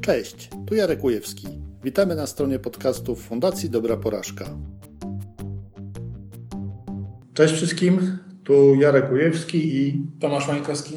[0.00, 1.48] Cześć, tu Jarek Ujewski.
[1.84, 4.44] Witamy na stronie podcastów Fundacji Dobra Porażka.
[7.34, 10.96] Cześć wszystkim, tu Jarek Ujewski i Tomasz Mańkowski.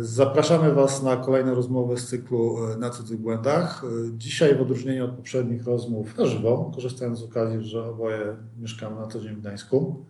[0.00, 3.82] Zapraszamy Was na kolejne rozmowy z cyklu Na cudzych błędach.
[4.16, 9.06] Dzisiaj w odróżnieniu od poprzednich rozmów na żywo, korzystając z okazji, że oboje mieszkamy na
[9.06, 10.04] co dzień w Gdańsku,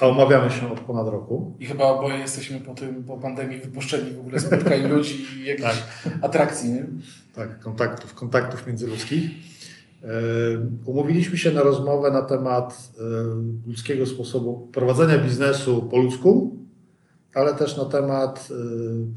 [0.00, 1.56] a omawiamy się od ponad roku.
[1.60, 5.82] I chyba oboje jesteśmy po tym, po pandemii wypuszczeni w ogóle spotkań ludzi i jakichś
[6.04, 6.18] tak.
[6.22, 6.86] atrakcji, nie?
[7.34, 9.30] Tak, kontaktów, kontaktów międzyludzkich.
[10.84, 12.92] Umówiliśmy się na rozmowę na temat
[13.66, 16.56] ludzkiego sposobu prowadzenia biznesu po ludzku,
[17.34, 18.48] ale też na temat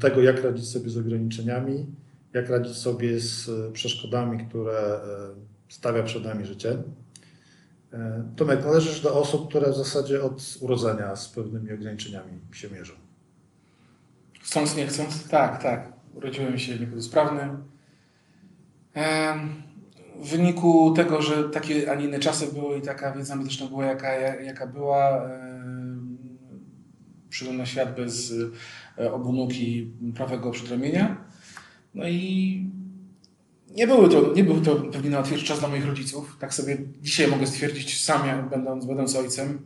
[0.00, 1.86] tego, jak radzić sobie z ograniczeniami,
[2.32, 5.00] jak radzić sobie z przeszkodami, które
[5.68, 6.76] stawia przed nami życie.
[8.36, 12.94] Tomek, należysz do osób, które w zasadzie od urodzenia z pewnymi ograniczeniami się mierzą.
[14.42, 15.28] Chcąc, nie chcąc?
[15.28, 15.92] Tak, tak.
[16.14, 17.48] Urodziłem się niepełnosprawny.
[20.16, 23.86] W wyniku tego, że takie, a nie inne czasy były i taka wiedza medyczna była,
[23.86, 25.28] jaka, jaka była,
[27.28, 28.34] przyszedłem na świat bez
[29.12, 31.16] obu nóg i prawego przedramienia.
[31.94, 32.70] No i
[33.76, 36.36] nie, były to, nie był to pewnie najłatwiejszy czas dla moich rodziców.
[36.40, 39.58] Tak sobie dzisiaj mogę stwierdzić sam, będąc, będąc ojcem,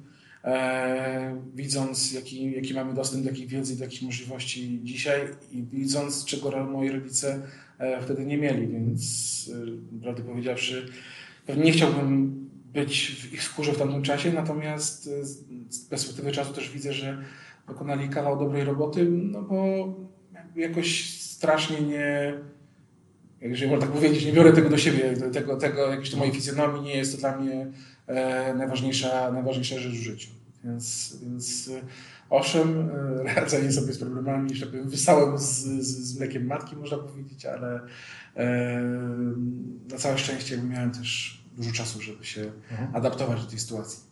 [0.44, 5.20] e, widząc jaki, jaki mamy dostęp do jakiej wiedzy, do jakich możliwości dzisiaj
[5.52, 7.42] i widząc, czego moi rodzice
[7.78, 9.50] e, wtedy nie mieli, więc
[9.98, 10.86] e, prawdę powiedziawszy,
[11.46, 12.40] pewnie nie chciałbym
[12.72, 15.24] być w ich skórze w tamtym czasie, natomiast e,
[15.68, 17.24] z perspektywy czasu też widzę, że
[17.68, 19.88] dokonali kawał dobrej roboty, no bo
[20.56, 22.34] jakoś strasznie nie
[23.40, 26.96] jeżeli można tak powiedzieć, nie biorę tego do siebie, tego, tego jakiejś mojej fizjonomii, nie
[26.96, 27.66] jest to dla mnie
[28.06, 30.28] e, najważniejsza, najważniejsza rzecz w życiu.
[30.64, 31.80] Więc, więc e,
[32.30, 32.90] owszem,
[33.26, 37.80] e, radzenie sobie z problemami, żeby wysałem z, z, z mlekiem matki, można powiedzieć, ale
[38.36, 38.80] e,
[39.90, 42.96] na całe szczęście miałem też dużo czasu, żeby się mhm.
[42.96, 44.10] adaptować do tej sytuacji.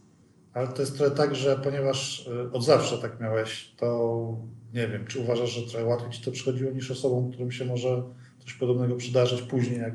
[0.55, 4.36] Ale to jest trochę tak, że ponieważ e, od zawsze tak miałeś, to
[4.75, 8.02] nie wiem, czy uważasz, że trochę łatwiej ci to przychodziło niż osobom, którym się może
[8.48, 9.95] coś podobnego przydarzyć później, jak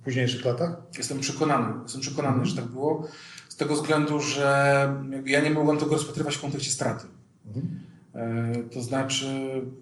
[0.00, 0.76] w późniejszych latach?
[0.98, 3.08] Jestem przekonany, jestem przekonany, że tak było.
[3.48, 4.88] Z tego względu, że
[5.24, 7.06] ja nie mogłem tego rozpatrywać w kontekście straty.
[7.46, 7.80] Mhm.
[8.14, 9.26] E, to znaczy,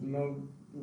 [0.02, 0.18] no,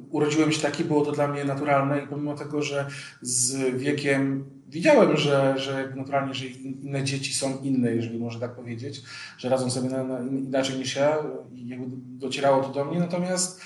[0.09, 2.88] urodziłem się taki, było to dla mnie naturalne i pomimo tego, że
[3.22, 9.01] z wiekiem widziałem, że, że naturalnie, że inne dzieci są inne, jeżeli można tak powiedzieć,
[9.38, 11.17] że radzą sobie na, na inaczej niż ja
[11.53, 13.61] i jakby docierało to do mnie, natomiast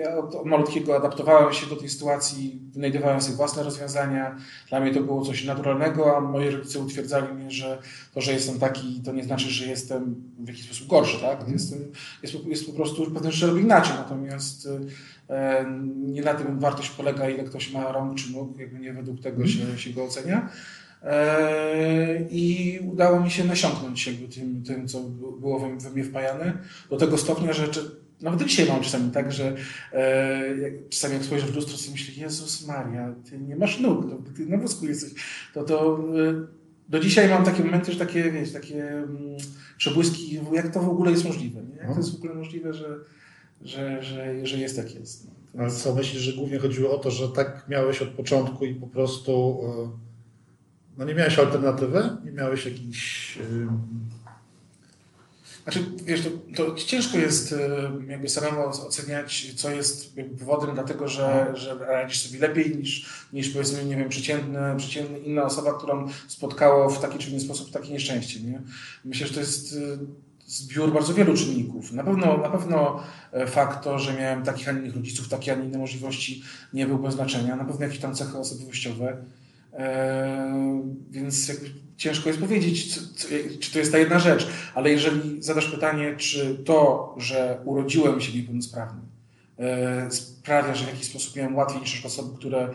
[0.00, 4.36] ja od malutkiego adaptowałem się do tej sytuacji, wynajdowałem sobie własne rozwiązania.
[4.68, 7.78] Dla mnie to było coś naturalnego, a moi rodzice utwierdzali mnie, że
[8.14, 11.20] to, że jestem taki, to nie znaczy, że jestem w jakiś sposób gorszy.
[11.20, 11.32] Tak?
[11.32, 11.52] Mhm.
[11.52, 11.78] Jestem,
[12.22, 13.94] jest, jest po prostu pewne rzeczy robię inaczej.
[13.96, 14.68] Natomiast
[15.30, 15.64] e,
[15.96, 19.42] nie na tym wartość polega, ile ktoś ma rąk czy nóg, jakby nie według tego
[19.42, 19.76] mhm.
[19.76, 20.48] się, się go ocenia.
[21.02, 25.00] E, I udało mi się nasiąknąć jakby tym, tym co
[25.40, 26.58] było we mnie wpajane,
[26.90, 27.68] do tego stopnia, że
[28.22, 29.56] nawet dzisiaj mam czasami tak, że
[29.92, 30.54] e,
[30.90, 34.46] czasami jak spojrzę w lustro, sobie myślę, Jezus Maria, ty nie masz nóg, to, ty
[34.46, 35.14] na wózku jesteś.
[35.54, 35.98] To, to
[36.28, 36.46] e,
[36.88, 39.36] do dzisiaj mam takie momenty, że takie, wiesz, takie mm,
[39.76, 41.76] przebłyski, jak to w ogóle jest możliwe, nie?
[41.76, 42.98] Jak to jest w ogóle możliwe, że,
[43.62, 45.26] że, że, że jest tak jest.
[45.26, 45.62] No.
[45.62, 48.86] Ale co, myślisz, że głównie chodziło o to, że tak miałeś od początku i po
[48.86, 49.90] prostu e,
[50.98, 52.02] no nie miałeś alternatywy?
[52.24, 53.38] Nie miałeś jakichś
[55.72, 56.20] znaczy, wiesz,
[56.56, 57.58] to, to ciężko jest e,
[58.08, 63.84] jakby samemu oceniać, co jest powodem, dlatego że, że radzisz sobie lepiej niż, niż powiedzmy,
[63.84, 68.40] nie wiem, przeciętny, przeciętny inna osoba, którą spotkało w taki czy inny sposób takie nieszczęście.
[68.40, 68.62] Nie?
[69.04, 69.98] Myślę, że to jest e,
[70.46, 71.92] zbiór bardzo wielu czynników.
[71.92, 73.02] Na pewno, na pewno
[73.32, 76.42] e, fakt to, że miałem takich, a innych rodziców, takie, a inne możliwości
[76.72, 77.56] nie był bez znaczenia.
[77.56, 79.16] Na pewno jakieś tam cechy osobowościowe.
[79.72, 83.28] Eee, więc jakby ciężko jest powiedzieć, co, co,
[83.60, 88.38] czy to jest ta jedna rzecz, ale jeżeli zadasz pytanie, czy to, że urodziłem się
[88.38, 89.00] niepełnosprawny,
[89.58, 92.68] e, sprawia, że w jakiś sposób miałem łatwiej niż osoby, które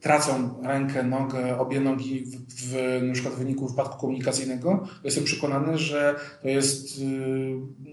[0.00, 5.24] tracą rękę, nogę, obie nogi w, w, na przykład w wyniku wypadku komunikacyjnego, to jestem
[5.24, 7.02] przekonany, że to jest y,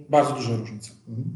[0.09, 0.91] bardzo duża różnica.
[1.09, 1.27] Mhm.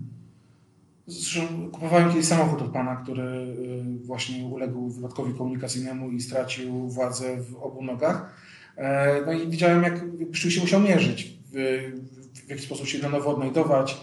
[1.07, 7.38] Zresztą kupowałem kiedyś samochód od pana, który y, właśnie uległ wypadkowi komunikacyjnemu i stracił władzę
[7.41, 8.46] w obu nogach.
[8.77, 11.81] E, no i widziałem, jak rzeczywiście musiał mierzyć, w,
[12.45, 13.97] w jaki sposób się na nowo odnajdować,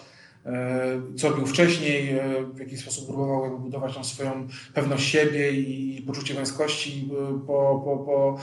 [1.16, 6.02] co robił wcześniej, e, w jaki sposób próbował jakby budować tą swoją pewność siebie i
[6.06, 8.38] poczucie męskości e, po, po, po,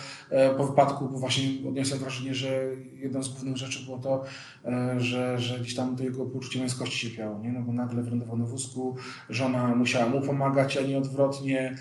[0.58, 2.64] po wypadku, bo właśnie odniosłem wrażenie, że
[2.96, 4.24] jedną z głównych rzeczy było to,
[4.98, 7.52] że, że gdzieś tam to jego poczucie męskości cierpiało, nie?
[7.52, 8.96] No bo nagle wylądował na wózku,
[9.30, 11.76] żona musiała mu pomagać, a nie odwrotnie.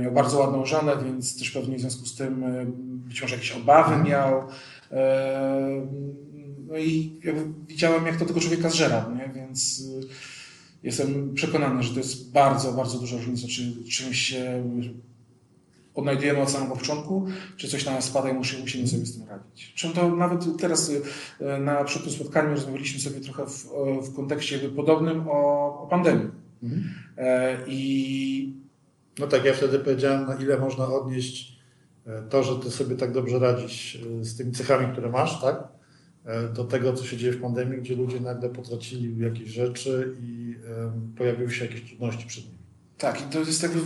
[0.00, 2.44] Miał bardzo ładną żonę, więc też pewnie w związku z tym
[3.08, 4.42] być może jakieś obawy miał.
[6.68, 7.20] No i
[7.68, 9.34] widziałem, jak to tego człowieka zżera, nie?
[9.34, 10.00] więc y,
[10.82, 14.64] jestem przekonany, że to jest bardzo, bardzo duża różnica, czy czymś się
[15.94, 17.26] odnajdujemy od samego początku,
[17.56, 19.72] czy coś na nas spada i musimy, sobie z tym radzić.
[19.74, 21.02] Czym to nawet teraz y,
[21.60, 23.64] na przykład spotkaniu rozmawialiśmy sobie trochę w,
[24.02, 26.28] w kontekście podobnym o, o pandemii.
[26.62, 26.94] Mhm.
[27.16, 28.54] E, I
[29.18, 31.58] no tak, ja wtedy powiedziałem, na ile można odnieść
[32.06, 35.77] e, to, że ty sobie tak dobrze radzisz e, z tymi cechami, które masz, tak?
[36.28, 40.38] E, do tego, co się dzieje w pandemii, gdzie ludzie nagle potracili jakieś rzeczy i
[41.16, 42.58] pojawiły się jakieś trudności przed nimi.
[42.98, 43.80] Tak, i to jest jakby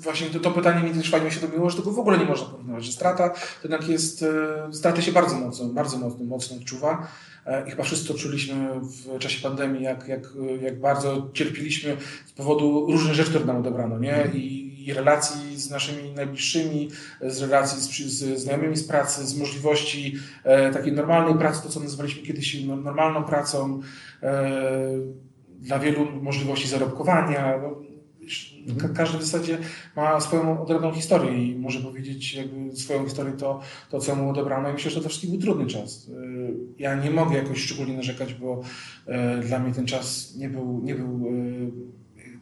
[0.00, 2.46] właśnie to, to pytanie mi też fajnie się dobiło, że tego w ogóle nie można
[2.46, 7.08] porównywać, że strata to jednak jest, e, straty się bardzo mocno, bardzo mocno, mocno odczuwa
[7.46, 10.28] e, i chyba wszyscy to czuliśmy w czasie pandemii, jak, jak,
[10.62, 14.30] jak bardzo cierpieliśmy z powodu różnych rzeczy, które nam odebrano, nie?
[14.34, 16.88] I i relacji z naszymi najbliższymi,
[17.22, 21.80] z relacji z, z znajomymi z pracy, z możliwości e, takiej normalnej pracy, to co
[21.80, 23.80] nazywaliśmy kiedyś no, normalną pracą,
[24.22, 24.50] e,
[25.58, 27.60] dla wielu możliwości zarobkowania.
[28.66, 29.58] No, ka każdy w zasadzie
[29.96, 33.60] ma swoją odrębną historię i może powiedzieć jakby swoją historię to,
[33.90, 36.10] to co mu odebrano i myślę, że to wszystkim był trudny czas.
[36.10, 36.12] E,
[36.78, 38.62] ja nie mogę jakoś szczególnie narzekać, bo
[39.42, 41.32] dla mnie ten czas nie był, nie był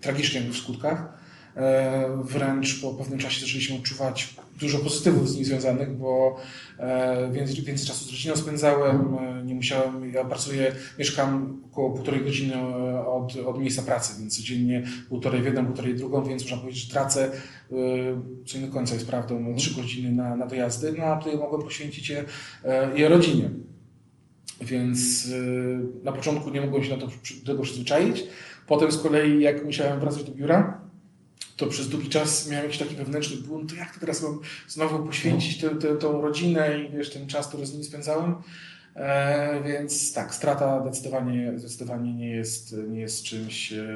[0.00, 1.17] tragiczny w skutkach.
[1.56, 6.36] E, wręcz po pewnym czasie zaczęliśmy odczuwać dużo pozytywów z nim związanych, bo
[6.78, 12.24] e, więcej, więcej czasu z rodziną spędzałem, e, nie musiałem, ja pracuję, mieszkam około półtorej
[12.24, 12.54] godziny
[13.06, 16.84] od, od miejsca pracy, więc codziennie półtorej w jedną, półtorej w drugą, więc można powiedzieć,
[16.84, 17.30] że tracę,
[18.46, 21.38] co nie do końca jest prawdą, no, trzy godziny na, na dojazdy, no a tutaj
[21.38, 22.24] mogłem poświęcić je,
[22.94, 23.50] je rodzinie.
[24.60, 25.28] Więc
[26.02, 28.24] na początku nie mogłem się na to, do tego przyzwyczaić.
[28.66, 30.77] Potem z kolei, jak musiałem wracać do biura,
[31.58, 35.06] to przez długi czas miałem jakiś taki wewnętrzny bunt, to jak to teraz mam znowu
[35.06, 38.34] poświęcić tę, tę, tą rodzinę i wiesz, ten czas, który z nimi spędzałem.
[38.94, 43.86] E, więc tak, strata zdecydowanie, zdecydowanie nie, jest, nie jest czymś, e,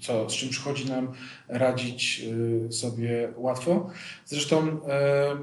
[0.00, 1.12] co, z czym przychodzi nam
[1.48, 2.22] radzić
[2.68, 3.90] e, sobie łatwo.
[4.26, 5.36] Zresztą e,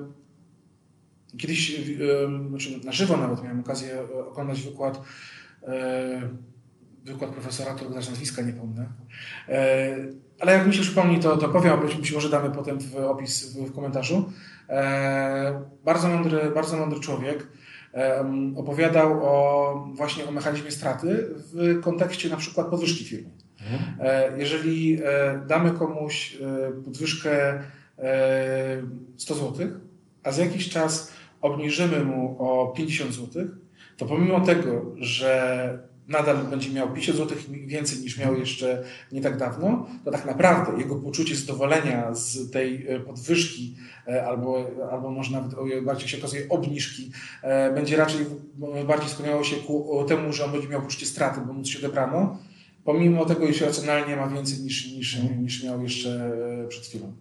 [1.37, 3.97] kiedyś, e, znaczy na żywo nawet miałem okazję
[4.31, 5.01] oglądać wykład
[7.05, 8.89] wykład profesora, którego nazwiska nie pomnę.
[10.39, 13.53] E, ale jak mi się przypomni, to, to powiem, być może damy potem w opis
[13.53, 14.31] w, w komentarzu.
[14.69, 17.47] E, bardzo mądry, bardzo mądry człowiek
[17.93, 23.29] e, opowiadał o, właśnie o mechanizmie straty w kontekście na przykład podwyżki firmy.
[23.71, 24.39] Mhm.
[24.39, 24.99] Jeżeli
[25.47, 26.37] damy komuś
[26.85, 27.63] podwyżkę
[29.17, 29.67] 100 zł,
[30.23, 31.11] a za jakiś czas
[31.41, 33.47] obniżymy mu o 50 zł,
[33.97, 39.37] to pomimo tego, że nadal będzie miał 50 zł więcej niż miał jeszcze nie tak
[39.37, 43.75] dawno, to tak naprawdę jego poczucie zadowolenia z tej e, podwyżki
[44.07, 45.51] e, albo, albo może nawet
[45.83, 47.11] bardziej się okazuje obniżki
[47.41, 48.25] e, będzie raczej
[48.87, 52.37] bardziej skłaniało się ku temu, że on będzie miał poczucie straty, bo mu coś odebrano,
[52.83, 56.31] pomimo tego, iż racjonalnie ma więcej niż, niż, niż miał jeszcze
[56.69, 57.13] przed chwilą.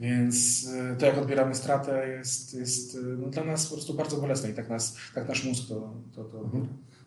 [0.00, 4.54] Więc to, jak odbieramy stratę, jest, jest no, dla nas po prostu bardzo bolesne i
[4.54, 6.50] tak, nas, tak nasz mózg to, to, to.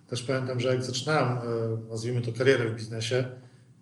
[0.08, 1.42] Też pamiętam, że jak zaczynałem, e,
[1.90, 3.26] nazwijmy to karierę w biznesie,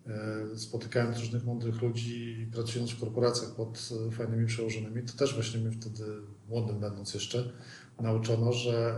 [0.06, 5.34] e, spotykając różnych mądrych ludzi i pracując w korporacjach pod e, fajnymi przełożonymi, to też
[5.34, 6.04] właśnie mnie wtedy,
[6.48, 7.52] młodym będąc jeszcze,
[8.00, 8.96] nauczono, że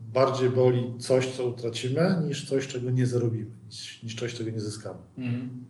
[0.00, 3.50] bardziej boli coś, co utracimy, niż coś, czego nie zarobimy,
[4.02, 4.98] niż, coś, czego nie zyskamy.
[5.18, 5.64] Mhm.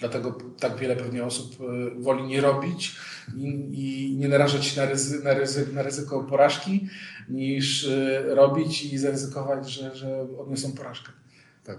[0.00, 1.56] Dlatego tak wiele pewnie osób
[1.98, 2.96] woli nie robić
[3.36, 6.88] i, nie narażać się na, ryzy, na, ryzy, na ryzyko porażki,
[7.28, 11.12] niż y, robić i zaryzykować, że, że odniosą porażkę.
[11.64, 11.78] Tak.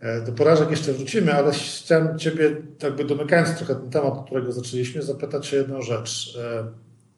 [0.00, 4.52] E, do porażek jeszcze wrócimy, ale chciałem Ciebie, jakby domykając trochę ten temat, od którego
[4.52, 6.38] zaczęliśmy, zapytać się jedną rzecz.
[6.40, 6.66] E,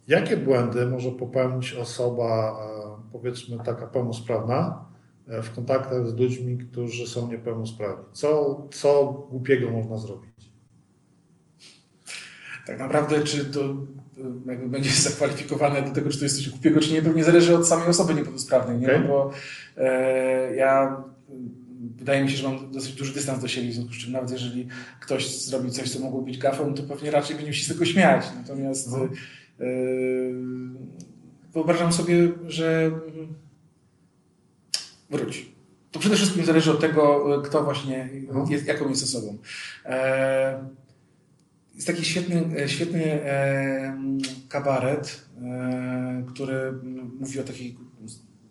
[0.08, 4.84] jakie błędy może popełnić osoba, e, powiedzmy taka pełnosprawna,
[5.26, 8.04] w kontaktach z ludźmi, którzy są niepełnosprawni?
[8.12, 10.50] Co, co głupiego można zrobić?
[12.66, 13.61] Tak naprawdę, czy to
[14.47, 17.68] jakby będzie zakwalifikowane do tego, czy to jest coś głupiego, czy nie, pewnie zależy od
[17.68, 18.87] samej osoby niepełnosprawnej, nie?
[18.87, 19.00] Okay.
[19.00, 19.30] No bo
[19.76, 21.04] e, ja
[21.97, 24.30] wydaje mi się, że mam dosyć duży dystans do siebie, w związku z czym nawet
[24.30, 24.68] jeżeli
[25.00, 28.25] ktoś zrobi coś, co mogło być gafą, to pewnie raczej będzie się z tego śmiać.
[28.37, 28.99] Natomiast no.
[29.04, 29.09] e,
[31.52, 32.90] wyobrażam sobie, że
[35.10, 35.46] wróć.
[35.90, 38.50] To przede wszystkim zależy od tego, kto właśnie Mhm.
[38.50, 39.38] jest, jaką jest osobą.
[39.84, 40.64] E,
[41.75, 43.98] jest taki świetny, świetny e,
[44.48, 46.72] kabaret, e, który
[47.20, 47.76] mówi o takiej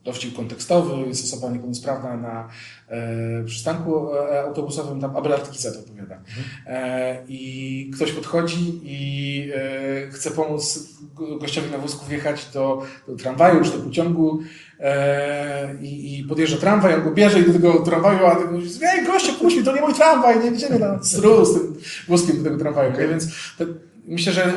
[0.03, 2.49] dowcip kontekstowy, jest osoba niepełnosprawna na
[2.87, 6.21] e, przystanku e, autobusowym, tam Abelard Kiza to opowiada.
[6.67, 13.15] E, I ktoś podchodzi i e, chce pomóc go- gościowi na wózku wjechać do, do
[13.15, 14.45] tramwaju czy do pociągu e,
[15.81, 19.33] i, i podjeżdża tramwaj, go bierze i do tego tramwaju, a ten mówi, ej goście,
[19.33, 21.75] puść mi, to nie mój tramwaj, nie idziemy na sru z tym
[22.07, 22.91] wózkiem do tego tramwaju.
[22.99, 23.07] nie?
[23.07, 23.27] Więc
[23.57, 23.65] to,
[24.07, 24.53] myślę, że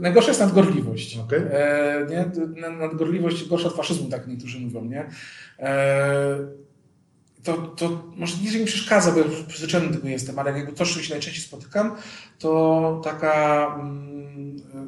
[0.00, 1.18] najgorsza jest nadgorliwość.
[1.18, 1.40] Okej.
[1.50, 2.24] E, nie?
[2.60, 5.08] Nad- Nadgorliwość gorsza od faszyzmu, tak niektórzy mówią, nie?
[5.58, 6.38] E,
[7.44, 10.72] to, to może nie, że mi przeszkadza, bo ja przyzwyczajony do tego jestem, ale jakby
[10.72, 11.92] to, z czym się najczęściej spotykam,
[12.38, 14.86] to taka mm, e,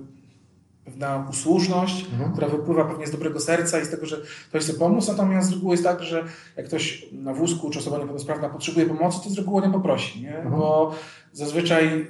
[0.93, 2.33] pewna usłużność, Mhm.
[2.33, 4.17] która wypływa pewnie z dobrego serca i z tego, że
[4.49, 6.25] ktoś chce pomóc, natomiast z reguły jest tak, że
[6.57, 10.37] jak ktoś na wózku czy osoba niepełnosprawna potrzebuje pomocy, to z reguły nie poprosi, nie?
[10.37, 10.51] Mhm.
[10.51, 10.95] bo
[11.33, 12.07] zazwyczaj em,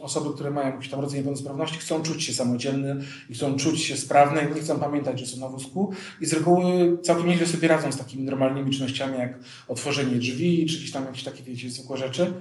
[0.00, 2.96] osoby, które mają jakiś tam rodzaj niepełnosprawności chcą czuć się samodzielne
[3.30, 6.32] i chcą czuć się sprawne i nie chcą pamiętać, że są na wózku i z
[6.32, 9.38] reguły całkiem nieźle sobie radzą z takimi normalnymi czynnościami jak
[9.68, 12.32] otworzenie drzwi czy jakieś tam jakieś takie, wiecie, zwykłe rzeczy.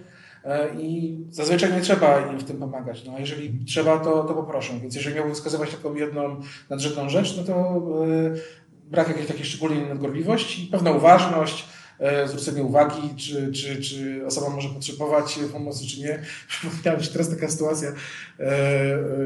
[0.47, 3.05] E, I zazwyczaj nie trzeba im w tym pomagać.
[3.05, 4.73] No, jeżeli trzeba, to, to poproszę.
[4.81, 9.89] Więc jeżeli miałbym wskazywać taką jedną nadrzędną rzecz, no to e, brak jakiejś takiej szczególnej
[9.89, 11.65] nadgorliwości, pewna uważność,
[11.99, 16.19] e, zwrócenie uwagi, czy, czy, czy osoba może potrzebować pomocy, czy nie.
[16.49, 18.47] Przypomniałem się teraz taka sytuacja e, e,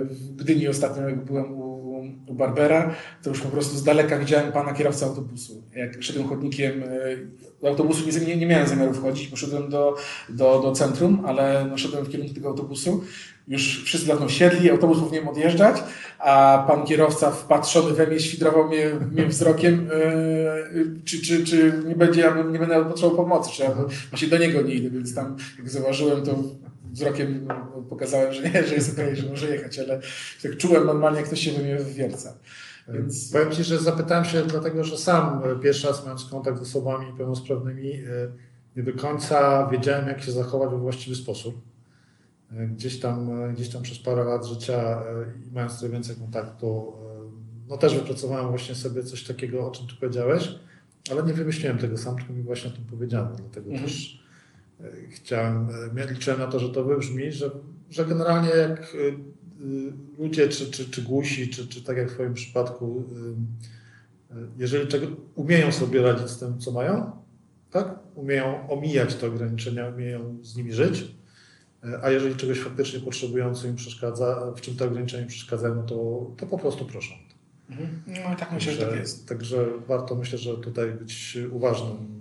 [0.05, 1.70] w Gdyni ostatnio, jak byłem u,
[2.27, 5.63] u Barbera, to już po prostu z daleka widziałem pana kierowcę autobusu.
[5.75, 6.87] Jak szedłem chodnikiem e,
[7.61, 9.95] do autobusu, nie, nie, miałem zamiaru wchodzić, poszedłem do,
[10.29, 13.03] do, do centrum, ale no, szedłem w kierunku tego autobusu.
[13.47, 15.83] Już wszyscy dawno siedli, autobus powinien odjeżdżać,
[16.19, 19.89] a pan kierowca wpatrzony we mnie świdrował mnie, mnie wzrokiem,
[20.73, 23.71] yy, czy, czy, czy nie będzie, ja nie będę potrzebował pomocy, czy ja
[24.09, 26.35] właśnie do niego nie idę, więc tam jak zauważyłem, to
[26.91, 27.47] wzrokiem
[27.89, 29.99] pokazałem, że nie, że jest okej, że może jechać, ale
[30.43, 32.37] tak czułem normalnie, jak ktoś się we mnie wwierca.
[32.93, 36.61] Więc Powiem Ci, że zapytałem się dlatego, że sam e, pierwszy raz mając kontakt z
[36.61, 38.01] osobami pełnosprawnymi, e,
[38.75, 41.61] nie do końca wiedziałem, jak się zachować we właściwy sposób.
[42.51, 45.03] E, Gdzieś tam, e, gdzieś tam przez parę lat życia e,
[45.47, 47.31] i mając trochę więcej kontaktu, e,
[47.69, 50.55] no też wypracowałem właśnie sobie coś takiego, o czym Tu powiedziałeś,
[51.11, 53.29] ale nie wymyśliłem tego sam, tylko mi właśnie o tym powiedziano.
[53.35, 53.87] Dlatego Mhm.
[53.89, 54.20] też e,
[55.09, 55.67] chciałem,
[56.09, 57.51] liczyłem na to, że to wybrzmi, że,
[57.89, 58.97] że generalnie jak e,
[59.65, 63.03] y, ludzie, czy, czy, czy głusi, czy, czy tak jak w Twoim przypadku,
[64.31, 67.11] y, y, jeżeli czego, umieją sobie radzić z tym, co mają,
[67.71, 67.99] tak?
[68.15, 71.07] Umieją omijać te ograniczenia, umieją z nimi żyć, y,
[72.01, 75.83] a jeżeli czegoś faktycznie potrzebują, co im przeszkadza, w czym te ograniczenia im przeszkadzają, no
[75.83, 77.13] to, to po prostu proszą.
[77.69, 78.01] mhm.
[78.07, 79.27] no i tak myślę, że tak Także- jest.
[79.29, 82.20] Także warto myślę, że tutaj być uważnym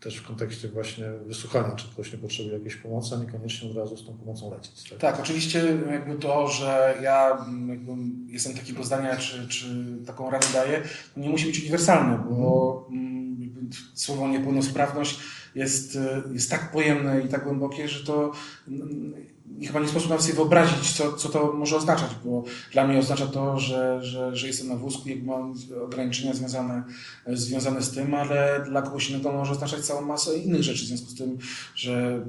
[0.00, 3.96] też w kontekście właśnie wysłuchania, czy ktoś nie potrzebuje jakiejś pomocy, a niekoniecznie od razu
[3.96, 4.90] z tą pomocą lecieć.
[4.90, 4.98] Tak?
[4.98, 7.92] Tak, oczywiście jakby to, że ja mm, jakby
[8.32, 10.82] jestem takiego zdania, czy, czy taką radę daję,
[11.16, 13.60] nie musi być uniwersalne, bo mm, jakby
[13.94, 15.18] słowo niepełnosprawność
[15.54, 16.00] jest, y,
[16.32, 18.32] jest tak pojemne i tak głębokie, że to
[18.68, 19.14] mm,
[19.58, 22.98] i chyba nie sposób nawet sobie wyobrazić, co, co to może oznaczać, bo dla mnie
[22.98, 25.54] oznacza to, że, że, że jestem na wózku i mam
[25.84, 26.82] ograniczenia związane,
[27.26, 31.10] związane z tym, ale dla kogoś innego może oznaczać całą masę innych rzeczy, w związku
[31.10, 31.38] z tym,
[31.74, 32.24] że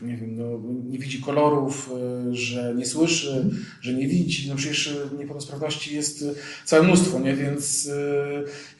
[0.00, 1.90] nie wiem, no, nie widzi kolorów,
[2.30, 4.48] y, że nie słyszy, że nie widzi.
[4.48, 6.34] No przecież y, niepełnosprawności jest y,
[6.64, 7.34] całe mnóstwo, nie?
[7.36, 7.90] Więc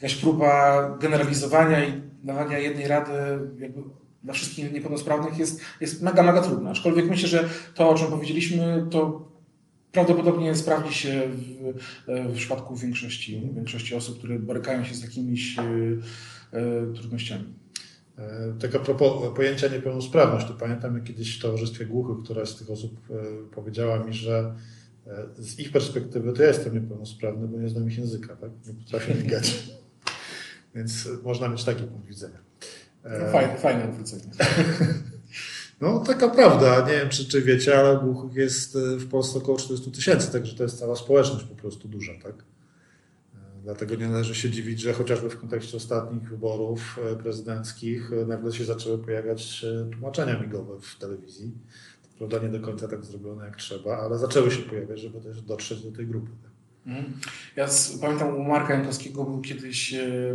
[0.02, 3.12] jakaś próba generalizowania i dawania jednej rady
[3.58, 3.82] jakby
[4.24, 6.70] dla wszystkich niepełnosprawnych jest, jest mega, mega trudna.
[6.70, 9.28] Aczkolwiek myślę, że to, o czym powiedzieliśmy, to
[9.92, 11.74] prawdopodobnie sprawdzi się w,
[12.06, 17.54] w przypadku większości, większości osób, które borykają się z jakimiś y, y, trudnościami.
[18.18, 22.56] E, Tak a propos pojęcia niepełnosprawność, to pamiętam jak kiedyś w Towarzystwie Głuchych któraś z
[22.56, 23.14] tych osób e,
[23.54, 24.54] powiedziała mi, że
[25.06, 28.50] e, z ich perspektywy to ja jestem niepełnosprawny, bo nie znam ich języka, tak?
[28.66, 29.68] Nie potrafię migać.
[30.74, 32.38] Więc można mieć taki punkt widzenia.
[33.04, 34.22] No, fajne, fajne odwrócenie.
[35.80, 36.86] No, taka prawda.
[36.86, 40.56] Nie wiem, czy, czy wiecie, ale głuchych jest e, w Polsce około 40 tysięcy, także
[40.56, 42.34] to jest cała społeczność po prostu duża, tak?
[43.34, 48.52] E, Dlatego nie należy się dziwić, że chociażby w kontekście ostatnich wyborów e, prezydenckich nagle
[48.52, 51.52] się zaczęły pojawiać tłumaczenia migowe w telewizji.
[52.02, 55.42] To prawda nie do końca tak zrobione jak trzeba, ale zaczęły się pojawiać, żeby też
[55.42, 56.30] dotrzeć do tej grupy.
[56.42, 56.50] tak?
[56.86, 57.12] Mhm.
[57.56, 60.34] Ja z, pamiętam u Marka Jankowskiego był kiedyś e,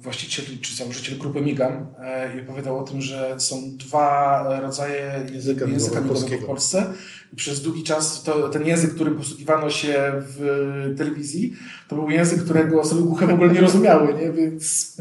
[0.00, 5.64] właściciel czy założyciel grupy Migam e, i opowiadał o tym, że są dwa rodzaje języka,
[5.64, 6.86] języka migowego w Polsce.
[7.32, 11.56] I przez długi czas to, ten język, którym posługiwano się w telewizji,
[11.88, 14.32] to był język, którego osoby głuche w ogóle nie rozumiały, nie?
[14.32, 14.96] więc...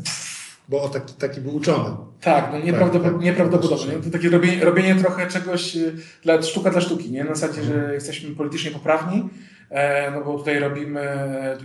[0.69, 1.95] Bo taki, taki był uczony.
[2.21, 3.11] Tak, no nieprawdopodobnie.
[3.11, 3.49] Tak, tak.
[3.49, 3.93] nieprawdopodobnie.
[3.93, 5.77] To takie robienie, robienie trochę czegoś
[6.23, 7.23] dla sztuka dla sztuki, nie?
[7.23, 7.93] Na zasadzie, że mhm.
[7.93, 9.48] jesteśmy politycznie poprawni, E,
[10.15, 11.01] no bo tutaj robimy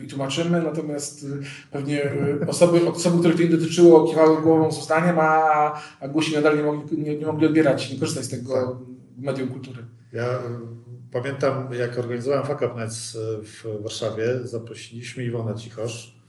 [0.05, 1.27] i tłumaczymy, natomiast y,
[1.71, 6.35] pewnie y, osoby, osoby które to nie dotyczyło, kiwały głową z uznaniem, a, a głusi
[6.35, 8.69] nadal nie mogli, nie, nie mogli odbierać, nie korzystać z tego tak.
[9.19, 9.85] medium kultury.
[10.13, 10.39] Ja y,
[11.13, 12.61] pamiętam, jak organizowałem Fuck
[13.43, 16.21] w Warszawie, zaprosiliśmy Iwonę Cichosz,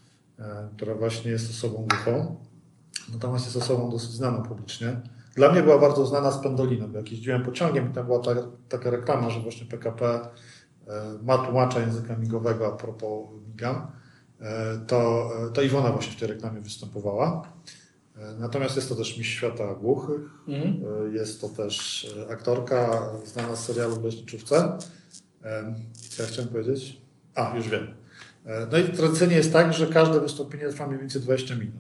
[0.76, 2.36] która właśnie jest osobą głuchą,
[3.14, 5.02] natomiast jest osobą dosyć znaną publicznie.
[5.36, 8.32] Dla mnie była bardzo znana z Pendolino, bo jak jeździłem pociągiem i tam była ta,
[8.70, 10.30] taka reklama, że właśnie PKP E,
[11.24, 13.88] ma tłumacza języka migowego a propos migam,
[14.42, 17.48] e, to, e, to Iwona właśnie w tej reklamie występowała.
[18.40, 21.14] Natomiast jest to też mistrz świata głuchych, mhm.
[21.14, 24.78] jest to też aktorka znana z serialu w Leśniczówce.
[26.10, 27.02] Co ja chciałem powiedzieć?
[27.36, 27.88] A, już wiem.
[28.72, 31.76] No i tradycyjnie jest tak, że każde wystąpienie trwa mniej więcej 20 minut.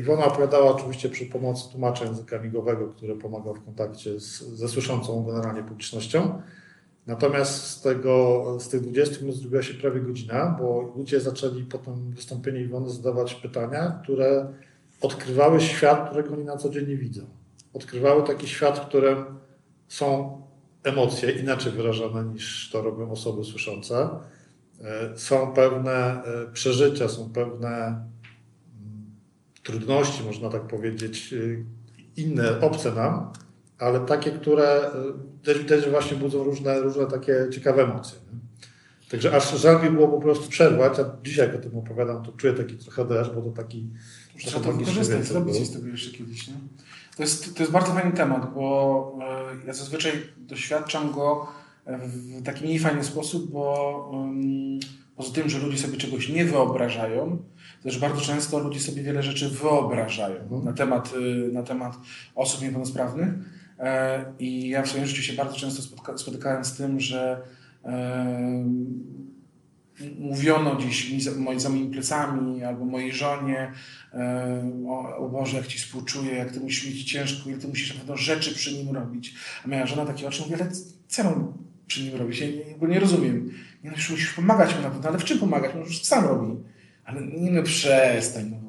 [0.00, 5.24] Iwona opowiadała oczywiście przy pomocy tłumacza języka migowego, który pomagał w kontakcie z, ze słyszącą
[5.24, 6.42] generalnie publicznością.
[7.06, 11.78] Natomiast z, tego, z tych 20 minut zrobiła się prawie godzina, bo ludzie zaczęli po
[11.78, 14.52] tym wystąpieniu Iwony zadawać pytania, które
[15.00, 17.22] odkrywały świat, którego oni na co dzień nie widzą.
[17.74, 19.24] Odkrywały taki świat, w którym
[19.88, 20.40] są
[20.82, 24.08] emocje inaczej wyrażane niż to robią osoby słyszące.
[24.80, 26.22] E, są pewne e,
[26.52, 28.04] przeżycia, są pewne mm,
[29.62, 31.36] trudności, można tak powiedzieć, e,
[32.20, 33.32] inne, obce nam,
[33.78, 34.90] ale takie, które
[35.46, 38.18] y, też że właśnie budzą różne, różne takie ciekawe emocje.
[38.32, 38.38] Nie?
[39.10, 42.32] Także aż żal mi było po prostu przerwać, a dzisiaj jak o tym opowiadam, to
[42.32, 43.90] czuję taki trochę deszcz, bo to taki...
[44.38, 46.48] Trzeba to wykorzystać, zrobić z tego jeszcze kiedyś.
[46.48, 46.54] Nie?
[47.16, 49.18] To, jest, to jest bardzo fajny temat, bo
[49.62, 51.46] e, ja zazwyczaj doświadczam go
[51.86, 54.80] w taki mniej fajny sposób, bo um,
[55.16, 57.38] poza tym, że ludzie sobie czegoś nie wyobrażają,
[57.82, 60.64] też bardzo często ludzie sobie wiele rzeczy wyobrażają mhm.
[60.64, 61.98] na, temat, y, na temat
[62.34, 63.28] osób niepełnosprawnych.
[63.78, 67.42] E, I ja w swoim życiu się bardzo często spotyka, spotykałem z tym, że
[70.18, 71.22] mówiono gdzieś
[71.58, 73.72] za moimi plecami albo mojej żonie
[74.14, 77.94] e, o, o Boże, jak Ci współczuję, jak Ty musisz mieć ciężko, ile Ty musisz
[77.94, 79.34] na pewno rzeczy przy nim robić.
[79.64, 80.70] A moja żona takie oczy mówi, ale
[81.08, 81.52] co mam
[81.86, 82.40] przy nim robić?
[82.40, 83.52] Ja nie, nie rozumiem.
[83.84, 85.70] Nie, no, musisz pomagać mu na pewno, ale w czym pomagać?
[85.74, 86.56] No już sam robi.
[87.04, 88.65] Ale nie no przestań, no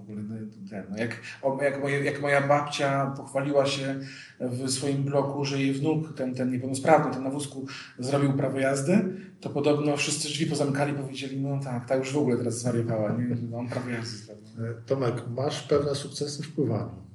[0.68, 0.88] ogóle.
[0.90, 1.22] No, jak,
[1.62, 3.96] jak, moje, jak moja babcia pochwaliła się
[4.40, 7.68] w swoim bloku, że jej wnuk, ten, ten niepełnosprawny, ten na wózku,
[8.00, 9.06] zrobił prawo jazdy,
[9.40, 13.12] to podobno wszyscy drzwi pozamkali i powiedzieli, no tak, tak już w ogóle teraz zwariowała,
[13.12, 13.38] nie?
[13.52, 14.46] No, on prawo jazdy zrobił.
[14.66, 17.08] E, Tomek, masz pewne sukcesy w pływaniu.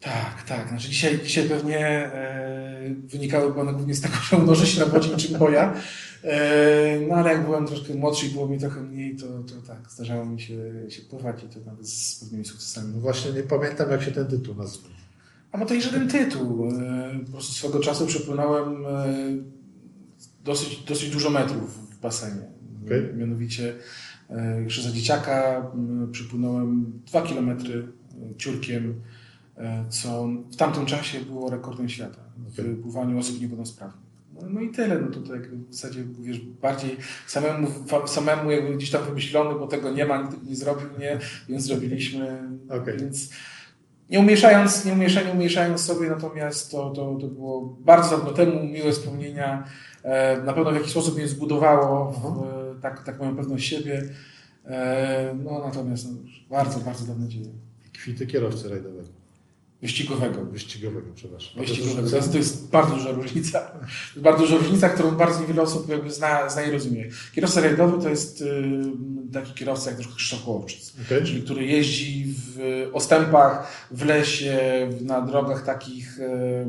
[0.00, 0.68] Tak, tak.
[0.68, 5.10] Znaczy dzisiaj, dzisiaj pewnie e, wynikałyby one głównie z tego, że unoszę się na wodzie
[5.10, 5.74] niczym boja.
[6.28, 9.90] E, no ale jak byłem troszkę młodszy i było mi trochę mniej, to, to tak,
[9.90, 10.56] zdarzało mi się,
[10.88, 12.92] się pływać i to nawet z pewnymi sukcesami.
[12.94, 14.88] No właśnie nie pamiętam, jak się ten tytuł nazywa.
[15.52, 16.68] A bo to nie żaden tytuł.
[16.68, 19.06] E, po prostu swego czasu przepłynąłem e,
[20.44, 22.42] dosyć, dosyć dużo metrów w basenie.
[22.86, 23.14] Okay.
[23.16, 23.74] Mianowicie
[24.64, 25.66] jeszcze za dzieciaka
[26.12, 27.86] przepłynąłem dwa kilometry
[28.38, 29.00] ciurkiem,
[29.88, 32.20] co w tamtym czasie było rekordem świata
[32.52, 32.64] okay.
[32.64, 34.07] w pływaniu osób niepełnosprawnych.
[34.42, 36.96] No, i tyle, no to tak w zasadzie wiesz, bardziej
[37.26, 37.68] samemu,
[38.06, 42.42] samemu jakby gdzieś tam wymyślony, bo tego nie ma, nikt nie zrobił, nie, więc zrobiliśmy,
[42.68, 42.96] okay.
[42.96, 43.30] więc
[44.10, 48.64] nie umieszając, nie, umiesza, nie umieszając sobie, natomiast to, to, to było bardzo dawno temu,
[48.64, 49.64] miłe wspomnienia,
[50.02, 52.80] e, na pewno w jakiś sposób mnie zbudowało, w, mhm.
[52.80, 54.02] tak, tak moją pewność siebie,
[54.66, 56.18] e, no natomiast no,
[56.50, 57.50] bardzo, bardzo dawno dzieje.
[57.92, 59.17] Kwity kierowcy rajdowego.
[59.82, 60.44] Wyścigowego.
[60.44, 61.60] Wyścigowego, przepraszam.
[61.60, 62.10] Wyścigowego.
[62.10, 63.60] To, to jest bardzo duża różnica.
[63.60, 67.08] To jest bardzo duża różnica, którą bardzo niewiele osób jakby zna, zna i rozumie.
[67.34, 68.44] Kierowca rajdowy to jest
[69.32, 71.22] taki kierowca jak na Krzysztof Hołowczyc, okay.
[71.22, 74.58] czyli który jeździ w ostępach, w lesie,
[75.00, 76.66] na drogach takich y,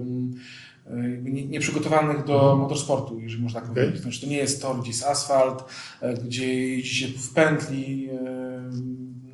[1.24, 2.58] nieprzygotowanych do mhm.
[2.58, 3.84] motorsportu, jeżeli można tak okay.
[3.84, 4.02] powiedzieć.
[4.02, 5.64] Znaczy, to nie jest tor, gdzie jest asfalt,
[6.02, 8.10] e, gdzie jeździ się w pętli.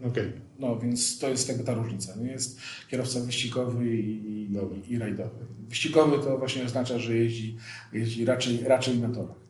[0.08, 0.45] Okay.
[0.60, 2.16] No więc to jest jakby ta różnica.
[2.16, 2.32] Nie?
[2.32, 5.46] Jest kierowca wyścigowy i, i, i rajdowy.
[5.70, 7.58] Wyścigowy to właśnie oznacza, że jeździ,
[7.94, 9.46] jeździ raczej, raczej na torach.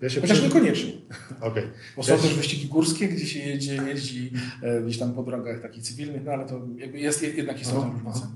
[0.00, 0.46] Ja się Chociaż przy...
[0.46, 0.92] niekoniecznie.
[1.40, 1.70] Okay.
[1.96, 2.36] Bo są ja też się...
[2.36, 3.40] wyścigi górskie, gdzie się
[3.86, 8.32] jeździ e, gdzieś tam po drogach takich cywilnych, no ale to jest jednak istotna różnica.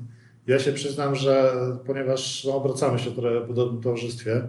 [0.46, 1.52] Ja się przyznam, że
[1.86, 3.14] ponieważ no, obracamy się w
[3.46, 4.48] podobnym towarzystwie,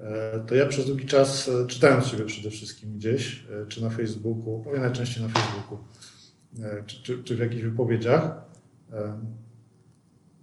[0.00, 4.62] e, to ja przez długi czas, e, czytając Ciebie przede wszystkim gdzieś, czy na Facebooku,
[4.64, 5.97] powiem najczęściej na Facebooku, e,
[6.86, 8.42] czy, czy, czy w jakichś wypowiedziach.
[8.92, 9.18] E,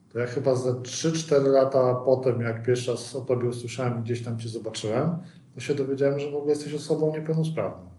[0.10, 4.24] to ja chyba za 3-4 lata potem, jak pierwszy raz o tobie usłyszałem i gdzieś
[4.24, 5.18] tam cię zobaczyłem,
[5.56, 7.90] to się dowiedziałem, że w ogóle jesteś osobą niepełnosprawną.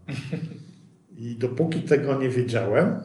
[1.19, 3.01] I dopóki tego nie wiedziałem,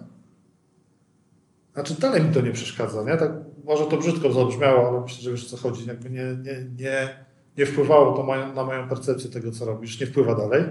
[1.74, 3.18] znaczy dalej mi to nie przeszkadza, nie?
[3.18, 3.32] Tak,
[3.66, 5.88] może to brzydko zabrzmiało, ale myślę, że wiesz o co chodzi.
[5.88, 7.26] Jakby nie, nie, nie,
[7.58, 10.64] nie wpływało to na moją percepcję tego, co robisz, nie wpływa dalej.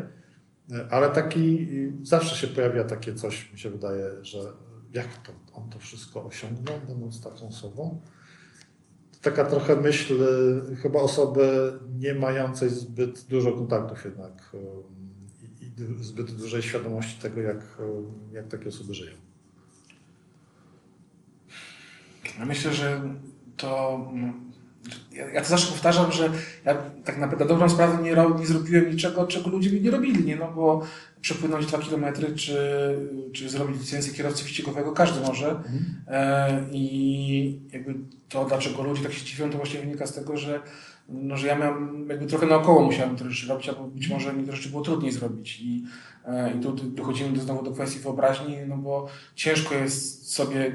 [0.91, 1.69] Ale taki,
[2.03, 4.39] zawsze się pojawia takie coś, mi się wydaje, że
[4.93, 8.01] jak to, on to wszystko osiągnął, będąc taką osobą.
[9.13, 10.25] To taka trochę myśl
[10.83, 14.57] chyba osoby nie mającej zbyt dużo kontaktów jednak
[15.61, 17.79] i, i zbyt dużej świadomości tego, jak,
[18.33, 19.13] jak takie osoby żyją.
[22.47, 23.15] Myślę, że
[23.57, 24.05] to.
[25.21, 26.31] Ja, ja to zawsze powtarzam, że
[26.65, 30.25] ja tak naprawdę na dobrą sprawę nie, nie zrobiłem niczego, czego ludzie by nie robili,
[30.25, 30.37] nie?
[30.37, 30.83] No bo
[31.21, 32.59] przepłynąć dwa kilometry, czy,
[33.33, 35.51] czy zrobić licencję kierowcy wyścigowego, każdy może.
[35.51, 35.85] Mhm.
[36.09, 37.95] E, I jakby
[38.29, 40.61] to, dlaczego ludzie tak się dziwią, to właśnie wynika z tego, że,
[41.09, 44.45] no, że ja miałem, jakby trochę naokoło musiałem te rzeczy robić, albo być może mi
[44.45, 45.61] te rzeczy było trudniej zrobić.
[45.61, 45.85] I,
[46.27, 50.73] e, i tu dochodzimy do, znowu do kwestii wyobraźni, no bo ciężko jest sobie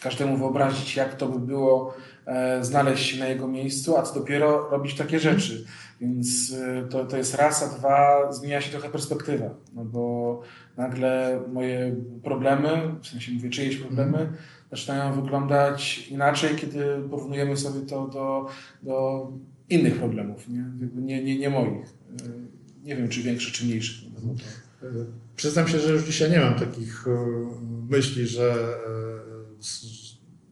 [0.00, 1.94] każdemu wyobrazić, jak to by było
[2.60, 5.64] znaleźć się na jego miejscu, a co dopiero robić takie rzeczy.
[6.00, 10.40] Więc e, to, to jest raz, a dwa, zmienia się trochę perspektywa, no bo
[10.76, 14.32] nagle moje problemy, w sensie mówię czyjeś problemy,
[14.70, 18.46] zaczynają wyglądać inaczej, kiedy porównujemy sobie to do,
[18.82, 19.28] do
[19.70, 21.86] innych problemów, nie, nie, nie, nie moich.
[21.86, 24.08] E, nie wiem, czy większych, czy mniejszych.
[25.36, 27.04] Przyznam się, że już dzisiaj nie mam takich
[27.90, 28.54] myśli, że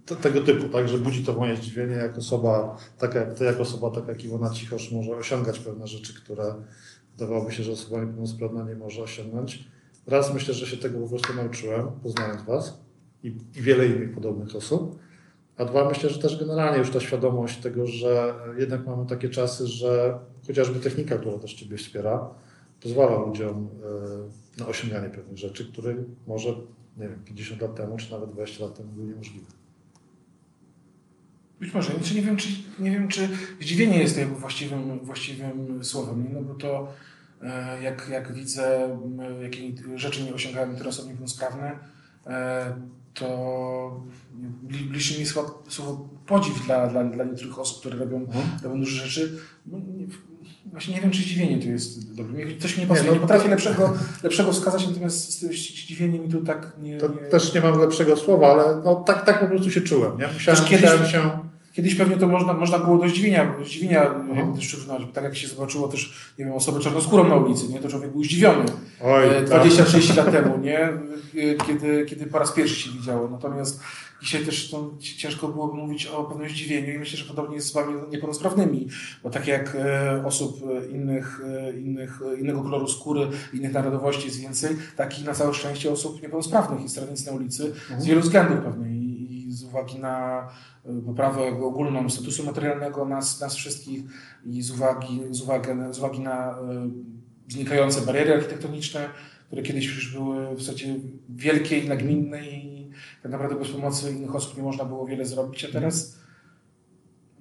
[0.07, 4.13] tego typu, tak, że budzi to moje zdziwienie, jak osoba, taka jak jak osoba taka
[4.13, 6.55] jak Iwona Cichosz może osiągać pewne rzeczy, które
[7.13, 9.65] wydawałoby się, że osoba niepełnosprawna nie może osiągnąć.
[10.07, 12.81] Raz myślę, że się tego po prostu nauczyłem, poznając was
[13.23, 14.99] i, i wiele innych podobnych osób.
[15.57, 19.67] A dwa, myślę, że też generalnie już ta świadomość tego, że jednak mamy takie czasy,
[19.67, 22.31] że chociażby technika, która też Ciebie wspiera,
[22.83, 23.69] pozwala ludziom
[24.57, 25.95] e, na osiąganie pewnych rzeczy, które
[26.27, 26.49] może,
[26.97, 29.62] nie wiem, 50 lat temu, czy nawet 20 lat temu były niemożliwe.
[31.63, 31.93] Być może.
[31.93, 32.49] Znaczy nie, wiem, czy,
[32.79, 33.29] nie wiem, czy
[33.61, 36.93] zdziwienie jest jakby właściwym, właściwym słowem, no bo to
[37.43, 38.97] e, jak, jak widzę,
[39.43, 39.61] jakie
[39.97, 41.79] rzeczy nie osiągają osoby niepełnosprawne,
[42.27, 42.73] e,
[43.15, 44.01] to
[44.63, 48.45] bliższy mi słowo, słowo podziw dla, dla, dla niektórych osób, które robią, mhm.
[48.63, 49.39] robią duże rzeczy.
[49.67, 50.07] No, nie,
[50.67, 52.39] właśnie nie wiem, czy zdziwienie to jest dobre.
[52.61, 53.05] Coś mi nie pasuje.
[53.05, 56.99] Nie, no, nie potrafię lepszego, lepszego wskazać, natomiast z tym zdziwieniem mi tu tak nie,
[56.99, 57.29] to nie...
[57.29, 60.19] Też nie mam lepszego słowa, ale no, tak, tak po prostu się czułem.
[60.19, 60.29] Nie?
[60.35, 64.55] Musiałem, kiedyś, musiałem się Kiedyś pewnie to można, można było do zdziwienia, zdziwienia mhm.
[64.55, 67.81] też przyznać, tak jak się zobaczyło też, nie wiem, osobę czarnoskórą na ulicy, nie?
[67.81, 68.65] To człowiek był zdziwiony.
[69.05, 70.17] Oj, 20-30 tak.
[70.17, 70.89] lat temu, nie?
[71.67, 73.29] Kiedy, kiedy po raz pierwszy się widziało.
[73.29, 73.81] Natomiast
[74.23, 77.73] dzisiaj też to ciężko byłoby mówić o pewnym zdziwieniu i myślę, że podobnie jest z
[77.73, 78.89] wami niepełnosprawnymi,
[79.23, 84.77] bo tak jak e, osób innych, e, innych, innego koloru skóry, innych narodowości jest więcej,
[84.97, 88.01] tak i na całe szczęście osób niepełnosprawnych jest tradycji na ulicy mhm.
[88.01, 89.02] z wielu względów pewnie
[89.73, 90.49] uwagi na
[91.07, 94.03] poprawę ogólną statusu materialnego nas, nas wszystkich
[94.45, 96.91] i z uwagi, z uwagi, z uwagi na e,
[97.49, 99.09] znikające bariery architektoniczne,
[99.47, 100.97] które kiedyś już były w zasadzie
[101.29, 102.91] wielkie i nagminne i
[103.23, 106.19] tak naprawdę bez pomocy innych osób nie można było wiele zrobić, a teraz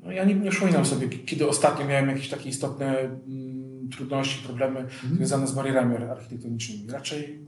[0.04, 4.80] no ja nie, nie przypominam sobie, kiedy ostatnio miałem jakieś takie istotne mm, trudności, problemy
[4.80, 5.18] mm.
[5.18, 6.92] związane z barierami architektonicznymi.
[6.92, 7.40] Raczej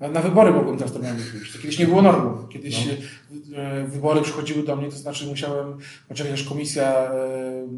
[0.00, 1.58] na, na wybory mogłem teraz normalnie pójść.
[1.58, 2.46] Kiedyś nie było normą.
[2.48, 3.58] Kiedyś no.
[3.58, 7.68] E, wybory przychodziły do mnie, to znaczy musiałem poczekać, aż komisja e,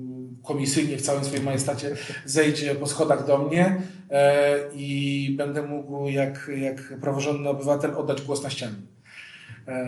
[0.42, 6.50] komisyjnie w całym swoim majestacie zejdzie po schodach do mnie e, i będę mógł jak,
[6.56, 8.92] jak praworządny obywatel oddać głos na ścianie.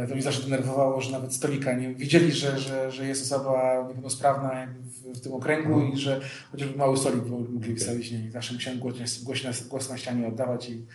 [0.09, 4.67] To mnie zawsze denerwowało, że nawet stolika nie widzieli, że, że, że jest osoba niepełnosprawna
[4.83, 6.21] w, w tym okręgu i że
[6.53, 8.31] chociażby mały stolik mogli wystawić nie.
[8.31, 10.87] Zawsze musiałem głos, głos, głos na ścianie oddawać i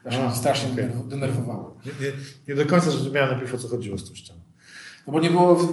[0.00, 0.90] Strasznie, strasznie okay.
[1.08, 1.76] denerwowało.
[1.86, 2.12] Nie, nie,
[2.48, 4.40] nie, do końca zrozumiałem najpierw o co chodziło z tą ścianą.
[5.06, 5.68] No bo nie było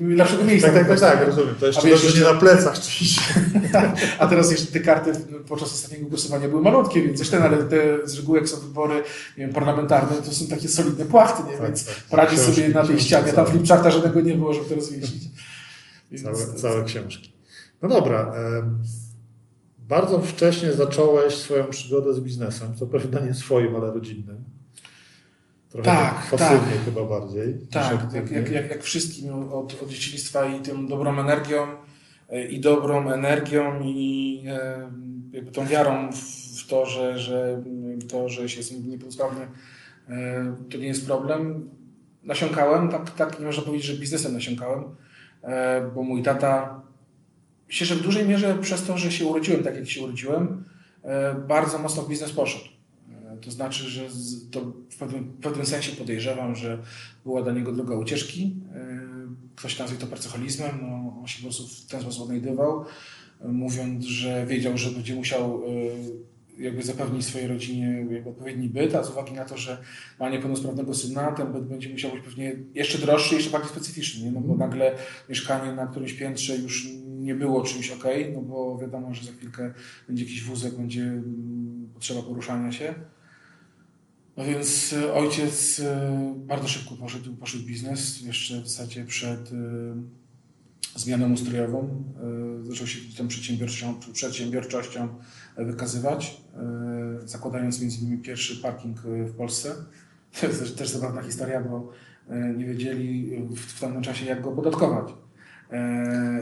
[0.00, 0.72] lepszego miejsca.
[0.72, 1.54] Tak, tak, tak, tak, rozumiem.
[1.60, 3.22] To jeszcze, jeszcze nie na plecach oczywiście.
[4.18, 5.12] A teraz jeszcze te karty
[5.48, 8.94] podczas ostatniego głosowania były malutkie, więc jeszcze ale te z reguły jak są wybory
[9.38, 11.58] nie wiem, parlamentarne, to są takie solidne płachty, nie?
[11.58, 13.32] Tak, więc tak, poradzić sobie na tej ścianie.
[13.32, 15.22] Tam flipcharta żadnego nie było, żeby to rozwieścić.
[16.22, 17.32] Całe, całe książki.
[17.82, 18.32] No dobra.
[19.90, 24.44] Bardzo wcześnie zacząłeś swoją przygodę z biznesem, co prawda nie swoim, ale rodzinnym.
[25.68, 26.84] Trochę tak, pasywnie tak.
[26.84, 27.58] chyba bardziej.
[27.70, 31.66] Tak, jak, jak, jak, jak wszystkim od, od dzieciństwa i tym dobrą energią
[32.28, 34.90] e, i dobrą energią i e,
[35.32, 36.10] jakby tą wiarą
[36.56, 37.62] w to, że, że
[38.08, 39.46] to, że się jest niepełnosprawny
[40.10, 41.70] E, to nie jest problem.
[42.22, 44.84] Nasiąkałem, tak, tak nie można powiedzieć, że biznesem nasiąkałem,
[45.42, 46.82] e, bo mój tata,
[47.70, 50.64] myślę, że w dużej mierze przez to, że się urodziłem tak, jak się urodziłem,
[51.02, 52.64] e, bardzo mocno w biznes poszedł.
[53.40, 54.02] To znaczy, że
[54.50, 56.78] to w pewnym, w pewnym sensie podejrzewam, że
[57.24, 58.56] była dla niego droga ucieczki.
[59.56, 62.84] Ktoś nazwie to pracoholizmem, no, on się po prostu w ten sposób odnajdywał,
[63.44, 65.62] mówiąc, że wiedział, że będzie musiał
[66.60, 69.78] jakby zapewnić swojej rodzinie odpowiedni byt, a z uwagi na to, że
[70.20, 74.30] ma niepełnosprawnego syna, ten byt będzie musiał być pewnie jeszcze droższy, jeszcze bardziej specyficzny, nie?
[74.30, 74.70] no bo mhm.
[74.70, 74.94] nagle
[75.28, 76.88] mieszkanie na którymś piętrze już
[77.20, 78.04] nie było czymś ok,
[78.34, 79.74] no bo wiadomo, że za chwilkę
[80.08, 82.94] będzie jakiś wózek, będzie mm, potrzeba poruszania się.
[84.36, 89.56] No więc e, ojciec e, bardzo szybko poszedł, poszedł biznes, jeszcze w zasadzie przed e,
[90.96, 92.04] zmianą ustrojową.
[92.62, 95.08] Zaczął się tą przedsiębiorczością, przedsiębiorczością
[95.56, 96.40] wykazywać,
[97.24, 99.74] zakładając między innymi pierwszy parking w Polsce.
[100.40, 101.92] To jest też, zabawna historia, bo
[102.56, 105.12] nie wiedzieli w, w tamtym czasie, jak go podatkować.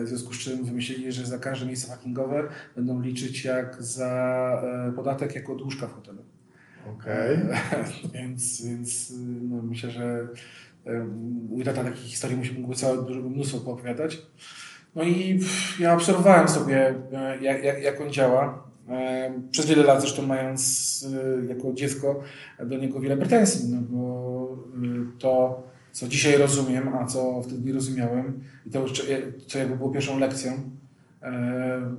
[0.05, 4.63] W związku z czym wymyślili, że za każde miejsce parkingowe będą liczyć jak za
[4.97, 6.23] podatek jako od łóżka w hotelu.
[6.95, 7.37] Okej.
[7.37, 7.53] Okay.
[8.15, 9.13] więc więc
[9.51, 10.29] no, myślę, że
[11.49, 14.23] mój tata takich historii mógłby całe dużo mnóstwo poopowiadać.
[14.95, 15.41] No i
[15.79, 16.95] ja obserwowałem sobie,
[17.41, 18.69] jak, jak, jak on działa.
[19.51, 21.07] Przez wiele lat zresztą mając
[21.43, 22.23] e, jako dziecko
[22.67, 25.63] do niego wiele pretensji, no bo e, to,
[25.93, 28.87] co dzisiaj rozumiem, a co wtedy nie rozumiałem i to,
[29.47, 30.53] co jakby było pierwszą lekcją
[31.23, 31.95] e,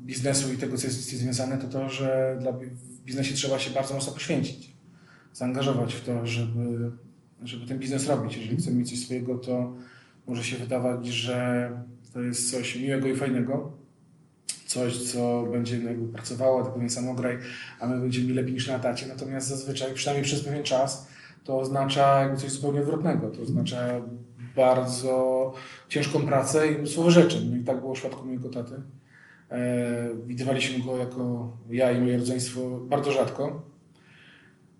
[0.00, 3.58] biznesu i tego, co jest z tym związane, to to, że dla, w biznesie trzeba
[3.58, 4.72] się bardzo mocno poświęcić,
[5.34, 6.90] zaangażować w to, żeby,
[7.42, 8.36] żeby ten biznes robić.
[8.36, 9.74] Jeżeli chcemy mieć coś swojego, to
[10.26, 11.70] może się wydawać, że
[12.12, 13.72] to jest coś miłego i fajnego,
[14.66, 17.38] coś, co będzie jakby pracowało, to pewien samograj,
[17.80, 19.06] a my będziemy lepiej niż na etacie.
[19.06, 21.08] Natomiast zazwyczaj, przynajmniej przez pewien czas,
[21.44, 23.30] to oznacza jakby coś zupełnie odwrotnego.
[23.30, 24.00] To oznacza
[24.56, 25.52] bardzo
[25.88, 27.46] ciężką pracę i mnóstwo rzeczy.
[27.50, 28.74] No i tak było w przypadku mojego taty.
[29.50, 33.62] E, widywaliśmy go jako ja i moje rodzeństwo bardzo rzadko.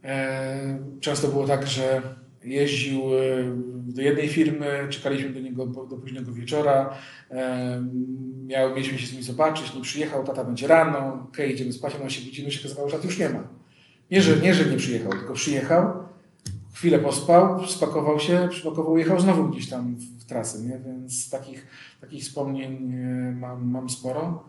[0.05, 2.03] E, często było tak, że
[2.45, 3.19] jeździł e,
[3.71, 6.95] do jednej firmy, czekaliśmy do niego do późnego wieczora,
[8.47, 11.95] miał, mieliśmy się z nim zobaczyć, nie przyjechał, tata będzie rano, okej, okay, idziemy spać,
[12.03, 13.49] on się budzimy, się okazało, że już nie ma.
[14.11, 15.93] Nie że, nie, że nie przyjechał, tylko przyjechał,
[16.81, 20.81] chwilę pospał, spakował się, przypakował, jechał znowu gdzieś tam w, w trasę, nie?
[20.87, 21.67] więc takich,
[22.01, 24.45] takich wspomnień e, mam, mam sporo.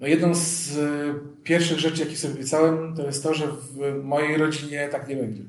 [0.00, 4.36] No jedną z e, pierwszych rzeczy, jakie sobie obiecałem, to jest to, że w mojej
[4.36, 5.42] rodzinie tak nie będzie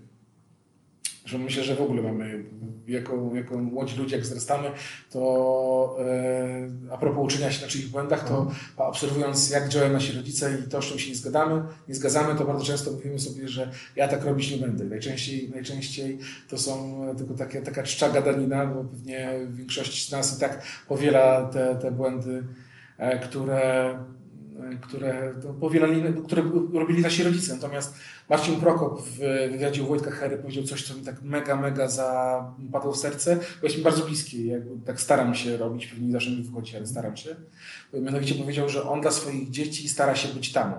[1.27, 2.43] że myślę, że w ogóle mamy,
[2.87, 4.71] jako, jako młodzi ludzie, jak wzrastamy,
[5.11, 10.57] to e, a propos uczenia się na czyichś błędach, to obserwując, jak działają nasi rodzice
[10.59, 13.71] i to, z czym się nie zgadzamy, nie zgadzamy, to bardzo często mówimy sobie, że
[13.95, 14.85] ja tak robić nie będę.
[14.85, 16.17] Najczęściej, najczęściej
[16.49, 21.45] to są tylko takie, taka czcza gadanina, bo pewnie większość z nas i tak powiela
[21.45, 22.43] te, te błędy,
[22.97, 23.93] e, które
[24.81, 26.43] które no, powielali, które
[26.73, 27.53] robili nasi rodzice.
[27.53, 27.95] Natomiast
[28.29, 29.17] Marcin Prokop w
[29.51, 33.67] wywiadzie u Wojtka Hery powiedział coś, co mi tak mega, mega zapadło w serce, bo
[33.67, 34.47] jest mi bardzo bliski.
[34.47, 37.35] Jakby tak staram się robić, pewnie zawsze mi wychodzi, ale staram się.
[37.93, 40.75] Mianowicie powiedział, że on dla swoich dzieci stara się być tamą.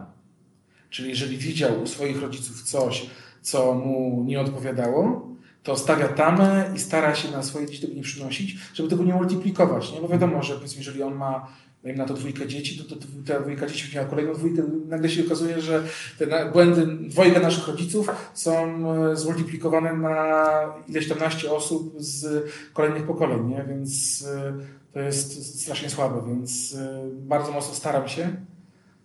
[0.90, 3.10] Czyli jeżeli widział u swoich rodziców coś,
[3.42, 5.28] co mu nie odpowiadało,
[5.62, 9.14] to stawia tamę i stara się na swoje dzieci tego nie przynosić, żeby tego nie
[9.14, 9.92] multiplikować.
[9.92, 10.00] Nie?
[10.00, 11.48] Bo wiadomo, że powiedzmy, jeżeli on ma
[11.82, 15.26] dajmy na to dwójkę dzieci, to, to, ta dwójka dzieci miała kolejną dwójkę, nagle się
[15.26, 15.82] okazuje, że
[16.18, 23.06] te błędy dwojga naszych rodziców są e, zmultiplikowane na ileś tam naście osób z kolejnych
[23.06, 23.64] pokoleń, nie?
[23.68, 24.52] więc e,
[24.92, 28.36] to jest strasznie słabe, więc e, bardzo mocno staram się.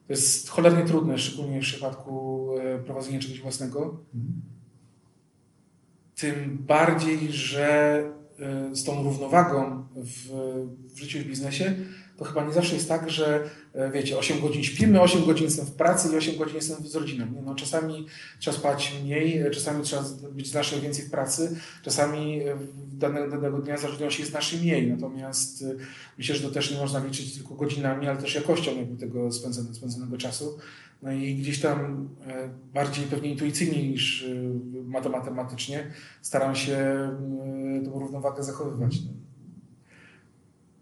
[0.07, 2.47] To jest cholernie trudne, szczególnie w przypadku
[2.85, 3.97] prowadzenia czegoś własnego.
[6.15, 8.03] Tym bardziej, że
[8.71, 10.29] z tą równowagą w,
[10.93, 11.75] w życiu i w biznesie
[12.23, 15.65] to chyba nie zawsze jest tak, że e, wiecie, 8 godzin śpimy, 8 godzin jestem
[15.65, 17.25] w pracy i 8 godzin jestem z rodziną.
[17.45, 18.07] No, czasami
[18.39, 22.57] trzeba spać mniej, e, czasami trzeba być znacznie więcej w pracy, czasami e,
[22.93, 24.87] danego, danego dnia z rodziną się jest znacznie mniej.
[24.87, 25.65] Natomiast
[26.17, 29.75] myślę, że to też nie można liczyć tylko godzinami, ale też jakością jakby tego spędzonego,
[29.75, 30.57] spędzonego czasu.
[31.01, 32.09] No i gdzieś tam
[32.73, 34.25] bardziej pewnie intuicyjnie niż
[34.85, 35.87] matematycznie
[36.21, 37.09] staram się
[37.85, 38.97] tą równowagę zachowywać.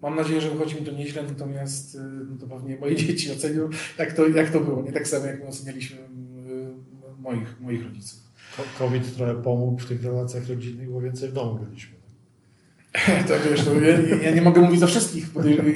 [0.01, 0.09] No.
[0.09, 3.69] Mam nadzieję, że wychodzi mi to nieźle, natomiast y, no to pewnie moje dzieci ocenią,
[3.97, 4.81] jak to, jak to było.
[4.81, 8.19] Nie tak samo, jak my ocenialiśmy y, moich, moich rodziców.
[8.79, 12.01] COVID trochę pomógł w tych relacjach rodzinnych, bo więcej w domu byliśmy.
[13.27, 15.29] To wiesz, to ja, ja, nie mogę mówić za wszystkich.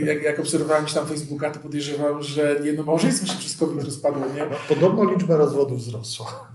[0.06, 4.26] Jak, jak obserwowałem tam Facebooka, to podejrzewam, że jedno małżeństwo się przez COVID rozpadło.
[4.36, 4.46] Nie?
[4.70, 6.48] Podobno liczba rozwodów wzrosła.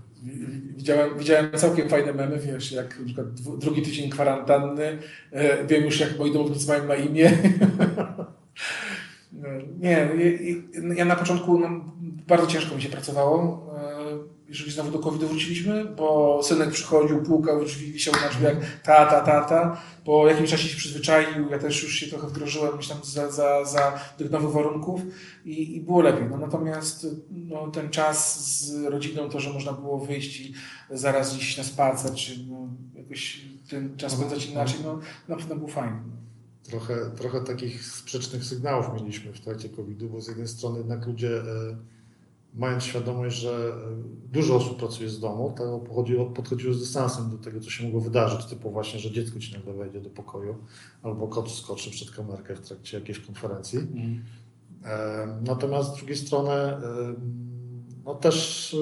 [0.81, 4.97] Widziałem, widziałem całkiem fajne memy, wiesz, jak na przykład drugi tydzień kwarantanny,
[5.31, 7.31] e, wiem już jak moi domownicy mają na imię.
[9.33, 10.09] No, nie,
[10.95, 11.69] ja na początku no,
[12.27, 14.00] bardzo ciężko mi się pracowało, e,
[14.51, 19.81] jeżeli znowu do COVID wróciliśmy, bo synek przychodził, płukał drzwi, wisiał na drzwiach, tata, tata.
[20.05, 23.99] Po jakimś czasie się przyzwyczaił, ja też już się trochę wdrożyłem myślę, za, za, za
[24.17, 25.01] tych nowych warunków
[25.45, 26.23] i, i było lepiej.
[26.29, 30.53] No, natomiast no, ten czas z rodziną, to, że można było wyjść i
[30.89, 35.67] zaraz iść na spacer, czy no, jakoś ten czas spędzać inaczej, no na pewno był
[35.67, 35.97] fajny.
[36.63, 41.37] Trochę, trochę takich sprzecznych sygnałów mieliśmy w trakcie COVID-u, bo z jednej strony jednak ludzie
[41.37, 41.43] e,
[42.53, 47.37] mając świadomość, że e, dużo osób pracuje z domu, to podchodziło, podchodziło z dystansem do
[47.37, 50.55] tego, co się mogło wydarzyć, typu właśnie, że dziecko ci nagle wejdzie do pokoju,
[51.03, 53.79] albo kot skoczy przed kamerkę w trakcie jakiejś konferencji.
[53.79, 54.23] Mm.
[55.43, 56.51] Natomiast z drugiej strony
[58.05, 58.75] no też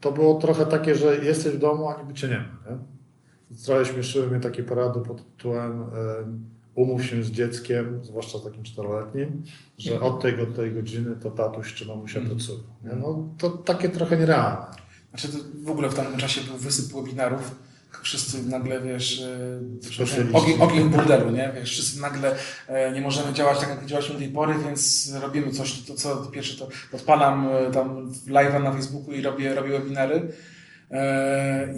[0.00, 2.70] to było trochę takie, że jesteś w domu, a niby cię nie ma.
[2.70, 2.78] Nie?
[3.64, 5.84] Trochę śmieszyły mnie takie porady pod tytułem
[6.74, 9.42] umów się z dzieckiem, zwłaszcza takim czteroletnim,
[9.78, 12.38] że od tej, od tej godziny to tatuś czy mamusia mm.
[12.82, 14.66] No, to takie trochę nierealne.
[15.10, 15.28] Znaczy
[15.64, 17.54] w ogóle w tamtym czasie był wysyp webinarów,
[18.02, 21.52] wszyscy nagle, wiesz, e, ogień, ogień burdelu, nie?
[21.54, 22.36] Wiesz, wszyscy nagle
[22.68, 26.16] e, nie możemy działać tak, jak działaliśmy do tej pory, więc robimy coś, to co
[26.16, 30.32] pierwsze to odpalam e, tam live'a na Facebooku i robię, robię webinary.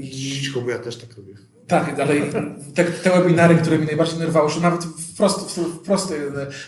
[0.00, 0.10] I...
[0.10, 1.34] Cicho, bo ja też tak robię.
[1.66, 2.22] Tak, dalej
[2.74, 6.14] te, te webinary, które mi najbardziej nerwały, że nawet wprost, wprost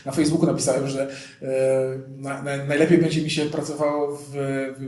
[0.06, 1.10] na Facebooku napisałem, że
[1.42, 1.46] e,
[2.16, 4.32] na, na, najlepiej będzie mi się pracowało w,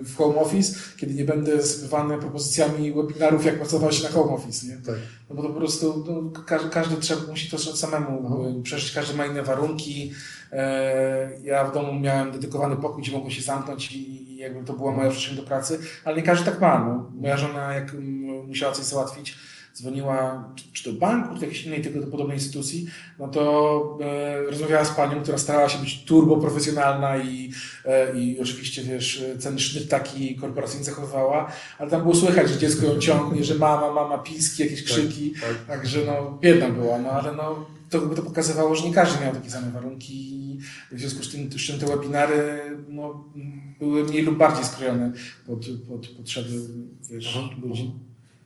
[0.04, 4.66] w home office, kiedy nie będę zbywany propozycjami webinarów, jak pracować na home office.
[4.66, 4.76] Nie?
[4.76, 4.94] Tak.
[5.30, 8.62] No bo to po prostu no, każdy, każdy trzeba, musi to samemu no.
[8.62, 10.12] przeżyć, każdy ma inne warunki.
[10.52, 14.92] E, ja w domu miałem dedykowany pokój, gdzie mogłem się zamknąć i jakby to była
[14.92, 16.78] moja przestrzeń do pracy, ale nie każdy tak ma.
[16.78, 17.10] No.
[17.20, 17.96] Moja żona, jak
[18.46, 19.36] musiała coś załatwić,
[19.74, 22.86] dzwoniła czy do banku, czy do jakiejś innej tego podobnej instytucji,
[23.18, 27.52] no to e, rozmawiała z panią, która starała się być turbo profesjonalna i,
[27.84, 32.86] e, i oczywiście, wiesz, ten sznyt taki korporacyjny zachowywała, ale tam było słychać, że dziecko
[32.86, 35.66] ją ciągnie, że mama, mama, piski, jakieś tak, krzyki, tak, tak.
[35.66, 39.34] także no biedna była, no ale no to by to pokazywało, że nie każdy miał
[39.34, 40.58] takie same warunki
[40.92, 43.24] w związku z tym, z tym te webinary no,
[43.78, 45.12] były mniej lub bardziej skrojone
[45.46, 46.50] pod, pod potrzeby
[47.10, 47.92] wiesz, ludzi.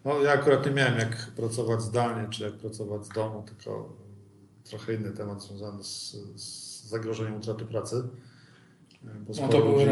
[0.05, 3.97] No, ja akurat nie miałem jak pracować zdalnie, czy jak pracować z domu, tylko
[4.65, 8.03] trochę inny temat związany z, z zagrożeniem utraty pracy.
[9.41, 9.87] No to były,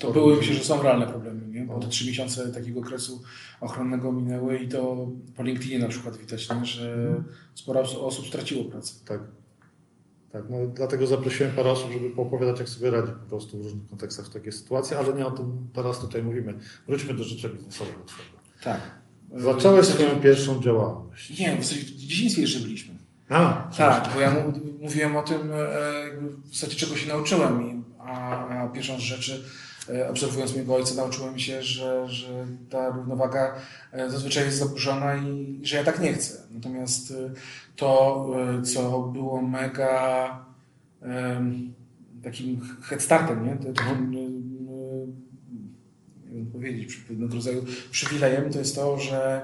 [0.00, 1.64] to były myślę, że są realne problemy, nie?
[1.64, 3.22] bo te trzy miesiące takiego okresu
[3.60, 6.64] ochronnego minęły i to po LinkedInie na przykład widać, nie?
[6.64, 7.24] że mhm.
[7.54, 8.94] sporo osób straciło pracę.
[9.04, 9.20] Tak.
[10.32, 13.88] Tak, no dlatego zaprosiłem parę osób, żeby poopowiadać, jak sobie radzi po prostu w różnych
[13.88, 16.58] kontekstach w takiej sytuacji, ale nie o tym teraz tutaj mówimy.
[16.86, 17.98] Wróćmy do życia biznesowego.
[18.64, 19.03] Tak.
[19.34, 21.38] Zacząłeś swoją pierwszą działalność.
[21.38, 21.64] Nie, w
[21.96, 22.94] dzieciństwie jeszcze byliśmy.
[23.28, 24.34] A, tak, bo ja
[24.80, 25.56] mówiłem o tym, e,
[26.44, 29.44] w zasadzie czego się nauczyłem, a, a pierwszą z rzeczy,
[29.88, 33.54] e, obserwując mojego ojca, nauczyłem się, że, że ta równowaga
[33.92, 36.38] e, zazwyczaj jest zaburzona i że ja tak nie chcę.
[36.50, 37.14] Natomiast
[37.76, 38.26] to,
[38.64, 40.44] co było mega
[42.24, 43.72] takim head startem, nie?
[43.72, 44.14] takim
[46.52, 49.42] powiedzieć, pewnego rodzaju przywilejem, to jest to, że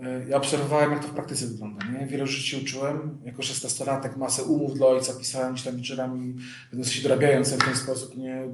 [0.00, 1.86] e, ja obserwowałem, jak to w praktyce wygląda.
[1.86, 2.06] Nie?
[2.06, 3.18] Wiele rzeczy się uczyłem.
[3.24, 6.34] Jako 16-latek masę umów dla ojca pisałem gdzieś tam wieczorami,
[6.82, 8.16] się dorabiając w ten sposób.
[8.16, 8.48] Nie,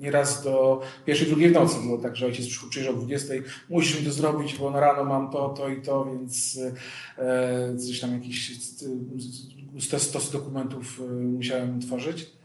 [0.00, 3.34] nieraz do pierwszej, drugiej w nocy było tak, że ojciec przyjrzał o 20,
[3.68, 6.58] musisz mi to zrobić, bo na rano mam to, to i to, więc
[7.18, 8.52] e, coś tam jakieś
[9.94, 12.37] e, stosy dokumentów e, musiałem tworzyć.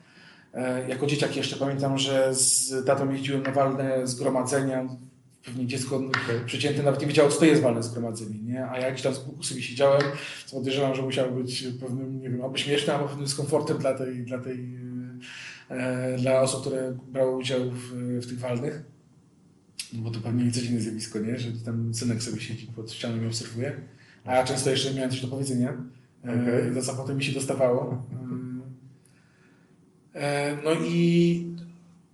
[0.53, 4.87] E, jako dzieciak jeszcze pamiętam, że z tatą jeździłem na walne zgromadzenia.
[5.45, 6.45] Pewnie dziecko okay.
[6.45, 8.65] przecięte nawet nie wiedziało, co to jest walne zgromadzenie, nie?
[8.65, 10.01] A ja gdzieś tam z boku sobie siedziałem,
[10.45, 14.23] co podejrzewam, że musiało być pewnym, nie wiem, albo śmieszne, albo pewnym dyskomfortem dla tej,
[14.23, 14.79] dla tej,
[15.69, 18.83] e, dla osób, które brały udział w, w tych walnych.
[19.93, 21.39] No bo to pewnie codzienne zjawisko, nie?
[21.39, 23.73] Że tam synek sobie siedzi pod ścianą i obserwuje.
[24.25, 25.73] A ja często jeszcze miałem coś do powiedzenia.
[26.23, 26.73] Okay.
[26.77, 28.03] E, za potem mi się dostawało.
[28.11, 28.42] E,
[30.63, 31.53] no i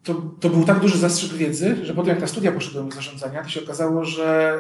[0.04, 3.44] to, to był tak duży zastrzyk wiedzy, że potem jak na studia poszedłem z zarządzania,
[3.44, 4.60] to się okazało, że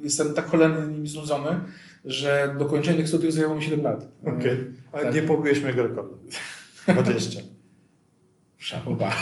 [0.00, 1.60] e, jestem tak cholernie nimi znudzony,
[2.04, 4.08] że dokończenie tych studiów zajęło mi 7 lat.
[4.22, 4.72] Okej, okay.
[4.92, 5.14] ale tak.
[5.14, 6.18] nie pobiłeś mojego rekordu.
[7.02, 7.40] 20.
[8.58, 9.12] Szapoba.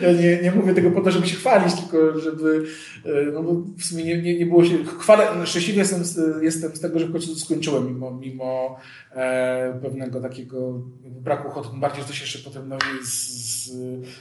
[0.00, 2.64] Ja nie, nie mówię tego po to, żeby się chwalić, tylko żeby,
[3.04, 6.76] e, no bo w sumie nie, nie, nie było się, chwalę, szczęśliwy jestem z, jestem
[6.76, 8.76] z tego, że w końcu skończyłem, mimo, mimo
[9.12, 13.70] e, pewnego takiego braku ochoty, bardziej, że to się jeszcze potem no, z, z,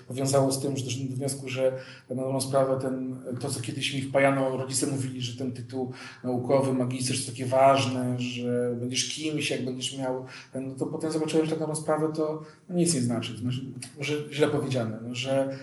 [0.08, 1.72] powiązało z tym, że doszedłem do wniosku, że
[2.10, 5.92] na dobrą sprawę ten, to, co kiedyś mi wpajano, rodzice mówili, że ten tytuł
[6.24, 11.12] naukowy, magister jest takie ważne, że będziesz kimś, jak będziesz miał ten, no to potem
[11.12, 13.38] zobaczyłem, że tak na dobrą sprawę to no, nic nie znaczy.
[13.38, 13.62] Znaczy,
[13.98, 15.55] może źle powiedziane, no, że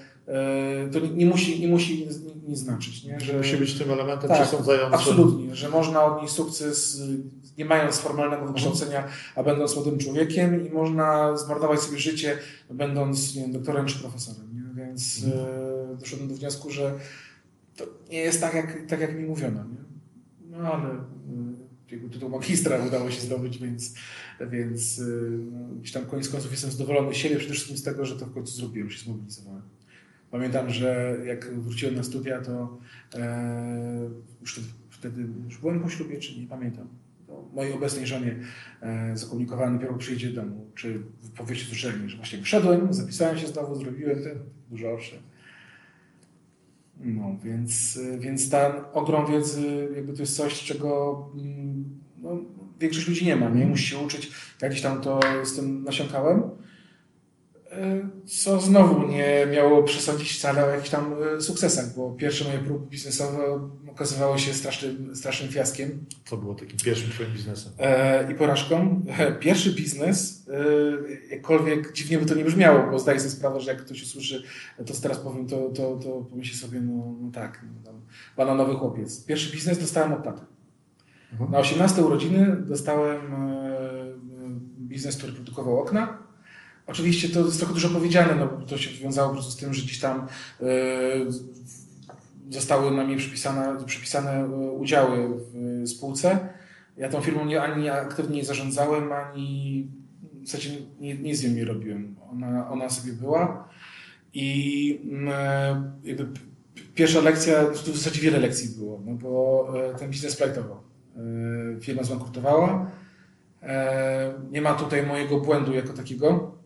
[0.92, 2.06] to nie, nie, musi, nie musi
[2.48, 3.04] nic znaczyć.
[3.04, 3.20] Nie?
[3.20, 4.94] Że, Musi być tym elementem tak, przesądzającym.
[4.94, 7.02] Absolutnie, że można odnieść sukces
[7.58, 12.38] nie mając formalnego wykształcenia, a będąc młodym człowiekiem i można zmarnować sobie życie,
[12.70, 14.48] będąc nie wiem, doktorem czy profesorem.
[14.54, 14.84] Nie?
[14.84, 16.98] Więc e, doszedłem do wniosku, że
[17.76, 19.64] to nie jest tak, jak, tak, jak mi mówiono.
[19.64, 19.82] Nie?
[20.50, 20.88] No ale
[22.04, 23.94] e, tytuł magistra udało się zdobyć, więc,
[24.50, 25.02] więc e,
[25.52, 28.26] no, gdzieś tam koniec końców jestem zadowolony z siebie, przede wszystkim z tego, że to
[28.26, 29.62] w końcu zrobiłem, się zmobilizowałem.
[30.32, 32.78] Pamiętam, że jak wróciłem na studia, to
[33.14, 34.10] e,
[34.40, 34.60] już
[34.90, 36.88] wtedy już byłem po ślubie, czy nie pamiętam.
[37.26, 38.36] To mojej obecnej żonie
[38.82, 41.02] e, zakomunikowałem dopiero przyjdzie do domu, czy
[41.36, 41.78] po wyjściu z
[42.08, 44.38] że właśnie wyszedłem, zapisałem się znowu, zrobiłem ten
[44.70, 45.18] dużo owszem.
[47.00, 51.84] No, więc, więc ten ogrom wiedzy, jakby to jest coś, czego mm,
[52.22, 52.38] no,
[52.80, 53.66] większość ludzi nie ma, nie?
[53.66, 54.32] Musi się uczyć.
[54.62, 56.42] Ja gdzieś tam to z tym nasiąkałem
[58.26, 62.86] co znowu nie miało przesądzić wcale o jakichś tam e, sukcesach, bo pierwsze moje próby
[62.86, 66.06] biznesowe okazywały się strasznym, strasznym fiaskiem.
[66.24, 67.72] Co było takim pierwszym twoim biznesem?
[67.78, 69.02] E, I porażką.
[69.40, 73.84] Pierwszy biznes, e, jakkolwiek dziwnie by to nie brzmiało, bo zdaję sobie sprawę, że jak
[73.84, 74.42] ktoś usłyszy
[74.86, 77.90] to, co teraz powiem, to, to, to pomyśli sobie, no, no tak, no,
[78.36, 79.24] bananowy chłopiec.
[79.24, 80.42] Pierwszy biznes dostałem od taty.
[81.32, 81.50] Mhm.
[81.50, 83.72] Na 18 urodziny dostałem e,
[84.78, 86.21] biznes, który produkował okna
[86.92, 89.82] Oczywiście to jest trochę dużo powiedziane, no, to się wiązało po prostu z tym, że
[89.82, 90.26] gdzieś tam
[90.60, 90.66] y,
[92.50, 96.48] zostały na mnie przypisane, przypisane e, udziały w spółce.
[96.96, 99.86] Ja tą firmą nie, ani aktywnie nie zarządzałem, ani
[100.42, 100.70] w zasadzie
[101.00, 102.16] nie, nic z nią nie robiłem.
[102.32, 103.68] Ona, ona sobie była
[104.34, 106.26] i mm, jakby
[106.94, 110.82] pierwsza lekcja, tu w zasadzie wiele lekcji było, no bo ten biznes plajtował.
[111.80, 112.90] Firma zbankrutowała.
[114.50, 116.61] Nie ma tutaj mojego błędu jako takiego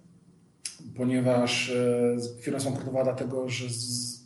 [0.97, 4.17] ponieważ e, firma zbankrutowała dlatego, że z,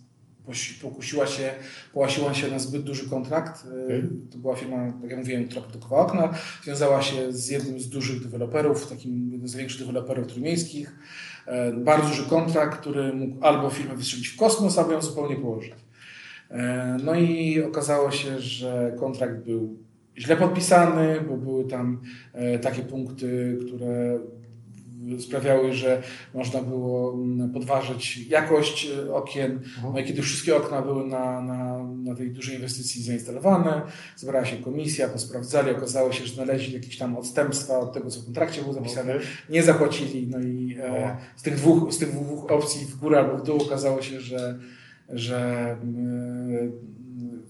[0.83, 1.51] pokusiła się,
[1.93, 3.64] połasiła się na zbyt duży kontrakt.
[3.66, 4.09] E, okay.
[4.31, 6.35] To była firma, tak jak mówiłem, która produkowała okna.
[6.64, 10.99] Związała się z jednym z dużych deweloperów, takim jednym z większych deweloperów trójmiejskich.
[11.47, 15.73] E, bardzo duży kontrakt, który mógł albo firmę wystrzelić w kosmos, albo ją zupełnie położyć.
[17.05, 19.79] No i okazało się, że kontrakt był
[20.18, 22.01] źle podpisany, bo były tam
[22.62, 24.18] takie punkty, które
[25.20, 26.03] sprawiały, że
[26.34, 29.53] można było mm, podważyć jakość e, okien.
[29.53, 29.92] Mhm.
[29.94, 33.82] No i kiedy wszystkie okna były na, na, na tej dużej inwestycji zainstalowane,
[34.16, 38.24] zebrała się komisja, posprawdzali, okazało się, że znaleźli jakieś tam odstępstwa od tego, co w
[38.24, 39.14] kontrakcie było zapisane,
[39.51, 43.38] nie zapłacili, no i e, z, tych dwóch, z tych dwóch opcji w górę albo
[43.38, 44.59] w dół okazało się, że,
[45.09, 45.78] że e,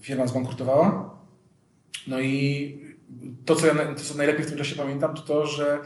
[0.01, 1.17] firma zbankrutowała.
[2.07, 2.77] No i
[3.45, 5.79] to, co ja to, co najlepiej w tym czasie pamiętam, to to, że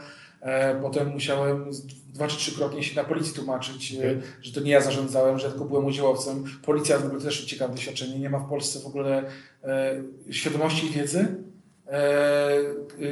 [0.82, 1.70] potem musiałem
[2.16, 5.64] dwa czy trzykrotnie się na policji tłumaczyć, e, że to nie ja zarządzałem, że tylko
[5.64, 6.44] byłem udziałowcem.
[6.64, 8.18] Policja w ogóle też ciekawe doświadczenie.
[8.18, 9.24] Nie ma w Polsce w ogóle
[9.64, 11.26] e, świadomości i wiedzy.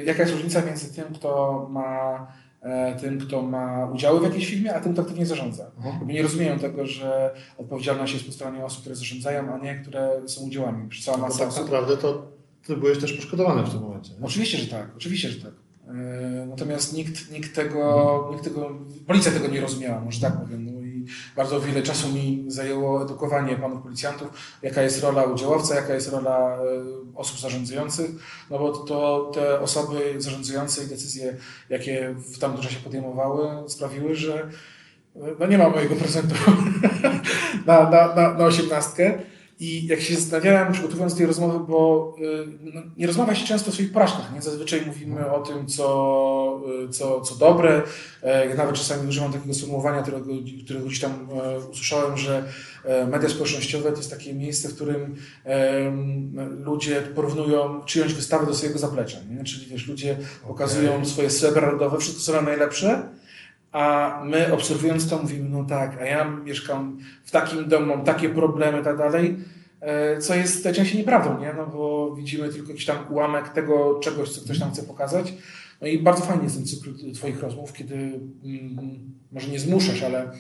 [0.05, 2.27] Jaka jest różnica między tym, kto ma
[3.01, 5.71] tym, kto ma udziały w jakiejś firmie, a tym, kto aktywnie zarządza.
[5.77, 6.09] Mhm.
[6.09, 10.47] Nie rozumieją tego, że odpowiedzialność jest po stronie osób, które zarządzają, a nie które są
[10.47, 10.89] udziałami.
[11.05, 12.27] Cała masa no tak naprawdę to
[12.67, 14.13] ty byłeś też poszkodowany w tym momencie.
[14.13, 14.27] Nie?
[14.27, 14.89] Oczywiście, że tak.
[14.97, 15.64] Oczywiście, że tak.
[15.89, 18.71] E, natomiast nikt, nikt, tego, nikt tego,
[19.07, 20.67] policja tego nie rozumiała, może tak powiem.
[20.67, 21.05] No i
[21.37, 24.29] bardzo wiele czasu mi zajęło edukowanie panów policjantów,
[24.63, 26.61] jaka jest rola udziałowca, jaka jest rola e,
[27.15, 28.11] osób zarządzających,
[28.51, 31.37] no bo to te osoby zarządzające i decyzje,
[31.69, 34.35] jakie w tamtym czasie podejmowały, sprawiły, że
[35.17, 36.35] e, no nie ma mojego prezentu
[37.67, 39.19] na, na, na, na osiemnastkę.
[39.61, 43.73] I jak się zastanawiałem, przygotowując tej rozmowy, bo y, no, nie rozmawia się często o
[43.73, 44.43] swoich porażkach, nie?
[44.43, 47.83] Zazwyczaj mówimy o tym, co, y, co, co dobre.
[48.23, 50.27] E, nawet czasami używam takiego sformułowania, którego,
[50.65, 52.45] którego gdzieś tam e, usłyszałem, że
[52.85, 55.17] e, media społecznościowe to jest takie miejsce, w którym
[56.65, 59.45] ludzie porównują czyjąś wystawę do swojego zaplecza, nie?
[59.45, 60.17] Czyli wiesz, ludzie
[60.49, 61.07] pokazują okay.
[61.07, 63.09] swoje srebra rodowe, wszystko co najlepsze,
[63.75, 68.29] a my obserwując to mówimy, no tak, a ja mieszkam w takim domu, mam takie
[68.29, 69.37] problemy i tak dalej,
[69.81, 71.53] e, co jest najczęściej nieprawdą, nie?
[71.57, 75.33] No bo widzimy tylko jakiś tam ułamek tego czegoś, co ktoś nam chce pokazać.
[75.81, 78.99] No i bardzo fajnie jest ten cykl Twoich rozmów, kiedy mm,
[79.33, 80.31] może nie zmuszasz, ale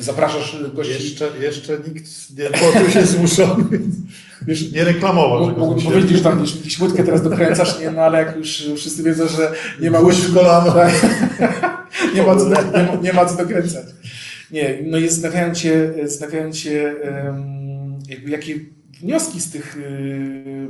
[0.00, 0.92] zapraszasz gości.
[0.92, 2.06] Jeszcze, jeszcze nikt
[2.38, 3.64] nie poczuł się zmuszony,
[4.46, 5.58] wiesz, nie reklamował.
[5.58, 6.44] Mógłbym powiedzieć, że tam
[6.80, 10.72] łódkę teraz dokręcasz, nie, no ale jak już wszyscy wiedzą, że nie ma w kolano.
[10.72, 10.94] Tak.
[12.14, 13.86] nie, ma co, nie, ma, nie ma co dokręcać.
[14.50, 18.54] Nie, no i zastanawiając się, zastanawiając się em, jakby jakie
[19.00, 20.68] wnioski z tych y,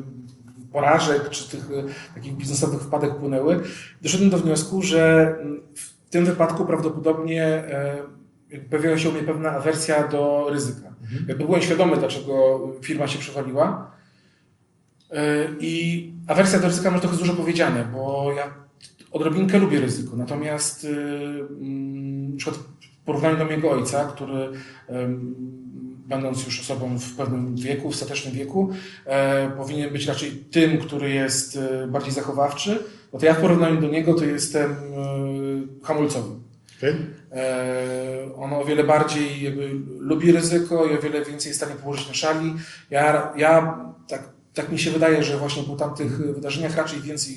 [0.73, 3.61] porażek czy tych y, takich biznesowych wpadek płynęły,
[4.03, 7.65] doszedłem do wniosku, że mm, w tym wypadku prawdopodobnie
[8.51, 10.95] jakby pojawiła się u mnie pewna awersja do ryzyka.
[11.29, 13.91] Jakby byłem świadomy, dlaczego firma się przewaliła.
[15.11, 18.64] E, I awersja do ryzyka może trochę dużo powiedziane, bo ja
[19.15, 20.17] odrobinkę lubię ryzyko.
[20.17, 22.57] Natomiast y, mm, na przykład
[23.03, 24.49] w porównaniu do mojego ojca, który
[26.07, 28.71] będąc już osobą w pewnym wieku, w statecznym wieku,
[29.07, 32.79] e, powinien być raczej tym, który jest e, bardziej zachowawczy,
[33.13, 34.77] no to ja w porównaniu do niego to jestem e,
[35.87, 36.35] hamulcowy.
[36.79, 36.95] Okej?
[37.33, 41.81] E, On o wiele bardziej jakby lubi ryzyko i o wiele więcej jest w stanie
[41.81, 42.55] położyć na szali.
[42.91, 43.79] Ja, ja
[44.55, 47.35] tak, mi się wydaje, że właśnie po tamtych wydarzeniach raczej więcej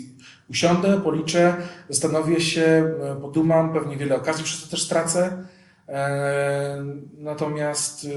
[0.50, 1.56] usiądę, policzę,
[1.90, 5.44] zastanowię się, e, podumam, pewnie wiele okazji przez to też stracę.
[5.88, 6.84] E,
[7.18, 8.10] Natomiast e,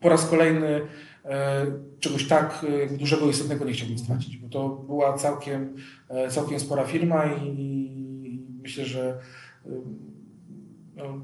[0.00, 0.80] po raz kolejny
[1.24, 1.66] e,
[2.00, 5.76] czegoś tak e, dużego i istotnego nie chciałbym stracić, bo to była całkiem,
[6.08, 9.18] e, całkiem spora firma i, i myślę, że
[9.66, 9.70] e,
[10.96, 11.20] no,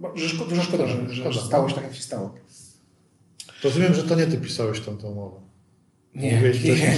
[0.00, 0.28] no, że
[0.62, 2.34] szkoda, że, że stało się tak, jak się stało.
[3.64, 5.40] Rozumiem, że to nie ty pisałeś tamtą umowę.
[6.14, 6.96] Nie, nie, nie, nie,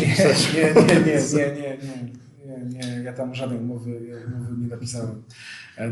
[0.57, 1.79] nie, nie, nie,
[2.47, 3.91] nie, nie, ja tam żadnej umowy,
[4.37, 5.23] umowy nie napisałem.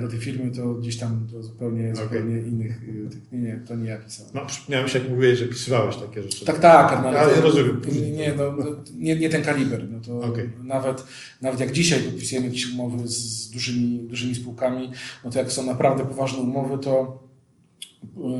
[0.00, 3.88] Do tej firmy to gdzieś tam do zupełnie, zupełnie innych, y, nie, nie, to nie
[3.88, 4.32] ja pisałem.
[4.34, 6.44] No, przypomniałem się, jak mówiłeś, że pisywałeś takie rzeczy.
[6.44, 7.80] Tak, tak, no, ale Ale to- rozumiem.
[7.92, 8.64] Nie, nie, no, no,
[8.94, 9.88] nie, nie ten kaliber.
[9.90, 10.50] No to Okej.
[10.64, 11.04] nawet,
[11.42, 14.90] nawet jak dzisiaj podpisujemy jakieś umowy z dużymi, dużymi spółkami,
[15.24, 17.22] no to jak są naprawdę poważne umowy, to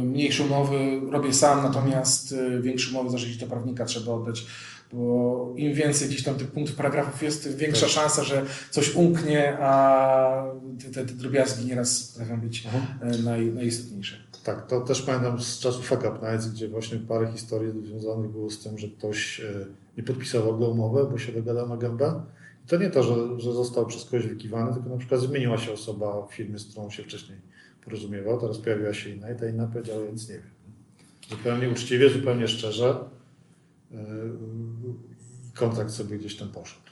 [0.04, 4.46] mniejsze umowy robię sam, natomiast y, większe umowy zależy do prawnika trzeba oddać,
[4.92, 7.90] bo im więcej gdzieś tam tych punktów, paragrafów jest, tym większa Tak.
[7.90, 10.44] szansa, że coś umknie, a
[10.84, 13.12] te, te, te drobiazgi nieraz potrafią być Mhm.
[13.14, 14.16] y, naj, najistotniejsze.
[14.44, 18.62] Tak, to też pamiętam z czasów Up Nights, gdzie właśnie parę historii związanych było z
[18.62, 22.22] tym, że ktoś e, nie podpisał w ogóle umowę, bo się dogadał na gębę.
[22.64, 25.72] I to nie to, że, że został przez kogoś wykiwany, tylko na przykład zmieniła się
[25.72, 27.38] osoba w firmie, z którą się wcześniej
[27.84, 30.50] porozumiewał, teraz pojawiła się inna i ta inna powiedziała, ja nic nie wiem.
[31.30, 33.04] Zupełnie uczciwie, zupełnie szczerze
[33.92, 33.96] e,
[35.50, 36.90] i kontrakt sobie gdzieś tam poszedł.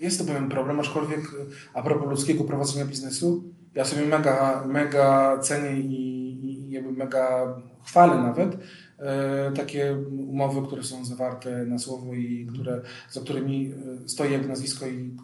[0.00, 3.44] Jest to pewien problem, aczkolwiek y, a propos ludzkiego prowadzenia biznesu,
[3.74, 8.56] ja sobie mega, mega cenię i, i jakby mega chwalę nawet
[8.98, 9.96] e, takie
[10.28, 13.72] umowy, które są zawarte na słowo i które, za którymi
[14.04, 15.16] e, stoi jak nazwisko i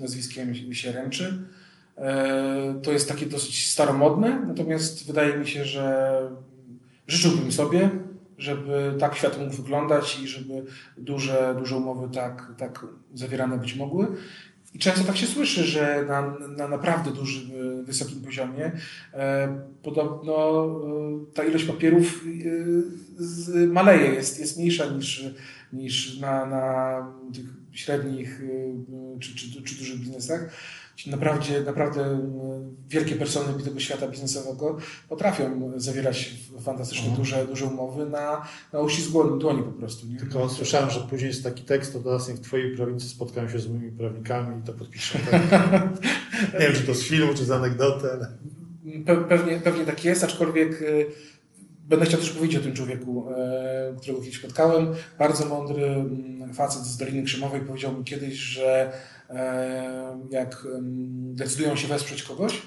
[0.00, 1.48] nazwiskiem mi się ręczy.
[1.98, 6.20] E, to jest takie dosyć staromodne, natomiast wydaje mi się, że
[7.06, 7.90] życzyłbym sobie,
[8.38, 10.64] żeby tak świat mógł wyglądać i żeby
[10.98, 14.06] duże, duże umowy tak, tak zawierane być mogły.
[14.74, 17.50] I często tak się słyszy, że na, na naprawdę dużym,
[17.84, 18.72] wysokim poziomie
[19.14, 22.24] e, podobno e, ta ilość papierów
[23.68, 25.24] maleje, jest, jest mniejsza niż,
[25.72, 28.40] niż na, na tych średnich
[29.20, 30.50] czy, czy, czy dużych biznesach.
[31.06, 32.20] Naprawdę, naprawdę e,
[32.88, 34.76] wielkie persony tego świata biznesowego
[35.08, 37.22] potrafią zawierać fantastycznie Mhm.
[37.22, 40.06] duże, duże umowy na, na uścisk dłoni, po prostu.
[40.06, 40.16] Nie?
[40.18, 43.68] Tylko słyszałem, że później jest taki tekst, to teraz niech twoi prawnicy spotkają się z
[43.68, 45.18] moimi prawnikami i to podpiszą.
[45.30, 45.42] Tak?
[46.52, 48.32] nie wiem, czy to z filmu, czy z anegdoty, ale...
[49.04, 51.06] Pe- Pewnie, pewnie tak jest, aczkolwiek y,
[51.88, 54.94] będę chciał też powiedzieć o tym człowieku, e, którego kiedyś spotkałem.
[55.18, 58.92] Bardzo mądry mm, facet z Doliny Krzemowej powiedział mi kiedyś, że
[59.30, 62.62] e, jak em, decydują się wesprzeć kogoś,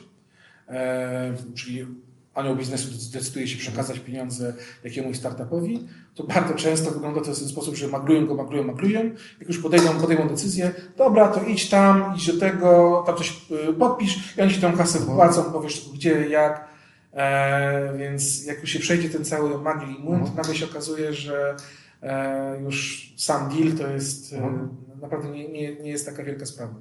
[0.68, 1.86] e, czyli
[2.34, 4.54] anioł biznesu decyduje się przekazać pieniądze
[4.84, 9.00] jakiemuś startupowi, to bardzo często wygląda to w ten sposób, że maglują go, maglują, maglują.
[9.40, 13.48] Jak już podejdą, podejmą decyzję, dobra, to idź tam, idź do tego, tam coś
[13.80, 16.69] podpisz i oni ci tą kasę wypłacą, powiesz gdzie, jak.
[17.14, 21.14] E, więc jak już się przejdzie ten cały magii i młyn, to nagle się okazuje,
[21.14, 21.56] że
[22.02, 24.70] e, już sam deal to jest e, Mhm.
[25.02, 26.76] naprawdę nie, nie, nie jest taka wielka sprawa.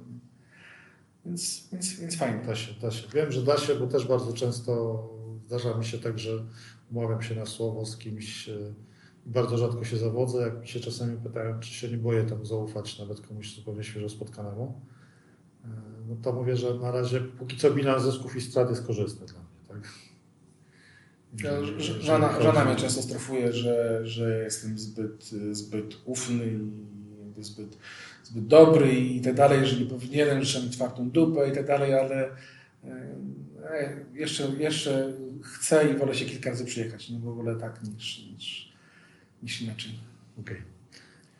[1.25, 2.41] Więc, więc, więc fajnie.
[2.45, 3.07] Da się, da się.
[3.13, 5.03] Wiem, że da się, bo też bardzo często
[5.47, 6.31] zdarza mi się tak, że
[6.91, 8.53] umawiam się na słowo z kimś, e,
[9.25, 12.99] bardzo rzadko się zawodzę, jak mi się czasami pytają, czy się nie boję tam zaufać
[12.99, 14.81] nawet komuś zupełnie świeżo spotkanemu,
[15.65, 15.67] e,
[16.09, 19.39] no to mówię, że na razie póki co bilans zysków i strat jest korzystny dla
[19.39, 19.89] mnie, tak?
[21.37, 26.59] Że żona, żona mnie często strofuje, że, że jestem zbyt, zbyt ufny
[27.37, 27.77] i zbyt,
[28.23, 31.93] zbyt dobry i tak dalej, że nie powinienem, że mam twardą dupę i tak dalej,
[31.93, 32.29] ale
[32.83, 35.13] e, jeszcze, jeszcze
[35.43, 37.19] chcę i wolę się kilka razy przyjechać, nie?
[37.19, 38.73] bo wolę tak niż, niż,
[39.43, 39.91] niż inaczej.
[40.39, 40.57] Okej.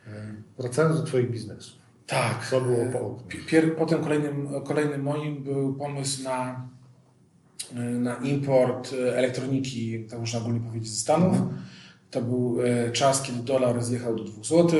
[0.07, 0.33] Okay.
[0.57, 1.79] Wracając do Twoich biznesów.
[2.07, 2.47] Tak.
[2.49, 6.67] Co było po Pier, Potem kolejnym, kolejnym moim był pomysł na,
[7.99, 11.38] na import elektroniki, tak można ogólnie powiedzieć, ze Stanów.
[12.11, 14.80] To był e, czas, kiedy dolar zjechał do 2 zł,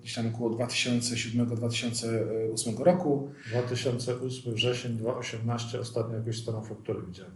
[0.00, 3.30] gdzieś tam około 2007-2008 roku.
[3.50, 7.32] 2008 wrzesień 2018 ostatnio jakąś starą fakturę widziałem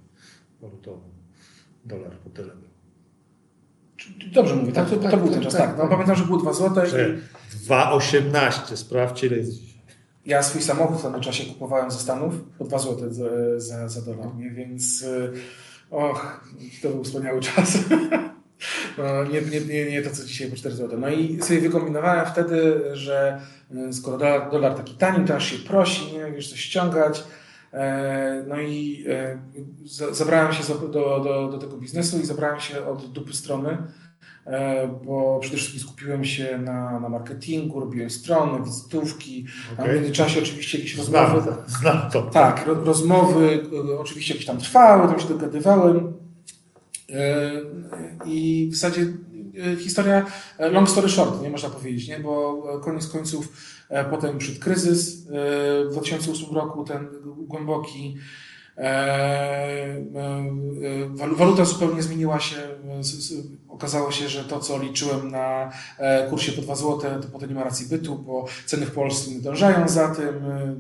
[0.61, 1.01] walutową.
[1.85, 2.73] Dolar po tyle był.
[4.33, 4.91] Dobrze mówię, tak?
[4.91, 5.79] To, to, to był ten czas, tak.
[5.79, 6.85] No, pamiętam, że było 2 zł.
[6.85, 6.89] I...
[7.69, 9.72] 2,18, sprawdźcie ile jest.
[10.27, 13.09] Ja swój samochód w tamtym czasie kupowałem ze Stanów po 2 zł
[13.57, 14.51] za, za, dolar, nie?
[14.51, 16.41] więc e, och,
[16.83, 17.79] to był wspaniały czas.
[18.99, 21.01] No, nie, nie, nie, nie to, co dzisiaj po 4 zł.
[21.01, 23.41] No i sobie wykombinowałem wtedy, że
[23.75, 27.25] e, skoro dolar, dolar taki tani, to aż się prosi, nie wiesz, coś ściągać.
[27.73, 29.05] E, no i
[30.11, 30.89] zabrałem się do,
[31.21, 33.79] do, do tego biznesu i zabrałem się od dupy strony,
[35.05, 39.85] bo przede wszystkim skupiłem się na, na marketingu, robiłem strony, wizytówki, okay.
[39.85, 41.41] a w międzyczasie oczywiście jakieś rozmowy.
[41.41, 41.63] Znam to.
[41.67, 42.23] Znam to.
[42.23, 43.61] Tak, rozmowy
[43.99, 46.13] oczywiście jakieś tam trwały, tam się dogadywałem.
[48.25, 49.07] I w zasadzie
[49.73, 50.27] e, historia,
[50.59, 52.21] e, long story short, nie można powiedzieć, nie?
[52.21, 53.49] bo koniec końców
[53.89, 58.17] e, potem przyszedł kryzys w 2008 roku, ten głęboki,
[61.37, 62.57] waluta zupełnie zmieniła się.
[63.73, 65.73] Okazało się, że to, co liczyłem na
[66.31, 69.41] kursie po 2 zł, to potem nie ma racji bytu, bo ceny w Polsce nie
[69.41, 70.35] dążają za tym,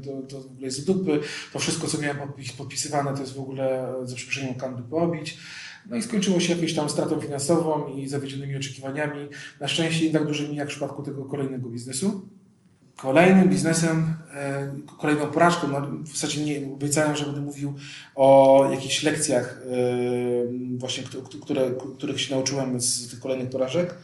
[0.05, 1.21] to, to w ogóle jest dupy.
[1.53, 2.19] To wszystko, co miałem
[2.59, 5.39] podpisywane, to jest w ogóle za przeproszeniem kandy poobić.
[5.91, 9.29] No i skończyło się jakąś tam stratą finansową i zawiedzionymi oczekiwaniami.
[9.61, 12.29] Na szczęście nie tak dużymi jak w przypadku tego kolejnego biznesu.
[13.03, 17.75] Kolejnym biznesem, e, kolejną porażką, no w zasadzie nie, obiecałem, że będę mówił
[18.15, 21.05] o jakichś lekcjach e, właśnie,
[21.43, 23.95] które, których się nauczyłem z tych kolejnych porażek.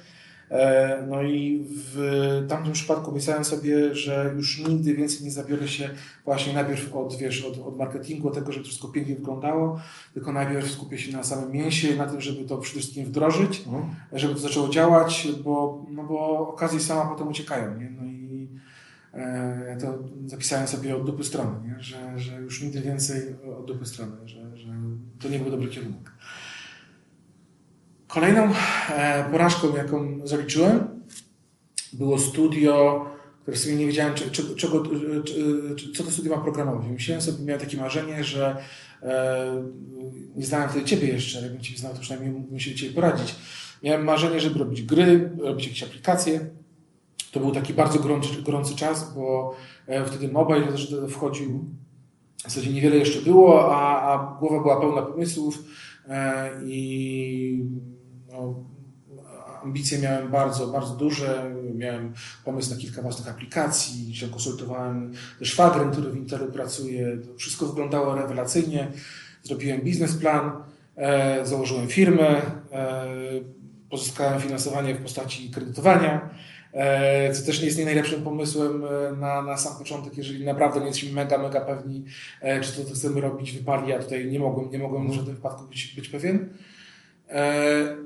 [0.50, 5.90] E, no i w tamtym przypadku obiecałem sobie, że już nigdy więcej nie zabiorę się
[6.24, 9.80] właśnie najpierw od, wiesz, od, od marketingu, od tego, żeby to wszystko pięknie wyglądało,
[10.14, 13.94] tylko najpierw skupię się na samym mięsie, na tym, żeby to przede wszystkim wdrożyć, mhm.
[14.12, 17.78] żeby to zaczęło działać, bo, no bo okazje sama potem uciekają.
[17.78, 17.90] Nie?
[17.90, 18.17] No
[19.80, 21.80] to zapisałem sobie od dupy strony, nie?
[21.80, 23.22] Że, że już nigdy więcej
[23.58, 24.68] od dupy strony, że, że
[25.20, 26.12] to nie był dobry kierunek.
[28.06, 28.52] Kolejną
[28.90, 30.88] e, porażką, jaką zaliczyłem,
[31.92, 33.04] było studio,
[33.42, 34.82] które sobie nie wiedziałem, czy, czego,
[35.76, 36.86] czy, co to studio ma programować.
[36.90, 38.56] Myślałem sobie, miałem takie marzenie, że
[39.02, 39.64] e,
[40.36, 43.34] nie znałem wtedy Ciebie jeszcze, jakbym Ciebie znał, to przynajmniej mógłbym się Ciebie poradzić.
[43.82, 46.50] Miałem marzenie, żeby robić gry, robić jakieś aplikacje.
[47.32, 49.54] To był taki bardzo gorący, gorący czas, bo
[49.86, 51.64] e, wtedy mobile też wchodził.
[52.38, 55.64] W zasadzie niewiele jeszcze było, a, a głowa była pełna pomysłów
[56.66, 57.64] i
[58.32, 58.54] no,
[59.62, 61.54] ambicje miałem bardzo, bardzo duże.
[61.74, 62.12] Miałem
[62.44, 67.16] pomysł na kilka własnych aplikacji, się konsultowałem ze szwagrem, który w Intelu pracuje.
[67.16, 68.88] To wszystko wyglądało rewelacyjnie.
[69.42, 70.50] Zrobiłem biznesplan,
[70.96, 72.28] e, założyłem firmę,
[72.72, 73.06] e,
[73.90, 76.30] pozyskałem finansowanie w postaci kredytowania.
[76.78, 80.80] E, co też nie jest nie najlepszym pomysłem e, na, na sam początek, jeżeli naprawdę
[80.80, 82.04] nie jesteśmy mega, mega pewni,
[82.40, 83.88] e, czy to, co chcemy robić wypali.
[83.88, 86.48] Ja tutaj nie mogłem, nie mogłem w żadnym wypadku być, być pewien.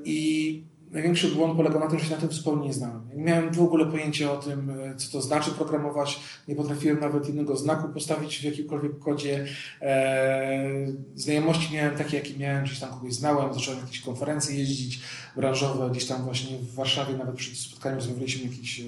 [0.05, 0.63] I
[0.93, 3.01] największy błąd polegał na tym, że się na tym zupełnie nie znałem.
[3.15, 6.19] Nie miałem w ogóle pojęcia o tym, e, co to znaczy programować.
[6.47, 9.45] Nie potrafiłem nawet jednego znaku postawić w jakimkolwiek kodzie.
[9.81, 10.69] E,
[11.15, 14.99] znajomości miałem takie, jakie miałem, gdzieś tam kogoś znałem, zacząłem jakieś konferencje jeździć
[15.35, 18.81] branżowe, gdzieś tam właśnie w Warszawie nawet przy spotkaniu zrobiliśmy jakieś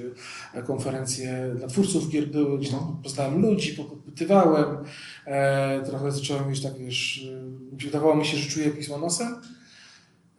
[0.67, 4.77] konferencje dla twórców gier były, gdzieś tam poznałem ludzi, popytywałem,
[5.85, 7.27] trochę zacząłem już tak, wiesz,
[7.71, 9.35] wydawało mi się, że czuję pismo nosem.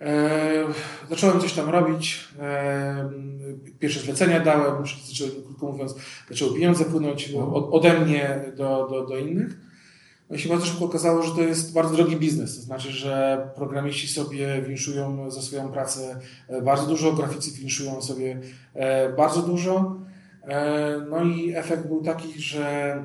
[0.00, 0.64] E,
[1.10, 2.28] zacząłem coś tam robić.
[2.40, 3.10] E,
[3.78, 4.84] pierwsze zlecenia dałem,
[5.46, 5.94] krótko mówiąc,
[6.28, 9.56] zaczęły pieniądze płynąć od, ode mnie do, do, do innych.
[10.30, 12.56] No i się bardzo szybko okazało, że to jest bardzo drogi biznes.
[12.56, 18.40] To znaczy, że programiści sobie winszują za swoją pracę e, bardzo dużo, graficy winszują sobie
[19.16, 19.96] bardzo dużo.
[21.10, 22.96] No i efekt był taki, że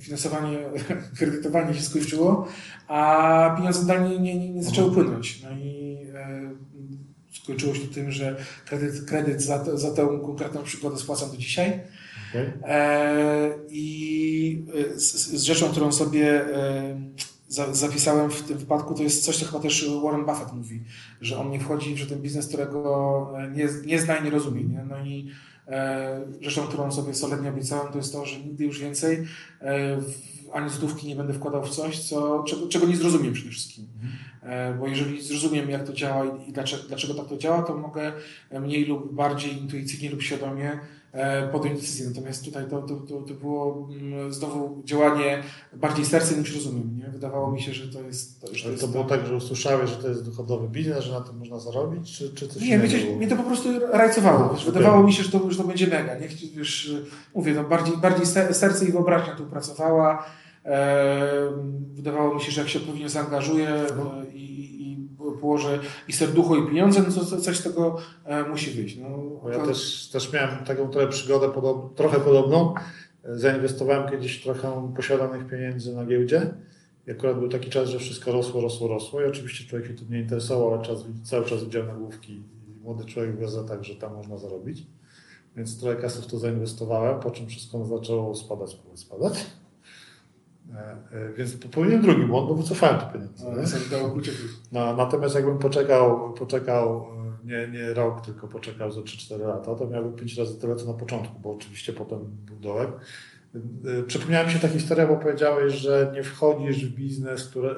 [0.00, 0.58] finansowanie,
[1.18, 2.48] kredytowanie się skończyło,
[2.88, 5.42] a pieniądze dalej nie, nie, nie zaczęły płynąć.
[5.42, 6.50] No i e,
[7.32, 8.36] skończyło się tym, że
[8.66, 11.80] kredyt, kredyt za, za tę konkretną przykładę spłacam do dzisiaj.
[12.30, 12.52] Okay.
[12.64, 17.00] E, I e, z, z, rzeczą, którą sobie e,
[17.48, 20.82] za, zapisałem w tym wypadku, to jest coś, co chyba też Warren Buffett mówi,
[21.20, 24.64] że on nie wchodzi w ten biznes, którego nie, nie zna i nie rozumie.
[24.64, 24.84] Nie?
[24.88, 25.55] No i E,
[26.40, 29.24] rzeczą, którą sobie solennie obiecałem, to jest to, że nigdy już więcej
[29.62, 29.96] e,
[30.52, 33.86] ani złotówki nie będę wkładał w coś, co, czego, czego nie zrozumiem przede wszystkim.
[33.94, 34.78] Mhm.
[34.78, 38.12] Bo jeżeli zrozumiem, jak to działa i dlaczego, dlaczego tak to działa, to mogę
[38.60, 41.05] mniej lub bardziej intuicyjnie lub świadomie E,
[41.52, 42.06] podjąć decyzję.
[42.08, 45.42] Natomiast tutaj to, to, to, to było mm, znowu działanie
[45.72, 46.98] bardziej sercem niż rozumiem.
[46.98, 47.10] Nie?
[47.10, 48.40] Wydawało mi się, że to jest.
[48.40, 51.20] To, to, jest to było tak, że usłyszałeś, że to jest dochodowy biznes, że na
[51.20, 54.54] tym można zarobić, czy, czy coś Nie, wiecie, mnie to po prostu rajcowało.
[54.54, 56.18] Wiesz, wydawało mi się, że to, że to będzie mega.
[56.18, 56.28] Nie?
[56.56, 56.94] Wiesz,
[57.34, 60.26] mówię, no bardziej, bardziej serce i wyobraźnia tu pracowała.
[61.94, 64.12] Wydawało mi się, że jak się odpowiednio zaangażuje no.
[64.34, 64.55] i
[65.36, 65.78] położę
[66.08, 68.98] i serducho i pieniądze, no to coś z tego e, musi wyjść.
[68.98, 69.08] No,
[69.42, 69.50] to...
[69.50, 72.74] Ja też, też miałem taką trochę przygodę podob, trochę podobną.
[73.24, 76.54] Zainwestowałem kiedyś trochę posiadanych pieniędzy na giełdzie.
[77.06, 79.22] I akurat był taki czas, że wszystko rosło, rosło, rosło.
[79.22, 83.04] I oczywiście człowiek się to nie interesował, ale czas, cały czas widział nagłówki i młody
[83.04, 84.86] człowiek w gazetach, że tam można zarobić.
[85.56, 89.46] Więc trochę kasy w to zainwestowałem, po czym wszystko zaczęło spadać, spadać.
[90.74, 93.54] E, e, więc popełniłem drugi błąd, bo wycofałem te pieniądze.
[94.72, 97.06] No, natomiast jakbym poczekał, poczekał
[97.44, 100.86] e, nie, nie rok, tylko poczekał za 3-4 lata, to miałbym 5 razy tyle co
[100.86, 102.90] na początku, bo oczywiście potem był dołek.
[104.06, 107.74] Przypomniała mi się ta historia, bo powiedziałeś, że nie wchodzisz w biznes, który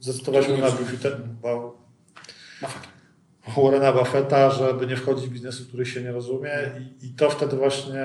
[0.00, 1.16] zdecydowałeś się na Buffett,
[3.48, 6.50] Warrena Buffetta, żeby nie wchodzić w biznesy, których się nie rozumie
[7.02, 8.04] i, i to wtedy właśnie,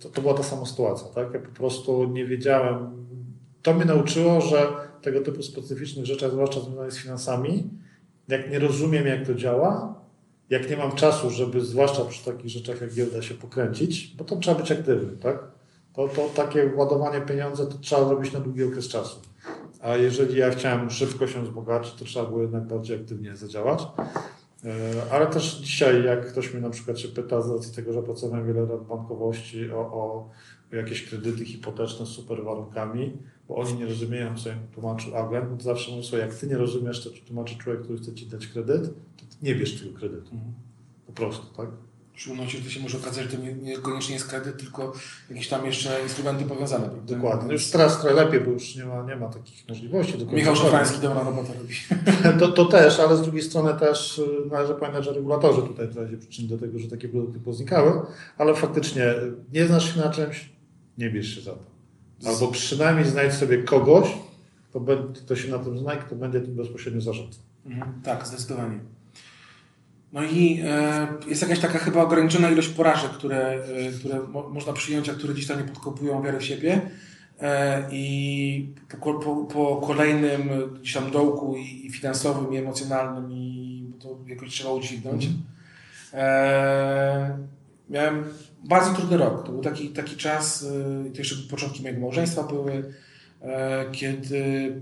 [0.00, 1.34] to, to była ta sama sytuacja, tak?
[1.34, 3.06] Ja po prostu nie wiedziałem,
[3.62, 4.66] to mnie nauczyło, że
[5.02, 7.70] tego typu specyficznych rzeczach, zwłaszcza związanych z finansami,
[8.28, 9.94] jak nie rozumiem, jak to działa,
[10.50, 14.36] jak nie mam czasu, żeby zwłaszcza przy takich rzeczach jak giełda się pokręcić, bo to
[14.36, 15.38] trzeba być aktywny, tak?
[15.92, 19.20] To, to takie ładowanie pieniądze to trzeba robić na długi okres czasu.
[19.80, 23.86] A jeżeli ja chciałem szybko się wzbogacić, to trzeba było jednak bardziej aktywnie zadziałać.
[24.64, 28.02] E, ale też dzisiaj, jak ktoś mnie na przykład się pyta z racji tego, że
[28.02, 30.30] pracowałem wiele lat w bankowości o, o
[30.72, 33.12] jakieś kredyty hipoteczne z super warunkami,
[33.48, 36.56] bo oni nie rozumieją, co im tłumaczył agent, to zawsze mówię sobie, jak ty nie
[36.56, 38.82] rozumiesz, co tłumaczy człowiek, który chce ci dać kredyt,
[39.16, 40.34] to nie bierz tego kredytu.
[40.34, 40.52] Mhm.
[41.06, 41.68] Po prostu, tak?
[42.18, 44.92] W szczególności, gdy się może okazać, że to niekoniecznie jest kredyt, tylko
[45.30, 46.88] jakieś tam jeszcze instrumenty powiązane.
[46.88, 47.14] Prawda?
[47.14, 47.52] Dokładnie.
[47.52, 50.26] Już teraz trochę lepiej, bo już nie ma, nie ma takich możliwości.
[50.32, 51.74] Michał Szafrański dobra robota robi.
[52.40, 56.10] To, to też, ale z drugiej strony też y, należy pamiętać, że regulatorzy tutaj trochę
[56.10, 58.02] się przyczynili do tego, że takie produkty poznikały,
[58.38, 59.14] ale faktycznie
[59.52, 60.52] nie znasz się na czymś,
[60.98, 61.64] nie bierz się za to.
[62.28, 64.08] Albo przynajmniej znajdź sobie kogoś,
[64.70, 64.80] kto,
[65.24, 67.42] kto się na tym zna i kto będzie tym bezpośrednio zarządzał.
[67.66, 68.78] Mhm, tak, zdecydowanie.
[70.12, 74.72] No i e, jest jakaś taka chyba ograniczona ilość porażek, które, e, które mo, można
[74.72, 76.80] przyjąć, a które gdzieś tam nie podkopują wiarę w siebie.
[77.40, 80.50] E, I po, po, po, kolejnym
[80.80, 85.28] gdzieś tam dołku i, i, finansowym, i emocjonalnym, i to jakoś trzeba udźwignąć.
[86.12, 87.48] Mm.
[87.90, 88.24] miałem
[88.64, 89.46] bardzo trudny rok.
[89.46, 90.64] To był taki, taki czas,
[91.06, 92.92] e, to jeszcze początki mojego małżeństwa były,
[93.42, 94.72] e, kiedy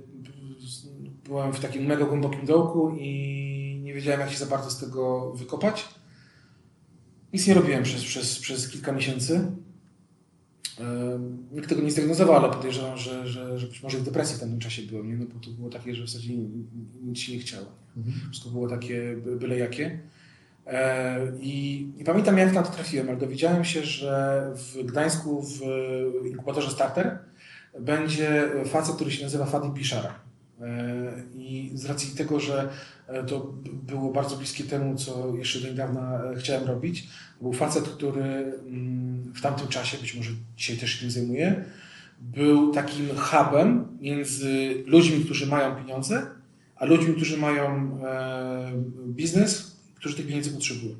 [1.25, 3.56] byłem w takim mega głębokim dołku i
[3.97, 5.89] wiedziałem, jak się za bardzo z tego wykopać.
[7.33, 9.53] Nic nie robiłem przez, przez, przez kilka miesięcy.
[11.53, 14.59] Nikt tego nie zdiagnozował, ale podejrzewam, że, że, że być może w depresji w tym
[14.59, 15.17] czasie byłem, nie?
[15.17, 16.35] no bo to było takie, że w zasadzie
[17.05, 17.67] nic się nie chciało.
[17.97, 18.31] Mhm.
[18.31, 20.01] Wszystko było takie byle jakie.
[20.67, 25.61] E, I nie pamiętam, jak na to trafiłem, ale dowiedziałem się, że w Gdańsku w
[26.27, 27.19] inkubatorze Starter
[27.81, 30.26] będzie facet, który się nazywa Fadi Piszara.
[30.61, 32.69] E, I z racji tego, że
[33.27, 37.09] to było bardzo bliskie temu, co jeszcze do niedawna chciałem robić,
[37.41, 41.65] był facet, który mm, w tamtym czasie, być może dzisiaj też się tym zajmuje,
[42.21, 46.27] był takim hubem między ludźmi, którzy mają pieniądze,
[46.77, 48.73] a ludźmi, którzy mają e,
[49.07, 50.95] biznes, którzy tych pieniędzy potrzebują.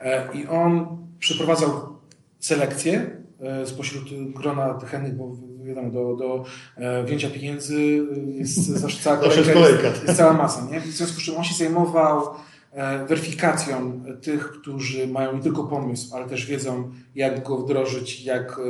[0.00, 0.86] E, I on
[1.18, 1.98] przeprowadzał
[2.38, 5.36] selekcję e, spośród grona chętnych, bo
[5.74, 6.44] wiadomo, do, do
[6.76, 10.66] e, wzięcia pieniędzy jest zawsze cała kolejka, jest, jest cała masa.
[10.72, 10.80] Nie?
[10.80, 12.22] W związku z czym on się zajmował
[13.08, 18.60] weryfikacją tych, którzy mają nie tylko pomysł, ale też wiedzą, jak go wdrożyć, jak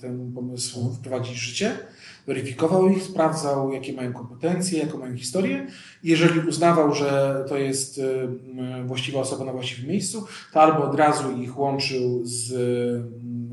[0.00, 1.76] ten pomysł wprowadzić w życie
[2.26, 5.66] weryfikował ich, sprawdzał, jakie mają kompetencje, jaką mają historię.
[6.02, 8.00] Jeżeli uznawał, że to jest
[8.84, 12.52] właściwa osoba na właściwym miejscu, to albo od razu ich łączył z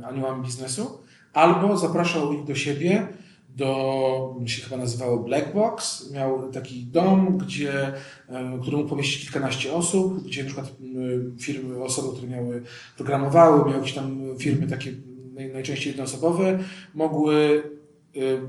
[0.04, 1.00] aniołami biznesu,
[1.34, 3.08] albo zapraszał ich do siebie,
[3.56, 6.12] do, się chyba nazywało Black Box.
[6.12, 10.72] Miał taki dom, gdzie, y, który mógł pomieścić kilkanaście osób, gdzie na przykład
[11.40, 12.64] firmy, osoby, które miały,
[12.98, 14.92] programowały, miały jakieś tam firmy takie
[15.54, 16.60] najczęściej jednoosobowe,
[16.94, 17.64] mogły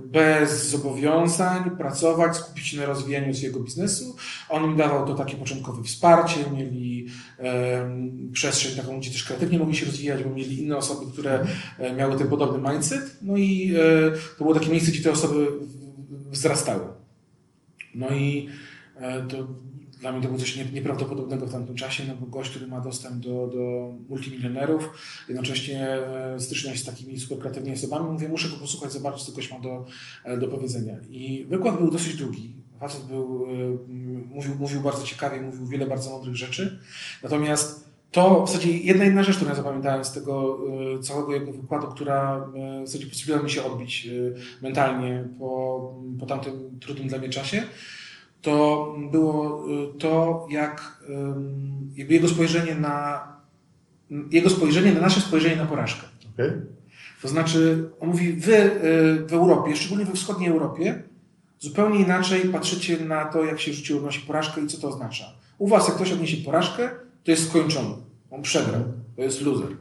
[0.05, 4.17] bez zobowiązań pracować, skupić się na rozwijaniu swojego biznesu.
[4.49, 7.07] On im dawał to takie początkowe wsparcie, mieli
[7.39, 11.47] um, przestrzeń taką, gdzie też kreatywnie mogli się rozwijać, bo mieli inne osoby, które
[11.79, 13.17] e, miały ten podobny mindset.
[13.23, 15.47] No i e, to było takie miejsce, gdzie te osoby
[16.31, 16.85] wzrastały.
[17.95, 18.49] No i
[18.97, 19.37] e, to
[20.01, 23.17] dla mnie to było coś nieprawdopodobnego w tamtym czasie, no bo gość, który ma dostęp
[23.17, 24.91] do, do multimilionerów,
[25.29, 29.33] jednocześnie e, stycznia się z takimi super kreatywnymi osobami, mówię, muszę go posłuchać, zobaczyć, co
[29.33, 29.87] gość ma do,
[30.25, 30.97] e, do powiedzenia.
[31.11, 32.53] I wykład był dosyć długi.
[32.81, 33.47] Facet był,
[34.27, 36.79] mówił, mówił bardzo ciekawie, mówił wiele bardzo mądrych rzeczy.
[37.23, 40.59] Natomiast to w zasadzie jedna jedna rzecz, którą ja zapamiętałem z tego
[41.03, 42.49] całego jego wykładu, która
[42.85, 44.09] w zasadzie pozwoliła mi się odbić
[44.63, 47.63] mentalnie po, po tamtym trudnym dla mnie czasie,
[48.43, 51.03] to było y, to, jak
[51.97, 53.27] jakby jego spojrzenie na
[54.31, 56.07] jego spojrzenie na nasze spojrzenie na porażkę.
[56.35, 56.67] Okay.
[57.23, 61.03] To znaczy, on mówi, wy y, w Europie, szczególnie we wschodniej Europie,
[61.59, 65.25] zupełnie inaczej patrzycie na to, jak się życie odnosi porażkę i co to oznacza.
[65.59, 66.91] U was, jak ktoś odniesie porażkę,
[67.25, 67.95] to jest skończony.
[68.31, 68.83] On przegrał.
[69.17, 69.77] To jest loser.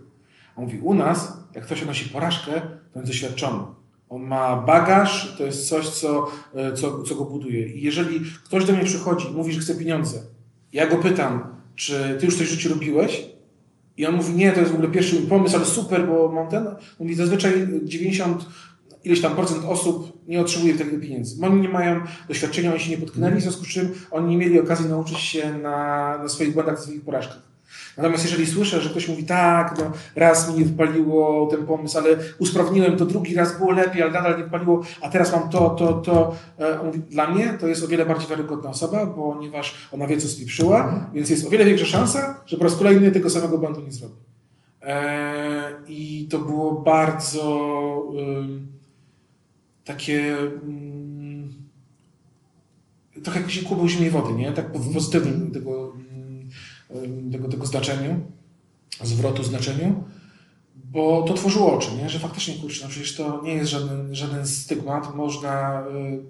[0.56, 2.52] On mówi, u nas, jak ktoś odnosi porażkę,
[2.94, 3.64] to jest doświadczony.
[4.10, 7.68] On ma bagaż, to jest coś, co, e, co, co go buduje.
[7.68, 10.22] I jeżeli ktoś do mnie przychodzi i mówi, że chce pieniądze,
[10.74, 13.26] ja go pytam, czy ty już coś w życiu robiłeś?
[13.98, 16.68] I on mówi, nie, to jest w ogóle pierwszy pomysł, ale super, bo mam ten.
[17.00, 18.46] Mówi, zazwyczaj 90
[19.04, 21.46] ileś tam procent osób nie otrzymuje tego pieniędzy.
[21.46, 24.60] Oni nie mają doświadczenia, oni się nie potknęli, w związku z czym oni nie mieli
[24.60, 27.49] okazji nauczyć się na, na swoich błędach, swoich porażkach.
[28.00, 32.10] Natomiast jeżeli słyszę, że ktoś mówi, tak, no, raz mi nie wypaliło ten pomysł, ale
[32.38, 35.94] usprawniłem to, drugi raz było lepiej, ale nadal nie wypaliło, a teraz mam to, to,
[35.94, 36.36] to.
[36.58, 40.28] E, mówi, dla mnie to jest o wiele bardziej wiarygodna osoba, ponieważ ona wie, co
[40.28, 43.92] spieprzyła, więc jest o wiele większa szansa, że po raz kolejny tego samego błędu nie
[43.92, 44.16] zrobi.
[44.82, 47.80] E, I to było bardzo
[49.86, 50.38] takie
[53.24, 54.52] trochę jakiś kubeł zimnej wody, nie?
[54.52, 55.94] Tak w pozytywnym tego
[57.32, 58.20] tego, tego znaczeniu,
[59.04, 60.04] zwrotu znaczeniu,
[60.92, 62.10] bo to tworzyło oczy, nie?
[62.10, 65.84] że faktycznie, kurczę, no przecież to nie jest żaden, żaden stygmat, można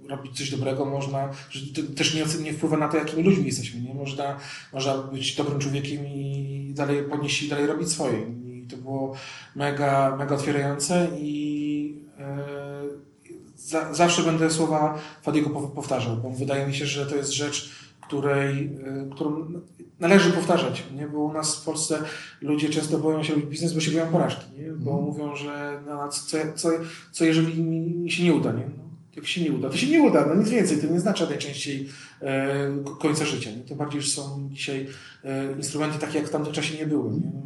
[0.06, 1.30] y, robić coś dobrego, można,
[1.76, 3.94] to też nie, nie wpływa na to, jakimi ludźmi jesteśmy, nie?
[3.94, 4.38] Można,
[4.74, 8.20] można być dobrym człowiekiem i dalej podnieść i dalej robić swoje.
[8.20, 9.16] I to było
[9.56, 13.10] mega, mega otwierające i y,
[13.56, 17.72] za, zawsze będę słowa Fadiego powtarzał, bo wydaje mi się, że to jest rzecz,
[18.10, 19.62] której, y, którą
[20.00, 21.08] należy powtarzać, nie?
[21.08, 22.04] bo u nas w Polsce
[22.42, 24.72] ludzie często boją się robić biznes, bo się boją porażki, nie?
[24.72, 25.04] bo mm.
[25.04, 26.70] mówią, że no, co, co,
[27.12, 28.66] co jeżeli mi się nie uda, nie?
[28.78, 28.84] No,
[29.16, 31.90] jak się nie uda, to się nie uda, no nic więcej, to nie znaczy najczęściej
[32.22, 33.52] e, końca życia.
[33.52, 33.64] Nie?
[33.64, 34.88] Tym bardziej, że są dzisiaj
[35.24, 37.14] e, instrumenty takie, jak w tamtym czasie nie były.
[37.14, 37.32] Nie?
[37.34, 37.42] No,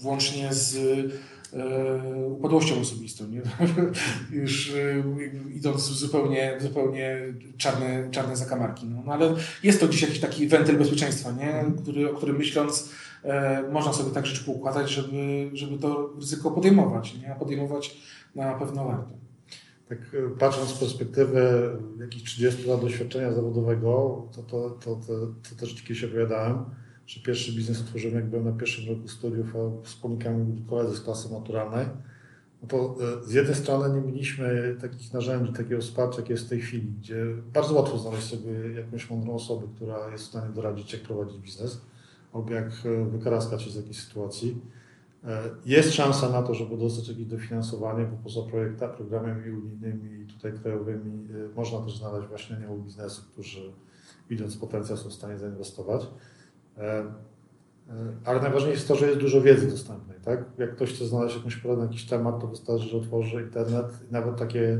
[0.00, 1.37] włącznie z E,
[2.28, 3.42] upadłością osobistą, nie?
[4.40, 5.02] już e,
[5.54, 7.18] idąc w zupełnie, zupełnie
[7.56, 8.86] czarne, czarne zakamarki.
[8.86, 9.02] No.
[9.06, 9.12] no.
[9.12, 11.64] ale jest to dziś jakiś taki wentyl bezpieczeństwa, nie?
[11.82, 12.90] Który, o którym myśląc
[13.24, 17.32] e, można sobie tak rzeczy poukładać, żeby, żeby to ryzyko podejmować, nie?
[17.32, 17.96] a podejmować
[18.34, 19.10] na pewno warto.
[19.88, 19.98] Tak
[20.38, 21.70] patrząc z perspektywy
[22.00, 25.12] jakichś 30 lat doświadczenia zawodowego, to, to, to, to,
[25.50, 26.64] to też kiedyś opowiadałem,
[27.08, 31.00] że pierwszy biznes otworzyłem, jak byłem na pierwszym roku studiów, a wspomnikami byli koledzy z
[31.00, 31.86] klasy maturalnej.
[32.62, 36.48] No to e, z jednej strony nie mieliśmy takich narzędzi, takiego wsparcia, jakie jest w
[36.48, 40.92] tej chwili, gdzie bardzo łatwo znaleźć sobie jakąś mądrą osobę, która jest w stanie doradzić,
[40.92, 41.80] jak prowadzić biznes,
[42.32, 44.60] albo jak e, wykaraskać się z jakiejś sytuacji.
[45.24, 50.26] E, jest szansa na to, żeby dostać jakieś dofinansowanie, bo poza projektami, programami unijnymi i
[50.26, 53.72] tutaj krajowymi można też znaleźć właśnie aniołów biznesu, którzy
[54.30, 56.06] widząc potencjał są w stanie zainwestować.
[56.78, 57.04] E, e,
[58.24, 60.18] ale najważniejsze jest to, że jest dużo wiedzy dostępnej.
[60.24, 60.44] Tak?
[60.58, 64.36] Jak ktoś chce znaleźć jakąś poradę jakiś temat, to wystarczy, że otworzy internet i nawet
[64.36, 64.78] takie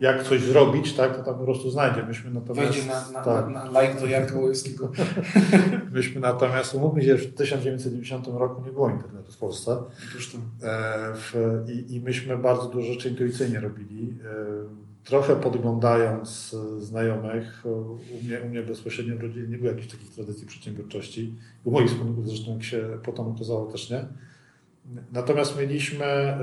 [0.00, 2.02] jak coś zrobić, tak, to tam po prostu znajdzie.
[2.02, 3.48] Myśmy natomiast, Wejdzie na, na, tak.
[3.48, 4.92] na, na like do Jarka Łojewskiego.
[5.92, 9.72] Myśmy natomiast, umówmy się, że w 1990 roku nie było internetu w Polsce.
[9.72, 11.34] E, w,
[11.68, 14.18] i, I myśmy bardzo dużo rzeczy intuicyjnie robili.
[15.08, 19.88] Trochę podglądając e, znajomych, e, u mnie, u mnie bezpośrednio w rodzinie nie było jakichś
[19.88, 21.34] takich tradycji przedsiębiorczości.
[21.64, 24.04] U moich wspólników zresztą, jak się potem okazało, też nie.
[25.12, 26.38] Natomiast mieliśmy e,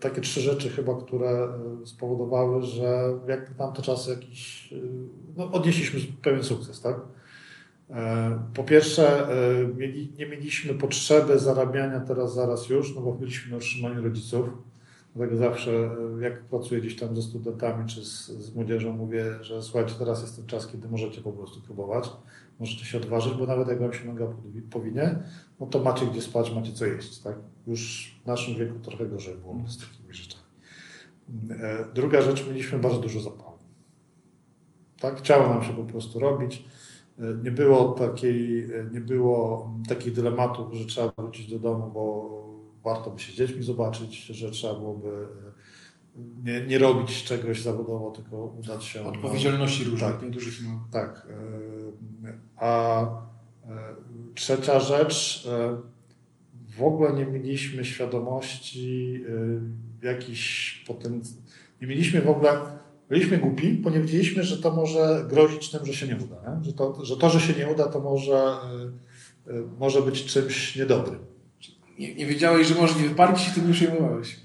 [0.00, 1.48] takie trzy rzeczy chyba, które
[1.84, 4.74] spowodowały, że jak na tamte czasy jakiś,
[5.36, 6.96] no, odnieśliśmy pewien sukces, tak?
[8.54, 9.28] Po pierwsze,
[10.18, 14.48] nie mieliśmy potrzeby zarabiania teraz, zaraz już, no bo byliśmy na utrzymaniu rodziców
[15.16, 15.90] Dlatego zawsze,
[16.20, 20.36] jak pracuję gdzieś tam ze studentami czy z, z młodzieżą, mówię, że słuchajcie, teraz jest
[20.36, 22.10] ten czas, kiedy możecie po prostu próbować,
[22.60, 24.26] możecie się odważyć, bo nawet jak wam się noga
[24.70, 25.18] powinie,
[25.60, 27.18] no to macie gdzie spać, macie co jeść.
[27.18, 27.36] Tak?
[27.66, 30.44] Już w naszym wieku trochę gorzej było z takimi rzeczami.
[31.50, 33.58] E, druga rzecz, mieliśmy bardzo dużo zapału.
[35.00, 35.18] Tak?
[35.18, 36.64] Chciało nam się po prostu robić.
[37.18, 42.42] E, nie było, takiej, e, nie było takich dylematów, że trzeba wrócić do domu, bo
[42.84, 45.26] warto by się z dziećmi zobaczyć, że trzeba byłoby
[46.44, 49.04] nie, nie robić czegoś zawodowo, tylko udać się.
[49.04, 50.54] Odpowiedzialności różnych, tak, dużych.
[50.90, 51.26] Tak.
[52.56, 53.06] A
[54.34, 55.48] trzecia rzecz,
[56.78, 59.24] w ogóle nie mieliśmy świadomości
[60.02, 61.42] jakiś potencjał.
[61.80, 62.60] Nie mieliśmy w ogóle,
[63.08, 66.56] byliśmy głupi, bo nie wiedzieliśmy, że to może grozić tym, że się nie uda.
[66.56, 66.64] Nie?
[66.64, 68.56] Że, to, że to, że się nie uda, to może,
[69.78, 71.31] może być czymś niedobrym.
[72.02, 74.40] Nie, nie wiedziałeś, że może nie wypalić i tym nie przejmowałeś.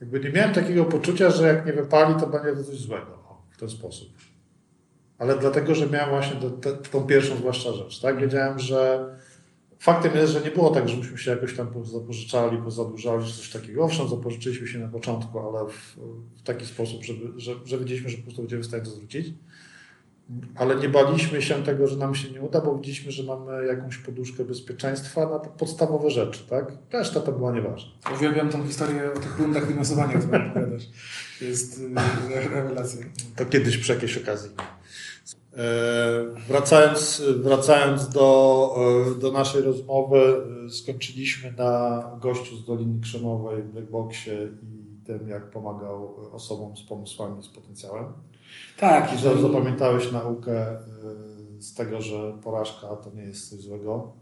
[0.00, 3.42] Jakby nie miałem takiego poczucia, że jak nie wypali, to będzie to coś złego o,
[3.50, 4.08] w ten sposób.
[5.18, 8.00] Ale dlatego, że miałem właśnie to, to, tą pierwszą zwłaszcza rzecz.
[8.00, 8.20] Tak?
[8.20, 9.08] Wiedziałem, że
[9.78, 13.50] faktem jest, że nie było tak, że myśmy się jakoś tam zapożyczali, pozadłużali, czy coś
[13.50, 13.84] takiego.
[13.84, 15.96] Owszem, zapożyczyliśmy się na początku, ale w,
[16.36, 19.34] w taki sposób, żeby, że, że wiedzieliśmy, że po prostu będziemy w stanie to zwrócić
[20.56, 23.96] ale nie baliśmy się tego, że nam się nie uda, bo widzieliśmy, że mamy jakąś
[23.96, 26.72] poduszkę bezpieczeństwa na podstawowe rzeczy, tak?
[26.92, 27.90] Reszta to była nieważna.
[28.14, 30.82] Uwielbiam tą historię o tych rundach finansowania, którą opowiadasz.
[31.40, 33.06] Jest y, rewelacja.
[33.36, 34.50] To kiedyś przy jakiejś okazji.
[35.56, 38.76] E, wracając, wracając do,
[39.16, 45.28] e, do naszej rozmowy, e, skończyliśmy na gościu z Doliny Krzemowej w Blackboxie i tym,
[45.28, 48.04] jak pomagał osobom z pomysłami, z potencjałem.
[48.76, 49.14] Tak.
[49.14, 50.72] I zapamiętałeś naukę
[51.58, 54.12] y, z tego, że porażka to nie jest coś złego.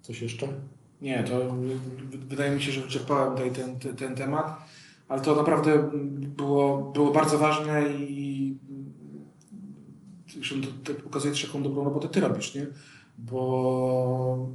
[0.00, 0.48] Coś jeszcze?
[1.02, 1.54] Nie, to
[2.12, 4.58] wydaje mi się, że wyczerpałem tutaj ten, ten, ten temat,
[5.08, 5.90] ale to naprawdę
[6.36, 8.56] było, było bardzo ważne i
[10.28, 12.66] zresztą to, to pokazuje jaką dobrą robotę ty robisz, nie?
[13.18, 14.48] Bo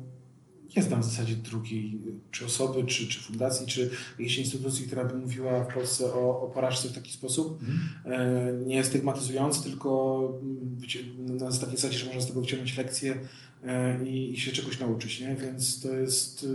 [0.77, 1.99] nie znam w zasadzie drugiej,
[2.31, 6.47] czy osoby, czy, czy fundacji, czy jakiejś instytucji, która by mówiła w Polsce o, o
[6.47, 7.59] porażce w taki sposób.
[8.05, 8.67] Mm.
[8.67, 13.17] Nie stygmatyzując, tylko mm, na takiej zasadzie, że można z tego wyciągnąć lekcje
[13.63, 15.35] e, i, i się czegoś nauczyć, nie?
[15.35, 16.47] Więc to jest...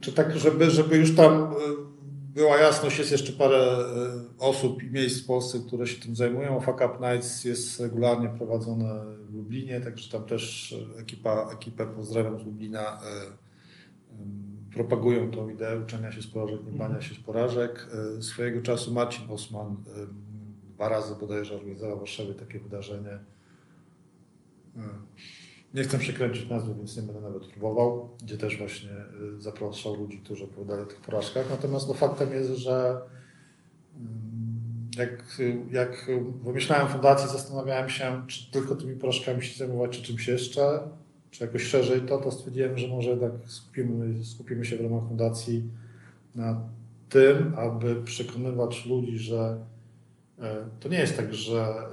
[0.00, 1.56] Czy tak, żeby, żeby już tam y,
[2.34, 3.76] była jasność, jest jeszcze parę
[4.38, 6.60] osób i miejsc w Polsce, które się tym zajmują.
[6.60, 12.44] Fuck Up Nights jest regularnie prowadzone w Lublinie, także tam też ekipa, ekipę pozdrawiam z
[12.44, 13.00] Lublina
[14.74, 17.88] propagują tą ideę uczenia się z porażek, nie bania się z porażek.
[18.18, 19.76] E, swojego czasu Marcin Osman
[20.80, 23.18] dwa razy bodajże organizował w Warszawie takie wydarzenie.
[24.76, 24.80] E,
[25.74, 29.06] nie chcę przekręcić nazwy, więc nie będę nawet próbował, gdzie też właśnie e,
[29.38, 31.50] zapraszał ludzi, którzy opowiadali o tych porażkach.
[31.50, 33.00] Natomiast no, faktem jest, że
[34.96, 35.40] jak,
[35.70, 36.10] jak
[36.44, 40.80] wymyślałem fundację, zastanawiałem się, czy tylko tymi porażkami się zajmować, czy czymś jeszcze
[41.30, 45.64] czy jakoś szerzej to, to stwierdziłem, że może tak skupimy, skupimy się w ramach fundacji
[46.34, 46.60] na
[47.08, 49.64] tym, aby przekonywać ludzi, że
[50.38, 51.86] e, to nie jest tak, że e,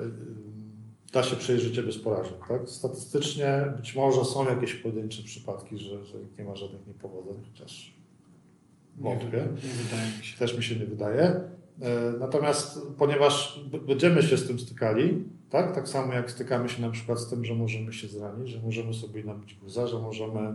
[1.13, 2.37] da się przejść życie bez porażek.
[2.47, 2.69] Tak?
[2.69, 7.93] Statystycznie być może są jakieś pojedyncze przypadki, że, że nie ma żadnych niepowodzeń, chociaż
[8.97, 9.47] wątpię.
[10.39, 11.23] Też mi się nie wydaje.
[11.23, 15.75] E, natomiast ponieważ będziemy się z tym stykali, tak?
[15.75, 18.93] tak samo jak stykamy się na przykład z tym, że możemy się zranić, że możemy
[18.93, 20.53] sobie nabić guza, że możemy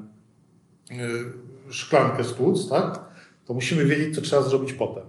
[0.91, 1.33] yy,
[1.71, 3.05] szklankę stłuc, tak?
[3.45, 5.05] to musimy wiedzieć, co trzeba zrobić potem.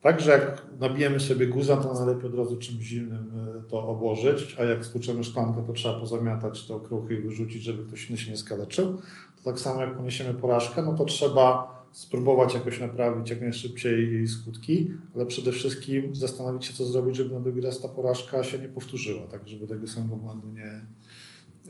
[0.00, 3.32] Także jak nabijemy sobie guza, to najlepiej od razu czymś zimnym
[3.66, 7.84] y, to obłożyć, a jak stłuczemy szklankę, to trzeba pozamiatać te okruchy i wyrzucić, żeby
[7.84, 8.96] ktoś inny się nie skaleczył.
[9.36, 14.28] To tak samo jak poniesiemy porażkę, no to trzeba spróbować jakoś naprawić jak najszybciej jej
[14.28, 18.58] skutki, ale przede wszystkim zastanowić się, co zrobić, żeby na drugi raz ta porażka się
[18.58, 20.80] nie powtórzyła, tak żeby tego samego błędu nie,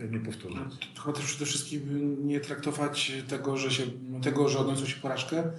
[0.09, 0.59] nie powtórzyć.
[0.97, 3.83] No, chyba też przede wszystkim nie traktować tego, że, się,
[4.23, 5.51] tego, że odniosło się porażkę,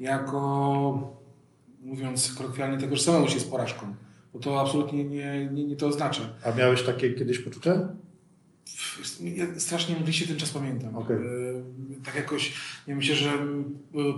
[0.00, 1.16] jako,
[1.82, 3.94] mówiąc kolokwialnie, tego, że samemu się jest porażką.
[4.32, 6.22] Bo to absolutnie nie, nie, nie to oznacza.
[6.44, 7.88] A miałeś takie kiedyś poczucie?
[9.20, 10.96] Ja strasznie mgliście ten czas pamiętam.
[10.96, 11.18] Okay.
[12.04, 12.52] Tak jakoś,
[12.86, 13.30] ja myślę, że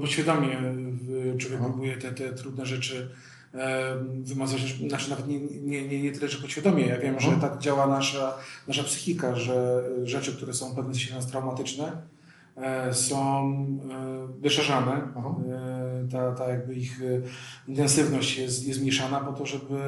[0.00, 0.62] podświadomie
[1.38, 3.10] człowiek próbuje te, te trudne rzeczy
[4.22, 6.86] wymazać, znaczy nawet nie, nie, nie, nie tyle, że podświadomie.
[6.86, 8.38] Ja wiem, że tak działa nasza,
[8.68, 12.17] nasza psychika, że rzeczy, które są w pewnym sensie nas traumatyczne, E,
[12.92, 13.52] są
[13.90, 14.92] e, wyszerzane.
[14.92, 17.00] E, ta, ta jakby ich
[17.68, 19.78] intensywność jest, jest zmniejszana po to, żeby,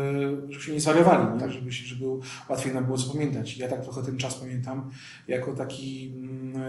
[0.49, 1.41] żeby się nie zwariowali, nie?
[1.41, 1.53] Tak.
[1.53, 2.05] Żeby, żeby
[2.49, 3.59] łatwiej nam było co pamiętać.
[3.59, 4.91] Ja tak trochę ten czas pamiętam
[5.29, 6.63] jako taki mm,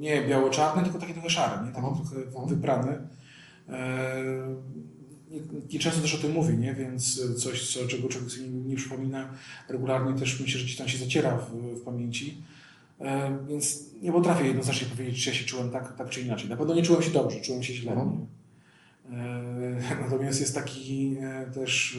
[0.00, 1.72] nie biało-czarny, tylko taki trochę szary, nie?
[1.72, 1.96] taki Aha.
[2.30, 2.98] trochę wyprany.
[5.70, 6.74] I często też o tym mówię, nie?
[6.74, 9.30] więc coś, co, czego człowiek sobie nie, nie przypomina
[9.68, 12.42] regularnie, też myślę, że gdzieś tam się zaciera w, w pamięci.
[13.00, 16.50] E, więc nie potrafię jednoznacznie powiedzieć, czy ja się czułem tak, tak czy inaczej.
[16.50, 17.92] Na pewno nie czułem się dobrze, czułem się źle.
[17.92, 18.26] Mhm.
[19.10, 21.98] E, Natomiast jest taki e, też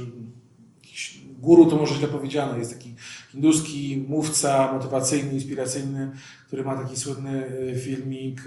[1.39, 2.95] guru, to może źle powiedziane, jest taki
[3.31, 6.11] hinduski mówca motywacyjny, inspiracyjny,
[6.47, 7.43] który ma taki słynny
[7.83, 8.41] filmik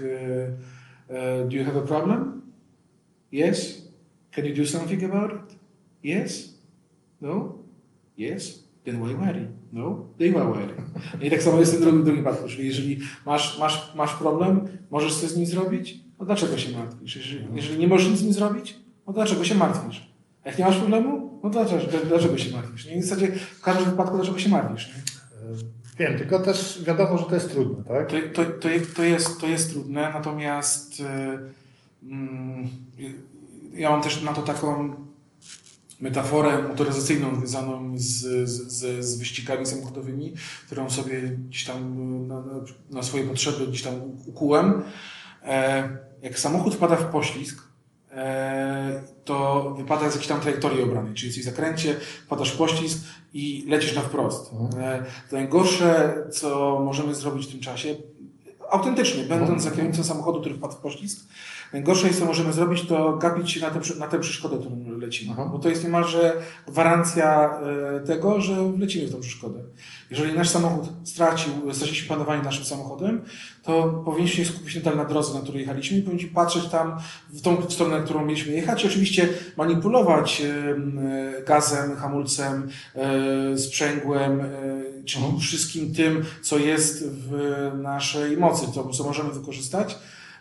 [1.49, 2.41] Do you have a problem?
[3.31, 3.87] Yes?
[4.31, 5.59] Can you do something about it?
[6.03, 6.59] Yes?
[7.21, 7.55] No?
[8.17, 8.63] Yes?
[8.83, 9.58] Then why worry?
[9.73, 10.05] No?
[10.17, 10.73] Then why worry?
[11.21, 14.67] I tak samo jest w tym drugim, drugim przypadku, czyli jeżeli masz, masz, masz problem,
[14.91, 17.15] możesz coś z nim zrobić, no dlaczego się martwisz?
[17.15, 20.13] Jeżeli, jeżeli nie możesz nic z nim zrobić, no dlaczego się martwisz?
[20.45, 22.85] Jak nie masz problemu, no dlaczego, dlaczego się martwisz?
[22.85, 22.95] Nie?
[22.95, 24.87] I w zasadzie w każdym wypadku dlaczego się martwisz?
[24.87, 25.19] Nie?
[25.99, 28.09] Wiem, tylko też wiadomo, że to jest trudne, tak?
[28.09, 31.39] To, to, to, to, jest, to jest trudne, natomiast e,
[32.03, 32.67] mm,
[33.73, 34.93] ja mam też na to taką
[35.99, 40.33] metaforę motoryzacyjną związaną z, z, z, wyścigami samochodowymi,
[40.65, 43.93] którą sobie gdzieś tam na, na, na swoje potrzeby gdzieś tam
[44.25, 44.83] ukułem.
[45.43, 45.89] E,
[46.21, 47.63] jak samochód wpada w poślizg,
[48.11, 51.95] e, to wypada z jakiejś tam trajektorii obranej, czyli jesteś w zakręcie,
[52.25, 52.99] wpadasz w poślizg
[53.33, 54.51] i lecisz na wprost.
[54.77, 57.95] E, to najgorsze, co możemy zrobić w tym czasie,
[58.71, 61.19] autentycznie, będąc za kierownicą samochodu, który wpadł w poślizg,
[61.73, 65.31] najgorsze jest, co możemy zrobić, to gapić się na tę, na tę przeszkodę, którą lecimy.
[65.33, 65.49] Aha.
[65.51, 66.33] Bo to jest niemalże
[66.67, 67.59] gwarancja
[67.95, 69.59] e, tego, że wlecimy w tą przeszkodę.
[70.11, 73.21] Jeżeli nasz samochód stracił, straciliśmy panowanie naszym samochodem,
[73.63, 76.97] to powinniśmy się skupić nadal na drodze, na której jechaliśmy i powinniśmy patrzeć tam
[77.29, 84.41] w tą stronę, którą mieliśmy jechać i oczywiście manipulować em, e, gazem, hamulcem, e, sprzęgłem,
[84.41, 84.45] e,
[85.05, 85.41] czyli Mhm.
[85.41, 87.31] wszystkim tym, co jest w
[87.81, 89.97] naszej mocy, co, co możemy wykorzystać.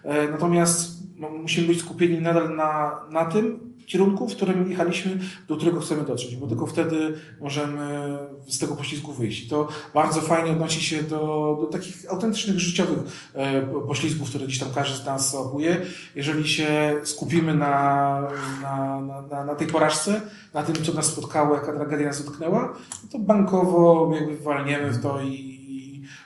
[0.09, 5.57] E, Natomiast no, musimy być skupieni nadal na, na tym kierunku, w którym jechaliśmy, do
[5.57, 9.49] którego chcemy dotrzeć, bo tylko wtedy możemy z tego poślizgu wyjść.
[9.49, 11.19] To bardzo fajnie odnosi się do,
[11.61, 12.99] do takich autentycznych, życiowych
[13.35, 15.81] e, poślizgów, które gdzieś tam każdy z nas łapuje.
[16.15, 18.23] Jeżeli się skupimy na,
[18.63, 19.01] na,
[19.31, 20.21] na, na, tej porażce,
[20.55, 22.77] na tym, co nas spotkało, jaka tragedia nas dotknęła,
[23.13, 25.58] to bankowo jakby walniemy w to i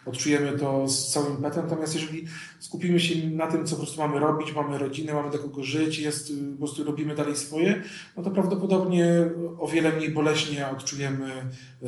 [0.07, 1.65] odczujemy to z całym impetem.
[1.65, 2.25] Natomiast jeżeli
[2.61, 5.99] skupimy się na tym, co po prostu mamy robić, mamy rodzinę, mamy do kogo żyć,
[5.99, 7.83] jest, y, po prostu robimy dalej swoje,
[8.17, 11.31] no to prawdopodobnie o wiele mniej boleśnie odczujemy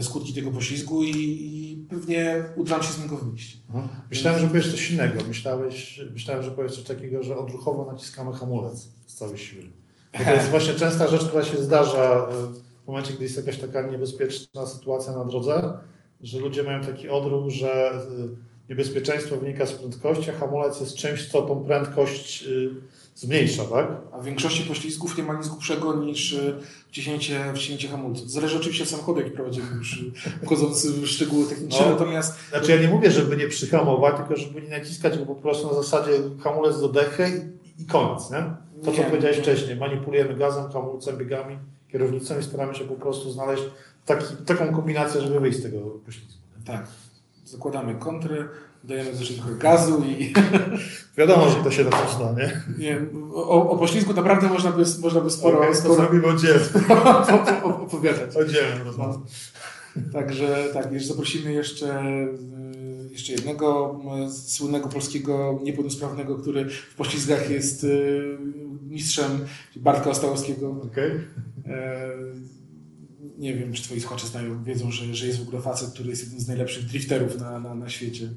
[0.00, 3.58] skutki tego poślizgu i, i pewnie uda nam się z niego wyjść.
[3.70, 3.88] Aha.
[4.10, 5.20] Myślałem, że powiesz coś innego.
[5.28, 9.62] Myślałeś, myślałem, że powiesz coś takiego, że odruchowo naciskamy hamulec z całej siły.
[10.12, 12.32] To jest właśnie częsta rzecz, która się zdarza e,
[12.84, 15.78] w momencie, gdy jest jakaś taka niebezpieczna sytuacja na drodze,
[16.24, 18.00] że ludzie mają taki odruch, że e,
[18.68, 22.48] niebezpieczeństwo wynika z prędkości, a hamulec jest czymś, co tą prędkość e,
[23.14, 23.88] zmniejsza, tak?
[24.12, 26.54] A w większości poślizgów nie ma nic głupszego niż y,
[26.88, 28.22] wciśnięcie, wciśnięcie hamulca.
[28.26, 30.12] Zależy oczywiście od samochodu, jaki prowadzimy, już y,
[30.46, 31.90] wchodząc w szczegóły techniczne, No.
[31.92, 35.66] natomiast Znaczy ja nie mówię, żeby nie przyhamować, tylko żeby nie naciskać go po prostu
[35.66, 38.44] na zasadzie hamulec do dechy i, koniec, nie?
[38.84, 39.04] To, co Nie.
[39.04, 41.58] powiedziałeś wcześniej, manipulujemy gazem, hamulcem, biegami,
[41.92, 43.62] kierownicą i staramy się po prostu znaleźć
[44.04, 46.32] taki, taką kombinację, żeby wyjść z tego poślizgu.
[46.66, 46.86] tak,
[47.44, 48.48] zakładamy kontry,
[48.84, 50.32] dajemy jeszcze trochę gazu i
[51.16, 52.62] Wiadomo, że to się na coś da, nie?
[52.78, 53.00] nie,
[53.34, 56.26] o, o poślizgu naprawdę można by, można by sporo, Okej, sporo robimy
[57.64, 58.36] opowiadać.
[58.36, 59.18] Oddzielnie rozmowę.
[60.12, 62.04] Także tak, jeszcze zaprosimy jeszcze,
[63.08, 68.38] y, jeszcze jednego y, słynnego polskiego niepełnosprawnego, który w poślizgach jest y,
[68.88, 69.30] mistrzem,
[69.76, 70.76] Bartka Ostałowskiego.
[70.92, 71.10] Okej.
[73.38, 76.22] Nie wiem, czy twoi słuchacze znają, wiedzą, że, że jest w ogóle facet, który jest
[76.22, 78.28] jednym z najlepszych drifterów na, na, na świecie.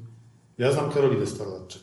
[0.58, 1.82] Ja znam Karolinę Starlatczyk.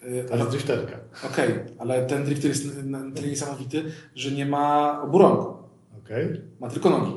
[0.00, 0.96] To Ale jest drifterka.
[1.32, 3.84] Okej, ale ten drifter jest na- tyle niesamowity,
[4.14, 5.54] że nie ma oburąku.
[6.04, 6.40] Okej.
[6.60, 7.12] Ma tylko nogi.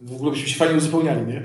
[0.00, 1.44] W ogóle byśmy się fajnie uzupełniali, nie?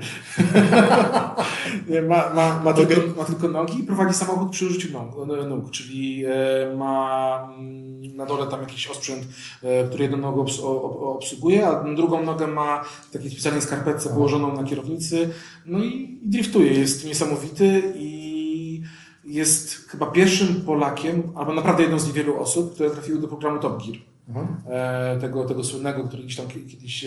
[1.88, 5.70] nie ma, ma, ma, tylko, ma tylko nogi i prowadzi samochód przy użyciu nóg, nóg
[5.70, 9.24] czyli e, ma mm, na dole tam jakiś osprzęt,
[9.62, 14.56] e, który jedną obs, o, obsługuje, a drugą nogę ma w takiej specjalnej skarpetce położoną
[14.56, 15.30] na kierownicy.
[15.66, 16.72] No i, driftuje.
[16.72, 18.82] Jest niesamowity i
[19.24, 23.82] jest chyba pierwszym Polakiem, albo naprawdę jedną z niewielu osób, które trafiły do programu Top
[23.82, 23.98] Gear
[24.30, 24.46] Aha.
[24.66, 27.06] e, tego, tego słynnego, który gdzieś tam ki- kiedyś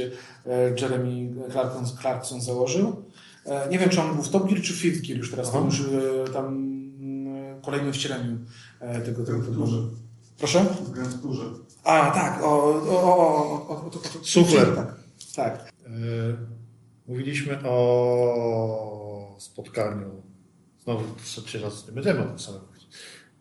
[0.82, 3.04] Jeremy Clarkson, Clarkson założył.
[3.46, 5.58] E, nie wiem, czy on był w Top Gear czy Fifth Gear już teraz, Aha.
[5.58, 8.38] tam już e, tam mm, kolejnym wcieleniu
[8.80, 9.40] e, tego, tego.
[10.38, 10.66] Proszę?
[10.66, 11.44] W Grand Tourze.
[11.84, 14.76] A, tak, o, o, o, o, o, o, to, Sufler.
[14.76, 14.96] Tak,
[15.36, 15.72] tak.
[15.86, 15.90] E,
[17.08, 20.22] Mówiliśmy o spotkaniu.
[20.84, 22.88] Znowu trzeci raz nie będziemy o tym samym mówić.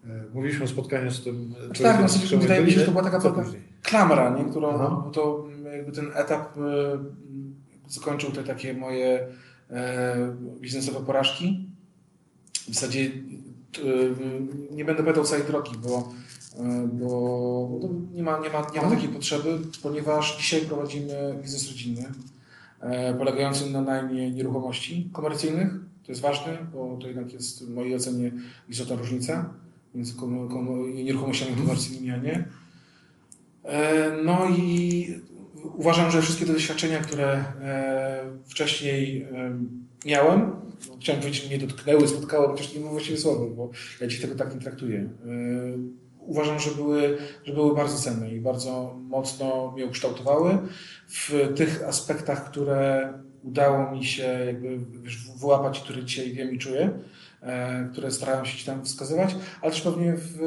[0.05, 3.05] E, Mówiliśmy o spotkaniu z tym tak, no, sobie wydaje mi się, że to była
[3.05, 3.45] taka trochę-?
[3.83, 4.45] Klamra, nie?
[4.45, 5.11] którą Aha.
[5.13, 6.61] to jakby ten etap e,
[7.89, 9.27] zakończył te takie moje e,
[10.61, 11.67] biznesowe porażki.
[12.69, 14.15] w zasadzie y,
[14.71, 16.13] nie będę pytał całej drogi, bo,
[16.57, 21.69] y, bo no, nie, ma, nie, ma, nie ma takiej potrzeby, ponieważ dzisiaj prowadzimy biznes
[21.69, 22.05] rodzinny
[22.81, 25.69] e, polegający na najmie nieruchomości komercyjnych.
[26.07, 28.33] To jest ważne, bo to jednak jest w mojej ocenie
[28.69, 29.55] istotna różnica
[29.95, 30.15] między
[30.95, 32.45] nieruchomościami komercyjnymi, a nie.
[33.65, 35.07] E, no i
[35.65, 39.59] uważam, że wszystkie te doświadczenia, które e, wcześniej e,
[40.07, 40.41] miałem,
[40.89, 43.71] no, chciałem powiedzieć, mnie dotknęły, spotkały, chociaż nie mówię właściwie słowo, bo
[44.01, 45.09] ja dziś tego tak nie traktuję.
[46.19, 50.59] Uważam, że były, że były bardzo cenne i bardzo mocno mnie ukształtowały
[51.09, 53.13] w tych aspektach, które
[53.43, 54.79] udało mi się jakby
[55.41, 56.91] wyłapać, które dzisiaj wiem i czuję,
[57.93, 60.39] które starałem się ci tam wskazywać, ale też pewnie w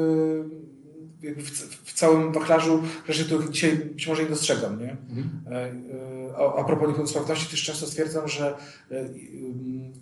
[1.34, 1.50] w,
[1.84, 4.80] w, całym wachlarzu rzeczy, których dzisiaj być może nie dostrzegam.
[4.80, 4.96] Nie?
[5.10, 5.40] Mhm.
[5.46, 8.54] A, e, a propos niepełnosprawności też często stwierdzam, że
[8.90, 9.08] e,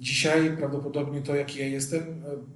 [0.01, 2.03] dzisiaj prawdopodobnie to, jaki ja jestem,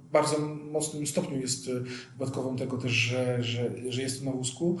[0.07, 0.39] w bardzo
[0.71, 1.69] mocnym stopniu jest
[2.13, 4.77] wypadkową tego też, że, że, że jestem na wózku.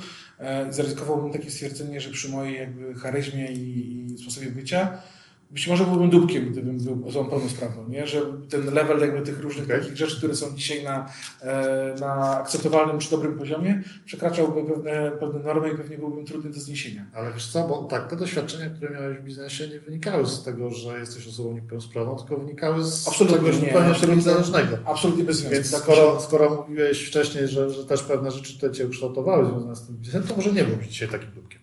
[0.69, 5.01] Zaryzykowałbym takie stwierdzenie, że przy mojej jakby charyzmie i, i sposobie bycia
[5.51, 8.07] być może byłbym dupkiem, gdybym był osobą pełnosprawną, nie?
[8.07, 9.79] że ten level jakby tych różnych okay.
[9.79, 11.09] takich rzeczy, które są dzisiaj na,
[11.41, 16.59] e, na akceptowalnym czy dobrym poziomie, przekraczałby pewne, pewne normy i pewnie byłbym trudny do
[16.59, 17.05] zniesienia.
[17.13, 20.69] Ale wiesz co, bo tak, te doświadczenia, które miałeś w biznesie nie wynikały z tego,
[20.69, 24.77] że jesteś osobą niepełnosprawną, tylko wynikały z absolutnie czegoś zupełnie absolutnie zależnego.
[24.85, 25.55] Absolutnie bez związku.
[25.55, 29.75] Więc tak skoro, skoro mówiłeś wcześniej, że, że też pewne rzeczy tutaj Cię ukształtowały związane
[29.75, 31.58] z tym biznesem, to może nie byłbyś dzisiaj takim dupkiem.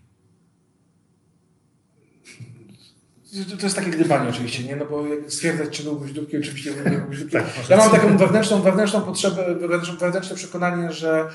[3.44, 4.76] To jest takie gdybanie oczywiście, nie?
[4.76, 7.42] No bo stwierdzać, czy byłbyś dupkiem, oczywiście nie byłbyś dupkiem.
[7.42, 11.28] Tak, ja mam taką wewnętrzną, wewnętrzną potrzebę, wewnętrzne, przekonanie, że,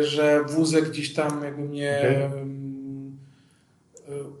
[0.00, 2.40] że wózek gdzieś tam jakby mnie okay.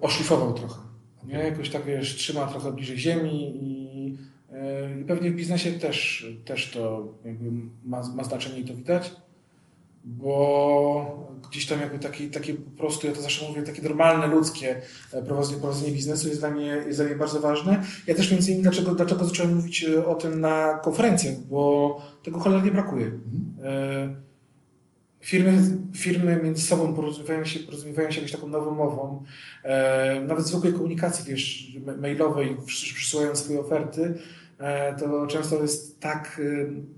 [0.00, 0.80] oszlifował trochę.
[1.24, 1.34] Nie?
[1.34, 4.08] Jakoś tak wiesz, trzyma trochę bliżej ziemi i,
[5.00, 7.50] i pewnie w biznesie też, też to jakby
[7.84, 9.12] ma, ma znaczenie i to widać
[10.06, 14.82] bo gdzieś tam jakby taki, takie po prostu, ja to zawsze mówię, takie normalne, ludzkie
[15.12, 17.82] e, prowadzenie, prowadzenie biznesu jest dla, mnie, jest dla mnie bardzo ważne.
[18.06, 22.38] Ja też między innymi dlaczego, dlaczego zacząłem mówić e, o tym na konferencjach, bo tego
[22.38, 23.06] cholernie brakuje.
[23.06, 24.26] Mhm.
[25.20, 29.24] Firmy, firmy między sobą porozumiewają się, porozumiewają się jakąś taką nową mową.
[30.26, 34.14] Nawet zwykłej komunikacji, wiesz, mailowej, przysyłając swoje oferty,
[34.98, 36.40] to często jest tak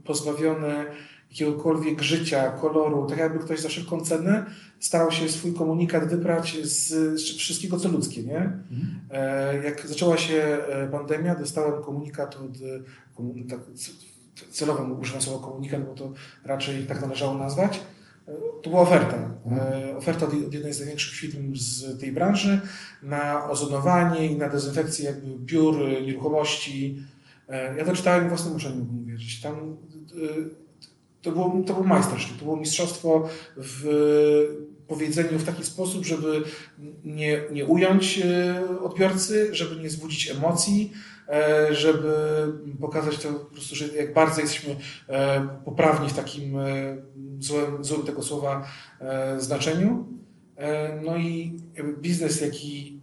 [0.05, 0.86] pozbawione
[1.31, 4.47] jakiegokolwiek życia, koloru, tak jakby ktoś za wszelką cenę
[4.81, 6.89] starał się swój komunikat wybrać z,
[7.21, 8.39] z wszystkiego, co ludzkie, nie?
[8.39, 9.65] Mhm.
[9.65, 12.59] Jak zaczęła się e, pandemia, dostałem komunikat od,
[13.51, 13.61] tak,
[14.51, 16.13] celowo używam słowa komunikat, bo to
[16.45, 17.81] raczej tak należało nazwać,
[18.29, 18.33] e,
[18.63, 19.17] to była oferta.
[19.47, 19.97] Mhm.
[19.97, 22.61] Oferta od jednej z największych firm z tej branży
[23.03, 25.77] na ozonowanie i na dezynfekcję jakby biur,
[26.07, 27.03] nieruchomości.
[27.77, 29.41] Ja to czytałem własnym uczeniem mógł wierzyć.
[29.41, 29.77] Tam
[31.23, 33.85] to było, to było majstersztyk, to było mistrzostwo w
[34.89, 36.43] powiedzeniu w taki sposób, żeby
[37.05, 40.93] nie, nie ująć e, odbiorcy, żeby nie zbudzić emocji,
[41.28, 42.12] e, żeby
[42.81, 44.77] pokazać to po prostu, że jak bardzo jesteśmy
[45.09, 46.57] e, poprawni w takim
[47.39, 48.69] złym, złym tego słowa
[49.39, 50.07] znaczeniu.
[51.05, 51.57] No i
[52.01, 52.98] biznes, jaki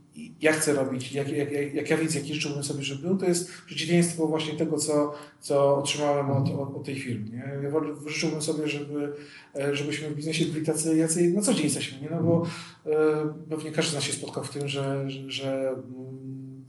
[0.45, 3.51] ja chcę robić, jak, jak, jak ja widzę, jaki życzyłbym sobie, żeby był, to jest
[3.65, 7.29] przeciwieństwo właśnie tego, co, co otrzymałem od, od, od tej firmy.
[7.29, 7.69] Nie?
[7.69, 7.71] Ja
[8.07, 9.13] życzyłbym sobie, żeby,
[9.55, 12.09] e, żebyśmy w biznesie byli tacy, jacy na co dzień jesteśmy, nie?
[12.09, 12.45] No bo
[12.85, 15.75] e, pewnie każdy z nas się spotkał w tym, że, że,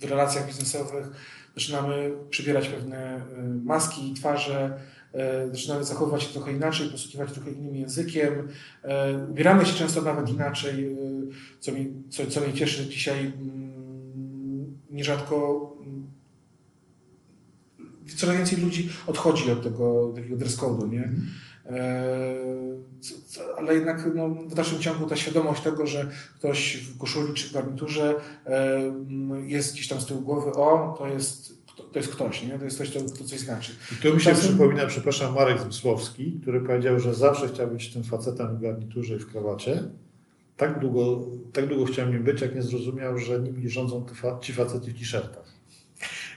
[0.01, 1.07] w relacjach biznesowych
[1.55, 3.23] zaczynamy przybierać pewne e,
[3.65, 4.81] maski, twarze,
[5.53, 8.49] zaczynamy zachowywać się trochę inaczej, posługiwać trochę innym językiem,
[9.31, 10.97] ubieramy się często nawet inaczej,
[11.61, 13.66] co, mi, co, co mnie cieszy, dzisiaj mm,
[14.97, 16.07] nierzadko mm,
[18.17, 21.13] coraz więcej ludzi odchodzi od tego takiego dress code'u, nie?
[23.57, 27.53] ale jednak no, w dalszym ciągu ta świadomość tego, że ktoś w koszuli czy w
[27.53, 28.15] garniturze
[29.47, 31.57] jest gdzieś tam z tyłu głowy, o, to jest
[31.93, 32.59] to jest ktoś, nie?
[32.59, 33.73] to jest ktoś, kto, coś znaczy.
[33.93, 38.05] I tu mi się przypomina, przepraszam, Marek Zmysłowski, który powiedział, że zawsze chciał być tym
[38.05, 39.83] facetem w garniturze i w krawacie.
[40.57, 44.07] Tak długo, tak długo chciał nim być, jak nie zrozumiał, że nimi rządzą
[44.41, 45.57] ci faceci w t-shirtach.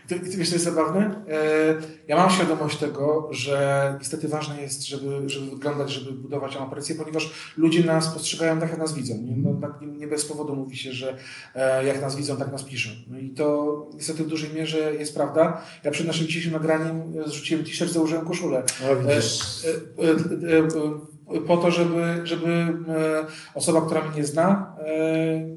[0.09, 1.25] To, wiesz, to jest zabawne.
[1.29, 1.75] E,
[2.07, 7.31] ja mam świadomość tego, że niestety ważne jest, żeby, żeby wyglądać, żeby budować amapresję, ponieważ
[7.57, 9.17] ludzie nas postrzegają tak, jak nas widzą.
[9.17, 11.17] Nie, no, tak, nie bez powodu mówi się, że
[11.55, 12.89] e, jak nas widzą, tak nas piszą.
[13.07, 15.61] No i to niestety w dużej mierze jest prawda.
[15.83, 18.63] Ja przed naszym dzisiejszym nagraniem zrzuciłem t-shirt, założyłem koszulę.
[18.81, 19.41] No, widzisz
[21.47, 23.25] po to, żeby, żeby e,
[23.55, 25.49] osoba, która mnie nie zna, e,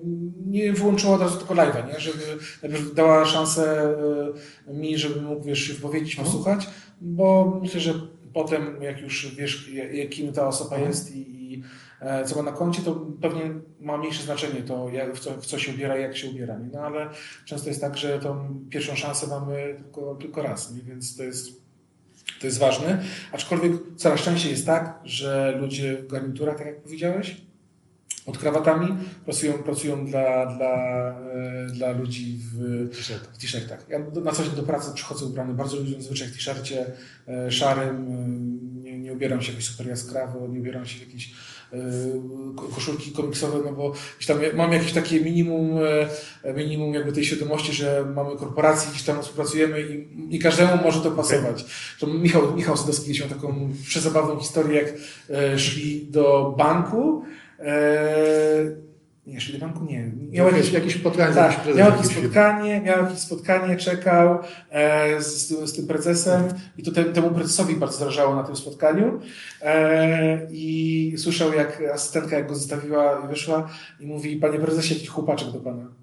[0.47, 2.01] nie wyłączyła od razu tylko live'a, nie?
[2.01, 2.19] Żeby
[2.63, 3.95] najpierw dała szansę
[4.69, 6.27] e, mi, żebym mógł wiesz, się wypowiedzieć, Mhm.
[6.27, 6.69] posłuchać,
[7.01, 7.95] bo myślę, że
[8.35, 9.71] potem jak już wiesz,
[10.11, 10.91] kim ta osoba Mhm.
[10.91, 11.63] jest i, i
[12.27, 13.43] co ma na koncie, to pewnie
[13.81, 16.59] ma mniejsze znaczenie to, jak, w, co, w co się ubiera i jak się ubiera.
[16.59, 16.69] Nie?
[16.73, 17.11] No ale
[17.45, 20.83] często jest tak, że tą pierwszą szansę mamy tylko, tylko raz, nie?
[20.83, 21.62] więc to jest,
[22.41, 23.03] to jest ważne.
[23.33, 27.37] Aczkolwiek coraz częściej jest tak, że ludzie w garniturach, tak jak powiedziałeś,
[28.25, 30.75] pod krawatami pracują, pracują dla, dla,
[31.11, 32.89] e, dla ludzi w,
[33.41, 33.87] t-shirtach.
[33.89, 36.87] Ja na co dzień do pracy przychodzę ubrany bardzo lubię zazwyczaj w t-shircie
[37.29, 38.29] e, szarym, e,
[38.83, 41.37] nie, nie ubieram się jakoś super jaskrawo, nie ubieram się w jakieś ko-
[42.75, 45.79] koszulki komiksowe, no bo gdzieś tam mam jakieś takie minimum,
[46.45, 51.01] e, minimum jakby tej świadomości, że mamy korporację, gdzieś tam współpracujemy i, i każdemu może
[51.01, 51.65] to pasować.
[52.01, 54.95] To Michał, Michał Sadowski kiedyś miał taką przezabawną historię, jak
[55.31, 57.25] e, szli do banku,
[59.27, 59.85] e, nie, szli do banku?
[59.85, 60.13] Nie.
[60.31, 64.39] Miał jakieś, jakieś spotkanie, tak, miał jakieś spotkanie, miał jakieś spotkanie, czekał
[64.71, 66.43] e, z, z tym prezesem
[66.79, 69.21] i to te, temu prezesowi bardzo zależało na tym spotkaniu
[69.63, 73.69] e, i słyszał jak asystentka jak go zostawiła i wyszła
[74.01, 76.02] i mówi, panie prezesie, jakiś chłopaczek do pana.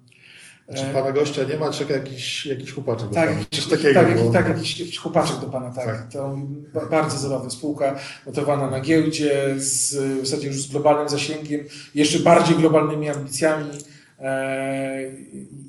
[0.76, 3.08] Czy E, pana gościa nie ma, czeka jakiś, jakiś chłopaczek.
[3.08, 3.40] do tak, pana.
[3.50, 3.94] Coś takiego.
[3.94, 4.32] tak, jakiś, było.
[4.32, 5.86] tak jakiś, jakiś chłopaczek do pana, tak.
[5.86, 6.12] Tak.
[6.12, 6.38] To
[6.74, 11.60] ba- bardzo zabawna spółka, notowana na giełdzie, z, w zasadzie już z globalnym zasięgiem,
[11.94, 13.70] jeszcze bardziej globalnymi ambicjami.
[14.18, 15.02] E,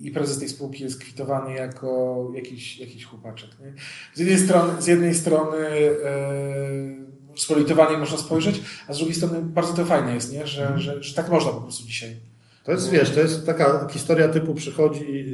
[0.01, 3.49] I prezes tej spółki jest kwitowany jako jakiś, jakiś chłopaczek.
[3.59, 3.73] Nie?
[4.15, 5.57] Z, jednej strony, z jednej strony
[6.05, 10.47] e, spolitowanie można spojrzeć, a z drugiej strony bardzo to fajne jest, nie?
[10.47, 12.15] Że, że, że tak można po prostu dzisiaj.
[12.63, 15.25] To jest, wiesz, to jest taka historia typu przychodzi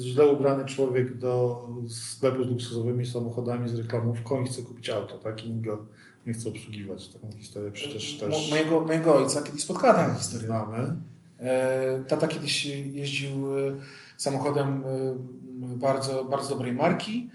[0.00, 5.46] źle ubrany człowiek do sklepu z luksusowymi samochodami z reklamówką i chce kupić auto, tak?
[5.46, 5.86] I go
[6.26, 7.08] nie chce obsługiwać.
[7.08, 10.46] Taką historię przecież też Mojego, mojego ojca kiedyś spotkała taka historia.
[10.46, 10.96] znamy.
[11.38, 13.72] E, Tata kiedyś jeździł e,
[14.16, 17.30] samochodem e, bardzo, bardzo dobrej marki,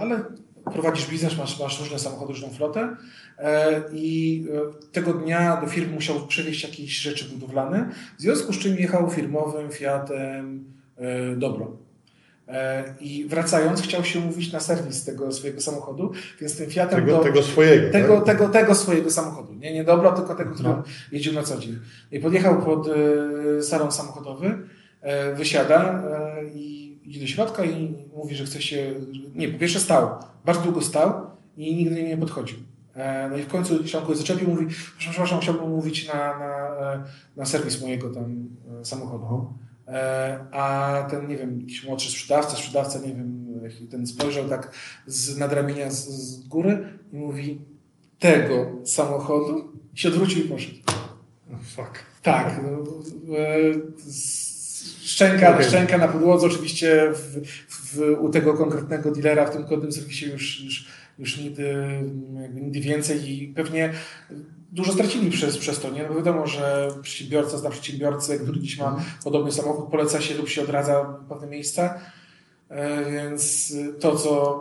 [0.00, 0.24] ale
[0.64, 2.96] prowadzisz biznes, masz, masz różne samochody, różną flotę
[3.38, 4.44] e, i
[4.84, 9.10] e, tego dnia do firmy musiał przewieźć jakieś rzeczy budowlane, w związku z czym jechał
[9.10, 10.64] firmowym Fiatem
[10.98, 11.76] e, Dobro.
[13.00, 17.22] I wracając chciał się umówić na serwis tego swojego samochodu, więc tym Fiatem Tego, do-
[17.24, 17.92] tego swojego.
[17.92, 18.24] tego, tak?
[18.38, 19.54] tego, tego swojego samochodu.
[19.54, 20.82] Nie, nie dobro, tylko tego, którym No.
[21.12, 21.78] jeździł na co dzień.
[22.12, 22.88] I podjechał pod
[23.62, 24.58] salon samochodowy,
[25.36, 26.02] wysiada
[26.54, 28.94] i idzie do środka i mówi, że chce się.
[29.34, 30.08] Nie, po pierwsze stał.
[30.44, 31.12] Bardzo długo stał
[31.56, 32.58] i nigdy nie podchodził.
[32.94, 36.14] E, No i w końcu się on kogoś zaczepił mówi, "Proszę, przepraszam, chciałbym mówić na,
[36.38, 37.04] na, e,
[37.36, 38.46] na serwis mojego tam
[38.80, 39.52] e, samochodu.
[40.52, 43.46] A ten, nie wiem, jakiś młodszy sprzedawca, sprzedawca, nie wiem,
[43.90, 44.72] ten spojrzał tak
[45.06, 47.60] z nadramienia z, z góry i mówi
[48.18, 50.76] tego samochodu i się odwrócił i poszedł.
[51.52, 51.98] Oh, fuck.
[52.22, 52.60] Tak.
[52.62, 52.84] no,
[53.98, 54.41] z-
[55.02, 55.66] Szczęka, Okej.
[55.66, 60.60] szczęka na podłodze, oczywiście w, w, u tego konkretnego dealera w tym kodnym serwisie już,
[60.64, 60.86] już,
[61.18, 61.74] już nigdy,
[62.54, 63.92] nigdy więcej i pewnie
[64.72, 66.02] dużo stracili przez, przez to, nie?
[66.02, 70.48] No bo wiadomo, że przedsiębiorca zna przedsiębiorcę, który gdzieś ma podobny samochód, poleca się lub
[70.48, 72.00] się odradza pewne miejsca,
[72.68, 74.60] E, więc to, co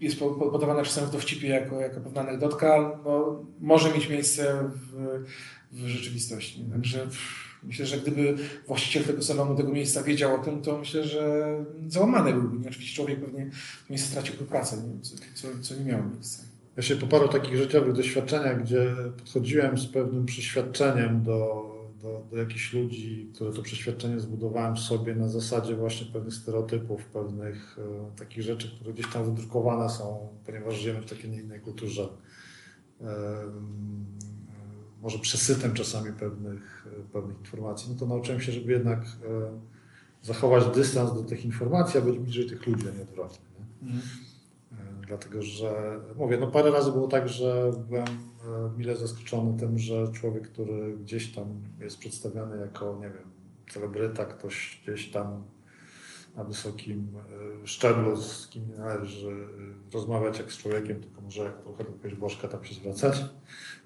[0.00, 4.70] jest po- po- podawane czasem w dowcipie jako, jako pewna anegdotka, no, może mieć miejsce
[4.74, 5.24] w,
[5.72, 6.64] w rzeczywistości.
[6.72, 8.36] Także pff, myślę, że gdyby
[8.66, 11.54] właściciel tego salonu, tego miejsca wiedział o tym, to myślę, że
[11.88, 12.58] załamany byłby.
[12.58, 12.68] Nie?
[12.68, 13.50] Oczywiście człowiek pewnie
[13.90, 15.00] miejsce straciłby pracę, nie?
[15.00, 16.42] Co, co, co nie miało miejsca.
[16.76, 21.68] Ja się po paru takich życiowych doświadczeniach, gdzie podchodziłem z pewnym przeświadczeniem do,
[22.02, 27.04] do, do jakichś ludzi, które to przeświadczenie zbudowałem w sobie na zasadzie właśnie pewnych stereotypów,
[27.04, 31.60] pewnych e, takich rzeczy, które gdzieś tam wydrukowane są, ponieważ żyjemy w takiej nie innej
[31.60, 32.08] kulturze.
[33.00, 34.06] Em,
[35.02, 39.06] może przesytem czasami pewnych, pewnych informacji, no to nauczyłem się, żeby jednak e,
[40.22, 43.44] zachować dystans do tych informacji, a być bliżej tych ludzi, a nie odwrotnie.
[43.82, 43.92] Nie?
[43.92, 49.78] E, Dlatego, że mówię, no parę razy było tak, że byłem e, mile zaskoczony tym,
[49.78, 51.46] że człowiek, który gdzieś tam
[51.80, 53.30] jest przedstawiany jako, nie wiem,
[53.70, 55.44] celebryta, ktoś gdzieś tam
[56.38, 57.08] na wysokim
[57.62, 61.84] e, szczeblu, z kim nie należy e, rozmawiać jak z człowiekiem, tylko może jak trochę
[61.84, 63.24] do jakiegoś bożka tam się zwracać,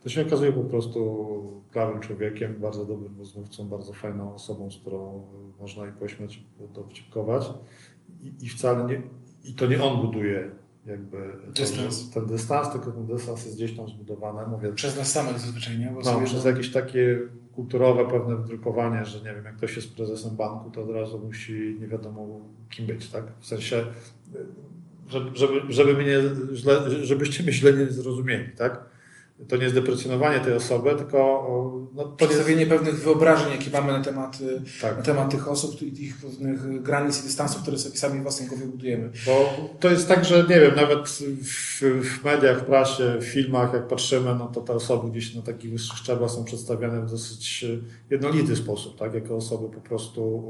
[0.02, 5.26] to się okazuje po prostu prawym człowiekiem, bardzo dobrym rozmówcą, bardzo fajną osobą, z którą
[5.58, 7.50] e, można i pośmiać, dowcipkować.
[8.20, 9.02] I, I wcale nie,
[9.44, 10.50] i to nie on buduje
[10.86, 12.10] jakby Dystans.
[12.10, 15.86] ten dystans, tylko ten dystans jest gdzieś tam zbudowany, mówię, Przez nas samych zazwyczaj, nie?
[15.86, 17.18] Bo no, przez jakieś takie
[17.54, 21.76] kulturowe pewne wdrukowanie, że nie wiem, jak ktoś jest prezesem banku, to od razu musi
[21.80, 23.24] nie wiadomo kim być, tak?
[23.40, 23.84] W sensie,
[25.08, 26.16] żeby, żeby, żeby mnie
[26.54, 28.91] źle, żebyście mnie źle nie zrozumieli, tak?
[29.48, 31.19] To nie jest deprecjonowanie tej osoby, tylko
[31.94, 34.97] no, Przedstawienie pewnych wyobrażeń, jakie mamy na temat, y, Tak.
[34.97, 38.66] na temat tych osób i tych pewnych granic i dystansów, które sobie sami własnej głowie
[38.66, 39.10] budujemy.
[39.27, 43.73] Bo to jest tak, że nie wiem, nawet w, w mediach, w prasie, w filmach,
[43.73, 47.66] jak patrzymy, no to te osoby gdzieś na takich wyższych szczeblach są przedstawiane w dosyć
[48.10, 49.14] jednolity sposób, tak?
[49.14, 50.43] Jako osoby po prostu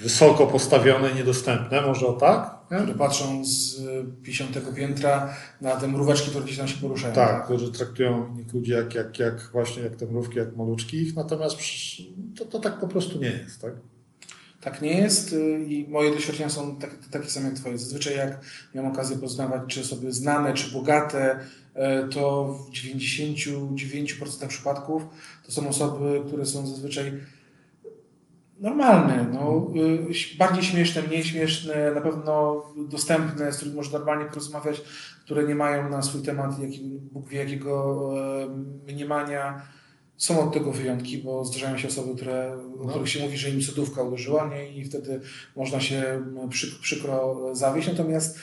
[0.00, 2.60] wysoko postawione niedostępne, może o tak?
[2.70, 2.76] Nie?
[2.76, 3.82] Które patrzą z
[4.22, 7.14] 50 piętra na te mróweczki, które gdzieś tam się poruszają.
[7.14, 11.56] Tak, którzy traktują innych ludzi jak, jak, jak właśnie jak te mrówki, jak maluczki, natomiast
[11.56, 12.02] przecież
[12.38, 13.72] to, to tak po prostu nie jest, tak?
[14.60, 17.78] Tak nie jest y, i moje doświadczenia są tak, takie same jak Twoje.
[17.78, 18.40] Zazwyczaj jak
[18.74, 25.02] miałem okazję poznawać czy osoby znane, czy bogate, y, to w 99% przypadków
[25.46, 27.12] to są osoby, które są zazwyczaj
[28.60, 29.70] normalne, no,
[30.10, 34.80] y, bardziej śmieszne, mniej śmieszne, na pewno dostępne, z którymi można normalnie porozmawiać,
[35.24, 36.80] które nie mają na swój temat jaki,
[37.12, 38.10] Bóg wie jakiego
[38.86, 39.62] e, mniemania.
[40.16, 42.90] Są od tego wyjątki, bo zdarzają się osoby, które, o No.
[42.90, 44.72] których się mówi, że im cudówka uderzyła nie?
[44.72, 45.20] i wtedy
[45.56, 47.88] można się przy, przykro zawieść.
[47.88, 48.38] Natomiast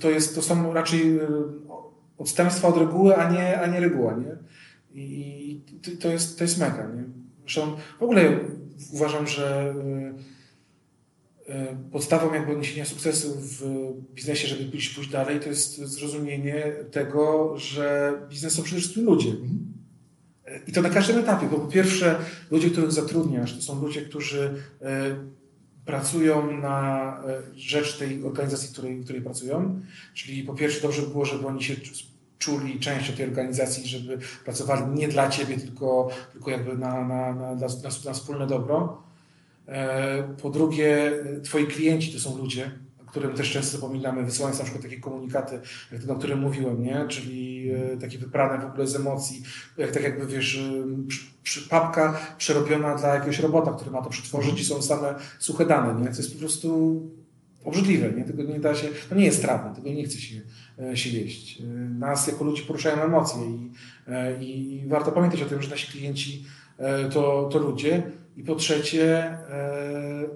[0.00, 1.26] to, jest, to są raczej y,
[2.18, 4.14] odstępstwa od reguły, a nie, a nie reguła.
[4.14, 4.36] Nie?
[5.02, 6.86] I to- to jest, to jest mega.
[6.96, 7.04] Nie?
[7.42, 8.38] Zresztą w ogóle
[8.92, 9.74] uważam, że
[11.48, 13.62] y, y, podstawą jakby odniesienia sukcesu w
[14.14, 19.32] biznesie, żeby pójść, pójść dalej, to jest zrozumienie tego, że biznes to przede wszystkim ludzie.
[20.66, 22.18] I to na każdym etapie, bo po pierwsze
[22.50, 25.16] ludzie, których zatrudniasz, to są ludzie, którzy e,
[25.84, 29.80] pracują na e, rzecz tej organizacji, w której, w której pracują.
[30.14, 31.76] Czyli po pierwsze dobrze by było, żeby oni się
[32.38, 37.54] czuli częścią tej organizacji, żeby pracowali nie dla ciebie, tylko, tylko jakby na, na, na,
[37.54, 37.66] na,
[38.04, 39.02] na, wspólne dobro.
[39.68, 42.70] E, Po drugie, twoi klienci to są ludzie,
[43.06, 45.60] o którym też często zapominamy, wysyłając na przykład takie komunikaty,
[45.92, 47.04] jak ten, o którym mówiłem, nie?
[47.08, 49.42] czyli e, takie wyprane w ogóle z emocji,
[49.78, 50.84] jak tak jakby wiesz, e,
[51.42, 56.00] przy, papka przerobiona dla jakiegoś robota, który ma to przetworzyć i są same suche dane,
[56.00, 56.08] nie?
[56.08, 57.00] To jest po prostu
[57.64, 58.24] obrzydliwe, nie?
[58.24, 60.40] Tego nie da się, to nie jest trawne, tego nie chce się,
[60.94, 61.60] się jeść.
[61.60, 61.64] E,
[61.98, 63.70] Nas jako ludzi poruszają emocje i,
[64.08, 66.44] e, i, i warto pamiętać o tym, że nasi klienci
[66.78, 68.02] e, to, to ludzie
[68.36, 70.28] i po trzecie e,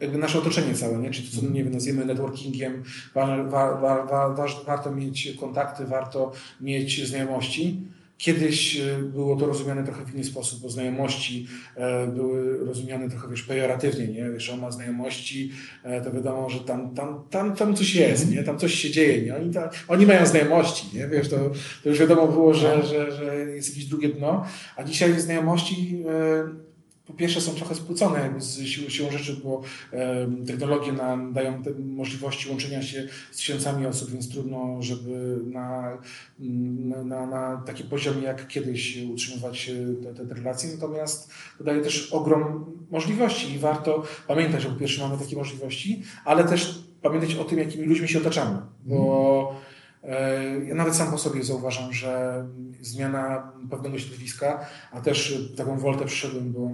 [0.00, 1.10] jakby nasze otoczenie całe, nie?
[1.10, 2.82] czyli to, co nie wiem, nazwiemy networkingiem,
[3.14, 7.80] wa, wa, wa, wa, wa, warto mieć kontakty, warto mieć znajomości.
[8.20, 13.28] Kiedyś e, było to rozumiane trochę w inny sposób, bo znajomości e, były rozumiane trochę
[13.28, 14.30] wiesz, pejoratywnie, nie?
[14.30, 15.52] Wiesz, on ma znajomości,
[15.84, 18.42] e, to wiadomo, że tam, tam, tam, tam coś jest, nie?
[18.42, 19.36] Tam coś się dzieje, nie?
[19.36, 21.08] Oni, ta, oni mają znajomości, nie?
[21.08, 21.36] Wiesz, to,
[21.82, 24.44] to już wiadomo było, że, że, że jest jakieś drugie dno,
[24.76, 26.70] a dzisiaj znajomości e,
[27.10, 29.62] po pierwsze są trochę spłycone jakby z siłą, siłą rzeczy, bo
[29.92, 35.98] e, technologie nam dają możliwości łączenia się z tysiącami osób, więc trudno, żeby na,
[36.38, 39.70] na, na, na takim poziomie jak kiedyś utrzymywać
[40.02, 40.70] te, te relacje.
[40.74, 46.02] Natomiast to daje też ogrom możliwości i warto pamiętać, że po pierwsze mamy takie możliwości,
[46.24, 49.54] ale też pamiętać o tym, jakimi ludźmi się otaczamy, bo
[50.02, 52.44] e, ja nawet sam po sobie zauważam, że
[52.80, 56.70] zmiana pewnego środowiska, a też taką woltę przyszedłem, bo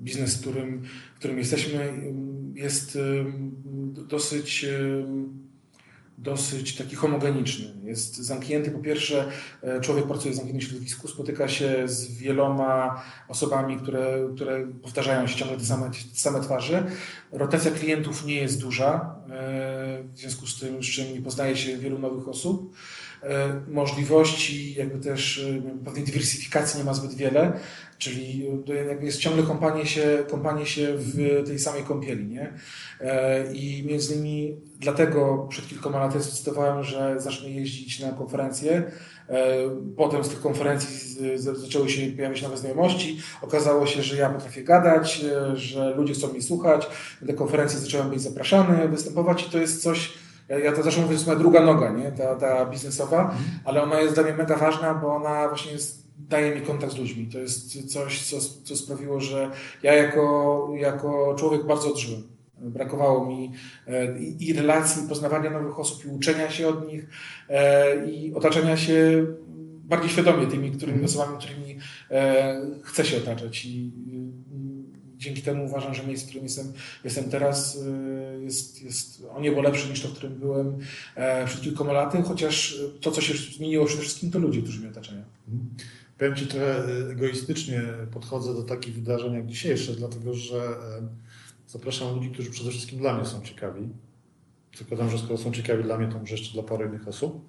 [0.00, 0.82] biznes, w którym,
[1.14, 1.92] w którym jesteśmy,
[2.54, 3.54] jest ym,
[4.08, 5.48] dosyć, ym,
[6.18, 7.74] dosyć taki homogeniczny.
[7.84, 9.28] Jest zamknięty, po pierwsze,
[9.62, 15.36] e, człowiek pracuje w zamkniętym środowisku, spotyka się z wieloma osobami, które, które powtarzają się
[15.36, 16.90] ciągle te same, te same twarze.
[17.32, 21.78] Rotacja klientów nie jest duża, e, w związku z tym, z czym nie poznaje się
[21.78, 22.74] wielu nowych osób.
[23.22, 27.52] E, Możliwości, jakby też e, pewnej dywersyfikacji nie ma zbyt wiele,
[27.98, 32.52] czyli e, jakby jest ciągle kąpanie się, kąpanie się w tej samej kąpieli, nie?
[33.52, 38.90] I między innymi dlatego przed kilkoma laty zdecydowałem, że zacznę jeździć na konferencje.
[39.96, 43.20] Potem z tych konferencji zaczęły się pojawiać nowe znajomości.
[43.42, 45.24] Okazało się, że ja potrafię gadać,
[45.54, 46.86] że ludzie chcą mnie słuchać.
[47.20, 50.17] Na te konferencje zacząłem być zapraszany, występować i to jest coś,
[50.48, 52.12] ja, ja to zawsze mówię, że to jest moja druga noga, nie?
[52.12, 53.34] Ta, ta biznesowa,
[53.64, 56.98] ale ona jest dla mnie mega ważna, bo ona właśnie jest, daje mi kontakt z
[56.98, 57.26] ludźmi.
[57.32, 59.50] To jest coś, co, co sprawiło, że
[59.82, 62.22] ja jako, jako człowiek bardzo odżyłem.
[62.58, 63.52] Brakowało mi
[63.86, 67.08] e, i, i relacji, i poznawania nowych osób, i uczenia się od nich,
[67.48, 69.26] e, i otaczania się
[69.88, 71.78] bardziej świadomie tymi którymi osobami, którymi
[72.10, 73.64] e, chcę się otaczać.
[73.64, 73.92] I
[75.18, 76.72] dzięki temu uważam, że miejsce, w którym jestem,
[77.04, 80.78] jestem teraz, y, jest, jest o niebo lepsze niż to, w którym byłem
[81.14, 84.88] e, przed kilkoma laty, chociaż to, co się zmieniło przede wszystkim, to ludzie, którzy mnie
[84.88, 85.22] otaczają.
[86.18, 87.82] Powiem Ci trochę egoistycznie
[88.12, 91.08] podchodzę do takich wydarzeń jak dzisiejsze, dlatego że e,
[91.66, 93.88] zapraszam ludzi, którzy przede wszystkim dla mnie są ciekawi.
[94.78, 97.48] Zakładam, że skoro są ciekawi dla mnie, to może jeszcze dla paru innych osób.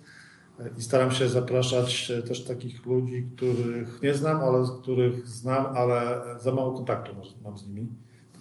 [0.77, 6.51] I staram się zapraszać też takich ludzi, których nie znam, ale których znam, ale za
[6.51, 7.11] mało kontaktu
[7.43, 7.87] mam z nimi.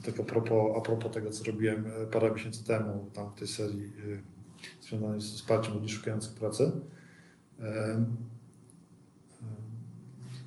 [0.05, 3.93] Tak a propos, a propos tego, co robiłem parę miesięcy temu tam w tej serii
[4.81, 6.73] związanej z wsparciem ludzi szukających pracy.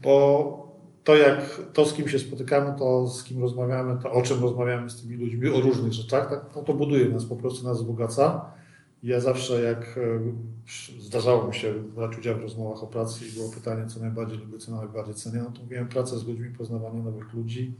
[0.04, 0.72] Bo
[1.04, 4.90] to, jak to, z kim się spotykamy, to z kim rozmawiamy, to o czym rozmawiamy
[4.90, 8.52] z tymi ludźmi, o różnych rzeczach, tak, no to buduje nas, po prostu nas wzbogaca.
[9.04, 10.00] Ja zawsze, jak
[11.00, 14.58] zdarzało mi się brać udział w rozmowach o pracy i było pytanie, co najbardziej lubię,
[14.58, 17.74] co najbardziej cenię, no to mówiłem pracę z ludźmi, poznawanie nowych ludzi,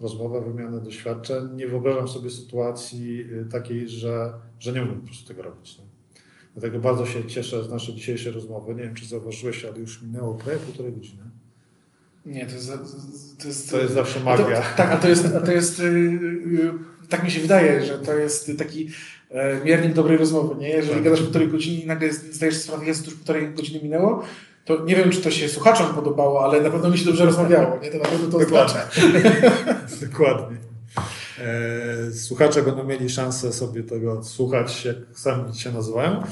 [0.00, 1.56] rozmowa, wymianę doświadczeń.
[1.56, 5.78] Nie wyobrażam sobie sytuacji e, takiej, że, że nie mógłbym po prostu tego robić.
[5.78, 5.84] Nie?
[6.54, 8.74] Dlatego bardzo się cieszę z naszej dzisiejszej rozmowy.
[8.74, 11.22] Nie wiem, czy zauważyłeś, ale już minęło prawie półtorej godziny.
[12.26, 12.72] Nie, to jest,
[13.38, 14.44] to jest, to jest zawsze magia.
[14.44, 16.74] To, tak, a to jest, a to jest yy,
[17.08, 18.90] tak mi się wydaje, że to jest taki
[19.30, 20.68] e, miernik dobrej rozmowy, nie?
[20.68, 21.04] Jeżeli tak.
[21.04, 24.24] gadasz półtorej godziny i nagle zdajesz sprawę, jest już półtorej godziny minęło,
[24.66, 27.78] to nie wiem, czy to się słuchaczom podobało, ale na pewno mi się dobrze rozmawiało,
[27.82, 27.90] nie?
[27.90, 28.80] To na pewno to Dokładnie.
[30.10, 30.56] Dokładnie.
[31.38, 36.22] E, słuchacze będą mieli szansę sobie tego słuchać, jak sami się nazywają.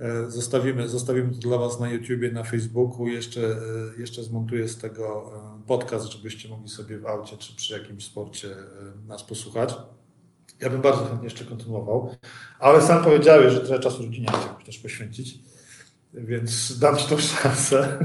[0.00, 3.08] E, zostawimy, zostawimy to dla Was na YouTubie, na Facebooku.
[3.08, 3.40] Jeszcze,
[3.98, 5.32] jeszcze zmontuję z tego
[5.66, 8.48] podcast, żebyście mogli sobie w aucie czy przy jakimś sporcie
[9.08, 9.74] nas posłuchać.
[10.64, 12.16] Ja bym bardzo chętnie jeszcze kontynuował,
[12.58, 15.38] ale sam powiedziałeś, że trochę czasu rodzinie chciałbym też poświęcić,
[16.14, 17.98] więc dam Ci tą szansę.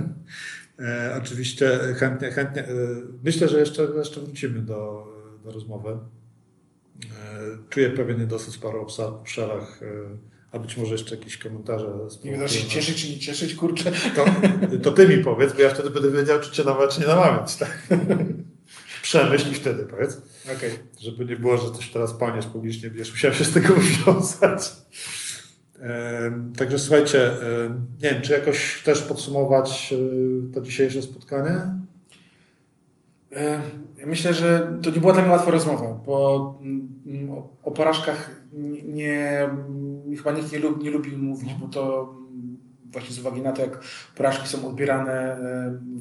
[0.80, 2.61] E, oczywiście chętnie, chętnie.
[2.61, 2.68] E,
[3.23, 5.07] myślę, że jeszcze, jeszcze wrócimy do,
[5.44, 5.90] do rozmowy.
[5.90, 5.98] E,
[7.69, 9.80] czuję pewien niedosyt w paru obszarach,
[10.52, 11.88] a być może jeszcze jakieś komentarze.
[12.23, 13.91] Nie wiem, się cieszyć czy nie cieszyć, kurczę.
[14.15, 14.26] To,
[14.84, 17.56] to ty mi powiedz, bo ja wtedy będę wiedział, czy cię namawiać, czy nie namawiać.
[17.56, 17.88] Tak?
[19.02, 20.22] Przemyśl i wtedy powiedz.
[20.57, 20.69] Okay.
[20.99, 23.73] Żeby nie było, że coś teraz paniesz publicznie, wiesz, musiałem się z tego
[24.05, 24.71] wywiązać.
[26.57, 27.31] Także słuchajcie,
[28.03, 29.93] nie wiem, czy jakoś też podsumować
[30.53, 31.61] to dzisiejsze spotkanie?
[34.05, 36.59] Myślę, że to nie była dla mnie łatwa rozmowa, bo
[37.05, 37.31] mm,
[37.63, 38.41] o porażkach
[38.84, 39.49] nie,
[40.17, 42.13] chyba nikt nie lubi, nie lubi mówić, bo to
[42.91, 43.80] właśnie z uwagi na to, jak
[44.16, 45.38] porażki są odbierane,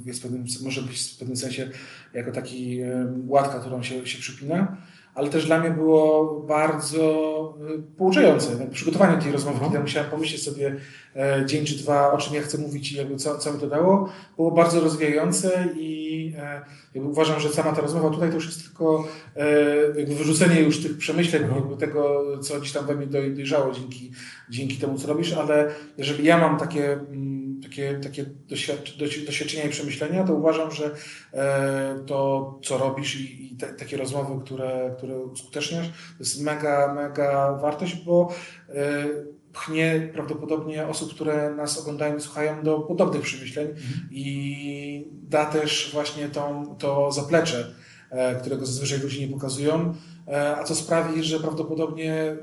[0.04, 1.70] jest pewnym, może być w pewnym sensie
[2.14, 2.80] jako taki
[3.26, 4.76] łatka, którą się, się przypina
[5.18, 8.66] ale też dla mnie było bardzo y, pouczające.
[8.72, 10.76] Przygotowanie tej rozmowy, kiedy ja musiałem pomyśleć sobie
[11.16, 13.66] e, dzień czy dwa, o czym ja chcę mówić i jakby co, co mi to
[13.66, 16.64] dało, było bardzo rozwijające i e,
[17.00, 21.42] uważam, że sama ta rozmowa tutaj to już jest tylko e, wyrzucenie już tych przemyśleń,
[21.42, 21.60] mhm.
[21.60, 24.12] jakby tego, co gdzieś tam we mnie dojrzało dzięki,
[24.50, 28.24] dzięki temu, co robisz, ale jeżeli ja mam takie mm, takie, takie
[29.26, 30.90] doświadczenia i przemyślenia, to uważam, że
[31.34, 36.94] e, to, co robisz i, i te, takie rozmowy, które, które uskuteczniasz, to jest mega,
[36.94, 38.34] mega wartość, bo
[38.68, 39.06] e,
[39.52, 44.08] pchnie prawdopodobnie osób, które nas oglądają i słuchają do podobnych przemyśleń mhm.
[44.10, 47.74] i da też właśnie tą, to zaplecze,
[48.10, 49.94] e, którego zazwyczaj ludzie nie pokazują,
[50.56, 52.36] a co sprawi, że prawdopodobnie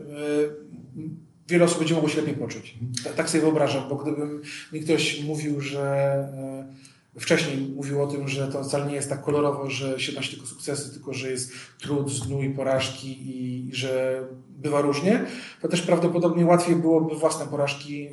[1.48, 2.76] wiele osób będzie mogło się lepiej poczuć.
[3.16, 4.42] Tak sobie wyobrażam, bo gdybym
[4.74, 6.68] mi ktoś mówił, że e,
[7.20, 10.48] wcześniej mówił o tym, że to wcale nie jest tak kolorowo, że się nosi tylko
[10.48, 15.26] sukcesy, tylko że jest trud, znój, porażki i że bywa różnie,
[15.62, 18.10] to też prawdopodobnie łatwiej byłoby własne porażki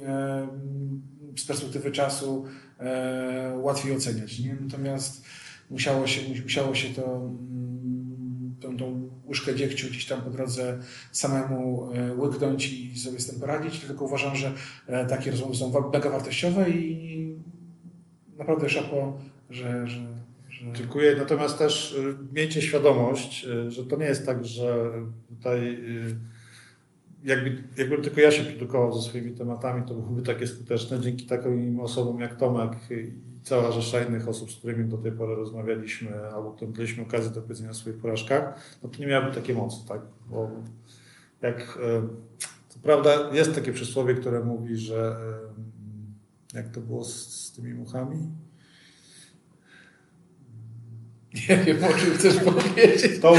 [1.36, 2.44] z perspektywy czasu
[2.78, 4.38] e, łatwiej oceniać.
[4.38, 4.56] Nie?
[4.60, 5.24] Natomiast
[5.70, 10.78] musiało się, musiało się to mm, tą, tą łyżkę dziegciu gdzieś tam po drodze
[11.12, 14.52] samemu e, łyknąć i sobie z tym poradzić, tylko uważam, że
[14.86, 17.36] e, takie rozmowy są mega wartościowe i
[18.42, 19.18] naprawdę szapo,
[19.50, 20.06] że, że,
[20.48, 20.72] że...
[20.72, 21.16] Dziękuję.
[21.18, 24.92] Natomiast też e, miejcie świadomość, że to nie jest tak, że
[25.28, 25.78] tutaj
[27.24, 31.00] jakby, jakbym tylko ja się produkował ze swoimi tematami, to byłoby takie skuteczne.
[31.00, 32.72] Dzięki takim osobom jak Tomek
[33.42, 37.70] cała rzesza innych osób, z którymi do tej pory rozmawialiśmy, albo mieliśmy okazję do powiedzenia
[37.70, 40.00] o swoich porażkach, no to nie miałaby takiej mocy, tak?
[40.30, 40.50] Bo
[41.42, 41.78] jak,
[42.68, 45.16] co prawda jest takie przysłowie, które mówi, że
[46.54, 48.16] jak to było z, z tymi muchami?
[51.34, 53.20] Nie wiem, o czym chcesz powiedzieć.
[53.20, 53.36] To...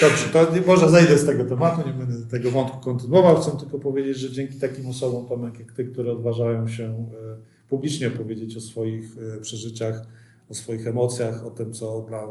[0.00, 3.40] Dobrze, to może zejdę z tego tematu, nie będę tego wątku kontynuował.
[3.40, 8.08] Chcę tylko powiedzieć, że dzięki takim osobom, Tomek, jak ty, które odważają się e, publicznie
[8.08, 9.04] opowiedzieć o swoich
[9.36, 10.06] e, przeżyciach,
[10.48, 12.28] o swoich emocjach, o tym, co dla,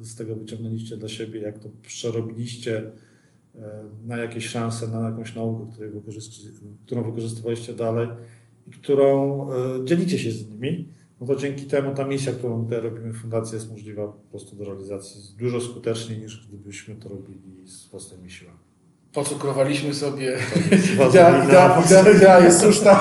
[0.00, 2.92] z tego wyciągnęliście dla siebie, jak to przerobiliście
[4.04, 5.66] na jakieś szanse, na jakąś naukę,
[6.86, 8.08] którą wykorzystywaliście dalej
[8.66, 9.48] i którą
[9.84, 10.88] dzielicie się z nimi
[11.22, 14.56] no to dzięki temu ta misja, którą tutaj robimy w Fundacji jest możliwa po prostu
[14.56, 18.58] do realizacji dużo skuteczniej niż gdybyśmy to robili z własnymi siłami.
[19.12, 20.38] Pocukrowaliśmy sobie.
[21.08, 23.00] Idea, idea, idea, idea jest słuszna.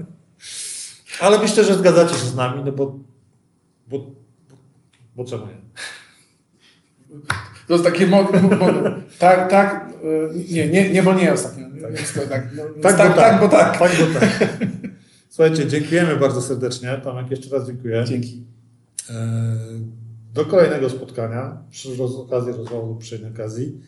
[1.20, 2.98] Ale myślę, że zgadzacie się z nami, no bo,
[3.88, 4.06] bo,
[5.16, 5.62] bo czemu nie?
[7.66, 8.74] To jest takie mod, mod,
[9.18, 11.72] tak, tak, y, nie, nie, nie, bo nie ostatnio.
[12.14, 13.78] To tak, no, więc Tak, tak, tak, bo tak.
[13.78, 14.48] Tak, bo tak.
[15.30, 17.00] Słuchajcie, dziękujemy bardzo serdecznie.
[17.04, 18.04] Tomek, jeszcze raz dziękuję.
[18.04, 18.42] Dzięki.
[19.10, 19.14] E,
[20.34, 23.80] Do kolejnego spotkania przy okazji rozmowy lub przy okazji.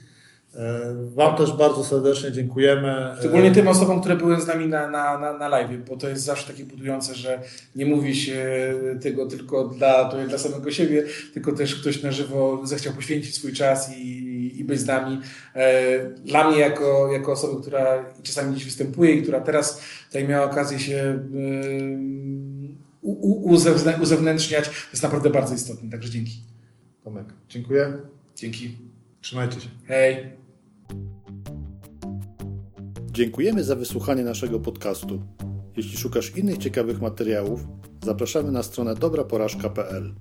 [0.57, 3.15] E, Wam też bardzo serdecznie dziękujemy.
[3.19, 6.09] Szczególnie E, tym osobom, które były z nami na, na, na, na live, bo to
[6.09, 7.41] jest zawsze takie budujące, że
[7.77, 8.47] nie mówi się
[9.03, 13.53] tego tylko dla, to dla samego siebie, tylko też ktoś na żywo zechciał poświęcić swój
[13.53, 14.24] czas i,
[14.61, 15.21] i być z nami.
[15.55, 20.51] E, Dla mnie, jako, jako osoby, która czasami gdzieś występuje i która teraz tutaj miała
[20.51, 21.19] okazję się
[23.45, 26.41] uzewnę- uzewnętrzniać, to jest naprawdę bardzo istotne, także dzięki.
[27.05, 27.93] Tomek, dziękuję.
[28.37, 28.77] Dzięki.
[29.21, 29.69] Trzymajcie się.
[29.87, 30.33] Hej.
[33.13, 35.23] Dziękujemy za wysłuchanie naszego podcastu.
[35.77, 37.61] Jeśli szukasz innych ciekawych materiałów,
[38.05, 40.15] zapraszamy na stronę dobraporażka.pl.